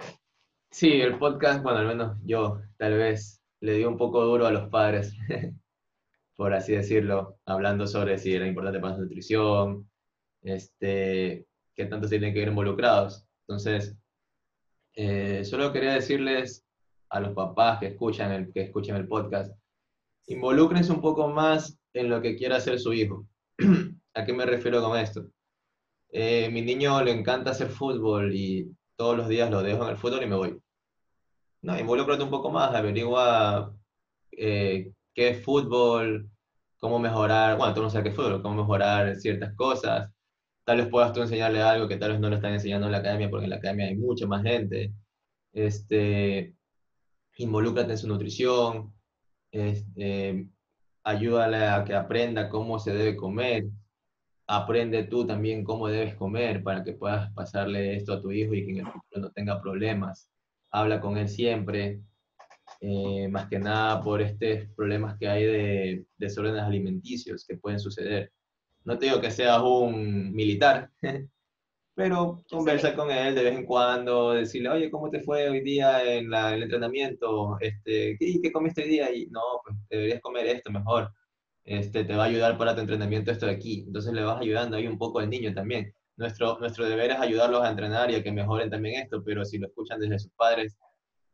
sí, 0.71 1.01
el 1.01 1.19
podcast, 1.19 1.63
bueno, 1.63 1.79
al 1.79 1.87
menos 1.87 2.19
yo 2.27 2.61
tal 2.77 2.99
vez 2.99 3.43
le 3.61 3.79
dio 3.79 3.89
un 3.89 3.97
poco 3.97 4.23
duro 4.27 4.47
a 4.47 4.53
los 4.53 4.69
padres, 4.69 5.15
por 6.37 6.53
así 6.53 6.75
decirlo, 6.75 7.39
hablando 7.47 7.87
sobre 7.87 8.19
si 8.19 8.35
era 8.35 8.47
importante 8.47 8.79
para 8.79 8.97
su 8.97 9.01
nutrición, 9.01 9.91
este, 10.43 11.47
qué 11.75 11.87
tanto 11.87 12.09
se 12.09 12.19
tienen 12.19 12.35
que 12.35 12.41
ver 12.41 12.49
involucrados. 12.49 13.27
Entonces, 13.49 13.97
eh, 14.97 15.45
solo 15.45 15.73
quería 15.73 15.95
decirles 15.95 16.65
a 17.11 17.21
los 17.21 17.35
papás 17.35 17.79
que 17.81 17.87
escuchan 17.89 18.33
el, 18.33 18.53
que 18.53 18.63
escuchan 18.63 18.97
el 18.97 19.09
podcast, 19.09 19.53
involúcrense 20.27 20.93
un 20.93 21.01
poco 21.01 21.29
más 21.29 21.79
en 21.93 22.09
lo 22.11 22.21
que 22.23 22.37
quiera 22.37 22.57
hacer 22.57 22.79
su 22.79 22.93
hijo. 22.93 23.27
¿A 24.15 24.25
qué 24.25 24.33
me 24.33 24.47
refiero 24.47 24.83
con 24.83 24.99
esto? 24.99 25.27
Eh, 26.11 26.49
mi 26.51 26.63
niño 26.63 27.03
le 27.03 27.11
encanta 27.11 27.51
hacer 27.51 27.69
fútbol 27.69 28.35
y 28.35 28.71
todos 28.97 29.17
los 29.17 29.29
días 29.29 29.51
lo 29.51 29.63
dejo 29.63 29.85
en 29.85 29.91
el 29.91 29.97
fútbol 29.97 30.23
y 30.23 30.27
me 30.27 30.37
voy. 30.37 30.61
No, 31.63 31.79
involúcrate 31.79 32.23
un 32.23 32.31
poco 32.31 32.51
más, 32.51 32.75
averigua 32.75 33.75
eh, 34.33 34.93
qué 35.15 35.29
es 35.31 35.45
fútbol, 35.45 36.31
cómo 36.79 36.99
mejorar, 36.99 37.57
bueno, 37.57 37.75
tú 37.75 37.83
no 37.83 37.91
sabes 37.91 38.05
qué 38.05 38.11
es 38.11 38.17
fútbol, 38.17 38.43
cómo 38.43 38.63
mejorar 38.63 39.17
ciertas 39.17 39.55
cosas. 39.57 40.11
Tal 40.65 40.79
vez 40.79 40.89
puedas 40.89 41.13
tú 41.13 41.23
enseñarle 41.23 41.61
algo 41.63 41.89
que 41.89 41.97
tal 41.97 42.13
vez 42.13 42.21
no 42.21 42.31
le 42.31 42.37
están 42.37 42.55
enseñando 42.55 42.87
en 42.87 42.93
la 42.93 42.99
academia, 42.99 43.31
porque 43.31 43.45
en 43.45 43.51
la 43.51 43.57
academia 43.57 43.87
hay 43.87 43.97
mucha 43.97 44.27
más 44.27 44.43
gente. 44.43 44.93
Este, 45.53 46.55
involúcrate 47.37 47.93
en 47.93 47.99
su 47.99 48.09
nutrición, 48.09 48.95
este, 49.53 50.49
ayúdale 51.05 51.67
a 51.67 51.85
que 51.85 51.95
aprenda 51.95 52.49
cómo 52.49 52.79
se 52.79 52.93
debe 52.95 53.17
comer, 53.17 53.67
aprende 54.47 55.05
tú 55.05 55.27
también 55.27 55.65
cómo 55.65 55.89
debes 55.89 56.15
comer 56.17 56.63
para 56.63 56.85
que 56.85 56.95
puedas 56.95 57.33
pasarle 57.35 57.97
esto 57.97 58.13
a 58.15 58.23
tu 58.23 58.33
hijo 58.33 58.55
y 58.55 58.65
que 58.65 58.73
en 58.73 58.79
el 58.79 58.87
futuro 58.87 59.21
no 59.23 59.31
tenga 59.33 59.61
problemas. 59.61 60.31
Habla 60.71 61.01
con 61.01 61.17
él 61.19 61.29
siempre, 61.29 62.01
eh, 62.81 63.29
más 63.29 63.49
que 63.49 63.59
nada 63.59 64.03
por 64.03 64.23
estos 64.23 64.69
problemas 64.77 65.17
que 65.19 65.29
hay 65.29 65.45
de 65.45 66.07
desórdenes 66.17 66.63
alimenticios 66.63 67.45
que 67.47 67.57
pueden 67.57 67.81
suceder. 67.81 68.33
No 68.85 68.99
te 68.99 69.07
digo 69.07 69.21
que 69.21 69.31
seas 69.31 69.61
un 69.63 70.33
militar, 70.35 70.91
pero 71.95 72.45
conversa 72.51 72.95
con 72.95 73.11
él 73.11 73.35
de 73.35 73.45
vez 73.45 73.57
en 73.57 73.67
cuando, 73.67 74.33
decirle, 74.33 74.69
oye, 74.71 74.91
¿cómo 74.91 75.11
te 75.11 75.21
fue 75.21 75.49
hoy 75.49 75.61
día 75.63 76.03
en, 76.05 76.33
el 76.33 76.63
entrenamiento? 76.63 77.57
Este, 77.61 78.17
¿qué, 78.19 78.41
¿Qué 78.43 78.53
comiste 78.53 78.83
hoy 78.83 78.89
día? 78.91 79.15
Y 79.15 79.27
no, 79.29 79.41
pues 79.65 79.77
deberías 79.91 80.21
comer 80.21 80.47
esto 80.47 80.71
mejor 80.71 81.11
este, 81.65 82.05
te 82.05 82.15
va 82.15 82.25
a 82.25 82.27
ayudar 82.27 82.59
para 82.59 82.75
tu 82.75 82.81
entrenamiento 82.83 83.31
esto 83.31 83.47
de 83.47 83.53
aquí. 83.53 83.85
Entonces 83.87 84.13
le 84.13 84.23
vas 84.23 84.41
ayudando 84.41 84.77
ahí 84.77 84.87
un 84.87 84.99
poco 84.99 85.19
al 85.19 85.31
niño 85.31 85.53
también. 85.55 85.93
Nuestro, 86.17 86.59
nuestro 86.61 86.87
deber 86.87 87.11
es 87.11 87.19
ayudarlos 87.19 87.63
a 87.63 87.71
entrenar 87.71 88.11
y 88.11 88.17
a 88.17 88.23
que 88.23 88.33
mejoren 88.33 88.71
también 88.71 89.03
esto, 89.03 89.23
pero 89.25 89.45
si 89.45 89.59
lo 89.59 89.67
escuchan 89.67 90.01
desde 90.01 90.19
sus 90.19 90.33
padres, 90.33 90.77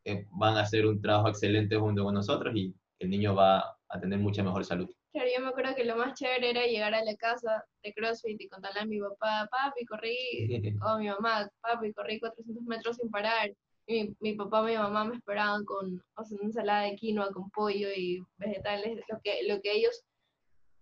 eh, 0.05 0.26
van 0.30 0.57
a 0.57 0.62
hacer 0.62 0.86
un 0.86 1.01
trabajo 1.01 1.28
excelente 1.28 1.76
junto 1.76 2.05
con 2.05 2.14
nosotros 2.14 2.55
y 2.57 2.74
el 2.98 3.11
niño 3.11 3.34
va 3.34 3.61
a 3.88 4.01
tener 4.01 4.18
mucha 4.18 4.42
mejor 4.42 4.64
salud. 4.64 4.88
Claro, 5.13 5.29
yo 5.35 5.43
me 5.43 5.49
acuerdo 5.49 5.75
que 5.75 5.85
lo 5.85 5.97
más 5.97 6.15
chévere 6.15 6.51
era 6.51 6.67
llegar 6.67 6.95
a 6.95 7.05
la 7.05 7.17
casa 7.17 7.65
de 7.83 7.93
CrossFit 7.93 8.41
y 8.41 8.49
contarle 8.49 8.81
a 8.81 8.85
mi 8.85 9.01
papá, 9.01 9.49
papi, 9.51 9.85
corrí, 9.85 10.17
o 10.83 10.87
a 10.87 10.99
mi 10.99 11.09
mamá, 11.09 11.51
papi, 11.61 11.93
corrí 11.93 12.21
400 12.21 12.65
metros 12.65 12.97
sin 12.97 13.11
parar. 13.11 13.51
Mi, 13.89 14.15
mi, 14.21 14.35
papá 14.35 14.63
y 14.63 14.75
mi 14.75 14.79
mamá 14.79 15.05
me 15.05 15.17
esperaban 15.17 15.65
con 15.65 16.01
o 16.15 16.25
sea, 16.25 16.37
una 16.39 16.47
ensalada 16.47 16.83
de 16.83 16.95
quinoa 16.95 17.33
con 17.33 17.51
pollo 17.51 17.89
y 17.95 18.25
vegetales, 18.39 19.01
lo 19.09 19.21
que, 19.21 19.43
lo 19.49 19.61
que 19.61 19.73
ellos 19.73 20.05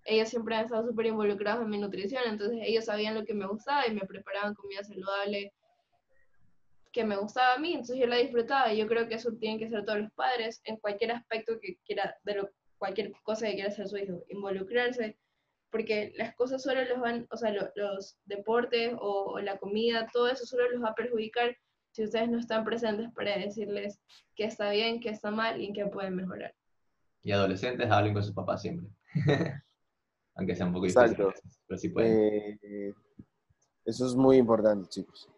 ellos 0.04 0.28
siempre 0.28 0.56
han 0.56 0.64
estado 0.64 0.86
súper 0.86 1.06
involucrados 1.06 1.62
en 1.62 1.70
mi 1.70 1.78
nutrición, 1.78 2.22
entonces 2.26 2.58
ellos 2.62 2.86
sabían 2.86 3.14
lo 3.14 3.24
que 3.24 3.34
me 3.34 3.46
gustaba 3.46 3.86
y 3.86 3.94
me 3.94 4.00
preparaban 4.00 4.54
comida 4.54 4.82
saludable 4.82 5.52
que 6.92 7.04
me 7.04 7.16
gustaba 7.16 7.54
a 7.54 7.58
mí, 7.58 7.72
entonces 7.72 7.98
yo 7.98 8.06
la 8.06 8.16
disfrutaba 8.16 8.72
y 8.72 8.78
yo 8.78 8.86
creo 8.86 9.06
que 9.06 9.16
eso 9.16 9.30
tienen 9.38 9.58
que 9.58 9.66
hacer 9.66 9.84
todos 9.84 10.00
los 10.00 10.12
padres 10.12 10.60
en 10.64 10.78
cualquier 10.78 11.12
aspecto 11.12 11.58
que 11.60 11.76
quiera, 11.84 12.16
de 12.22 12.34
lo, 12.34 12.50
cualquier 12.78 13.12
cosa 13.22 13.46
que 13.46 13.54
quiera 13.54 13.68
hacer 13.68 13.88
su 13.88 13.96
hijo, 13.96 14.24
involucrarse, 14.28 15.18
porque 15.70 16.12
las 16.16 16.34
cosas 16.34 16.62
solo 16.62 16.84
los 16.84 17.00
van, 17.00 17.26
o 17.30 17.36
sea, 17.36 17.52
los 17.74 18.18
deportes 18.24 18.94
o, 18.98 19.32
o 19.32 19.40
la 19.40 19.58
comida, 19.58 20.08
todo 20.12 20.28
eso 20.28 20.46
solo 20.46 20.70
los 20.70 20.82
va 20.82 20.90
a 20.90 20.94
perjudicar 20.94 21.56
si 21.92 22.04
ustedes 22.04 22.28
no 22.30 22.38
están 22.38 22.64
presentes 22.64 23.10
para 23.14 23.36
decirles 23.36 24.00
que 24.34 24.44
está 24.44 24.70
bien, 24.70 25.00
que 25.00 25.10
está 25.10 25.30
mal 25.30 25.60
y 25.60 25.72
que 25.72 25.86
pueden 25.86 26.16
mejorar. 26.16 26.54
Y 27.22 27.32
adolescentes 27.32 27.90
hablen 27.90 28.14
con 28.14 28.22
sus 28.22 28.34
papás 28.34 28.62
siempre. 28.62 28.88
aunque 30.38 30.54
sea 30.54 30.66
un 30.66 30.72
poco 30.72 30.86
difícil, 30.86 31.16
pero 31.66 31.78
sí 31.78 31.88
pueden. 31.88 32.58
Eh, 32.62 32.94
eso 33.84 34.06
es 34.06 34.14
muy 34.14 34.36
importante, 34.36 34.88
chicos. 34.88 35.28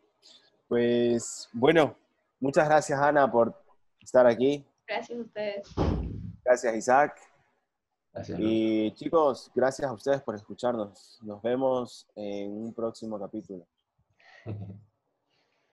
Pues 0.69 1.49
bueno, 1.53 1.97
muchas 2.39 2.69
gracias 2.69 3.01
Ana 3.01 3.31
por 3.31 3.55
estar 4.01 4.27
aquí. 4.27 4.65
Gracias 4.87 5.19
a 5.19 5.23
ustedes. 5.23 5.69
Gracias 6.45 6.77
Isaac. 6.77 7.30
Gracias. 8.13 8.39
Y 8.41 8.93
chicos, 8.93 9.51
gracias 9.55 9.89
a 9.89 9.93
ustedes 9.93 10.21
por 10.23 10.35
escucharnos. 10.35 11.19
Nos 11.23 11.41
vemos 11.43 12.07
en 12.17 12.51
un 12.51 12.75
próximo 12.75 13.19
capítulo. 13.19 13.67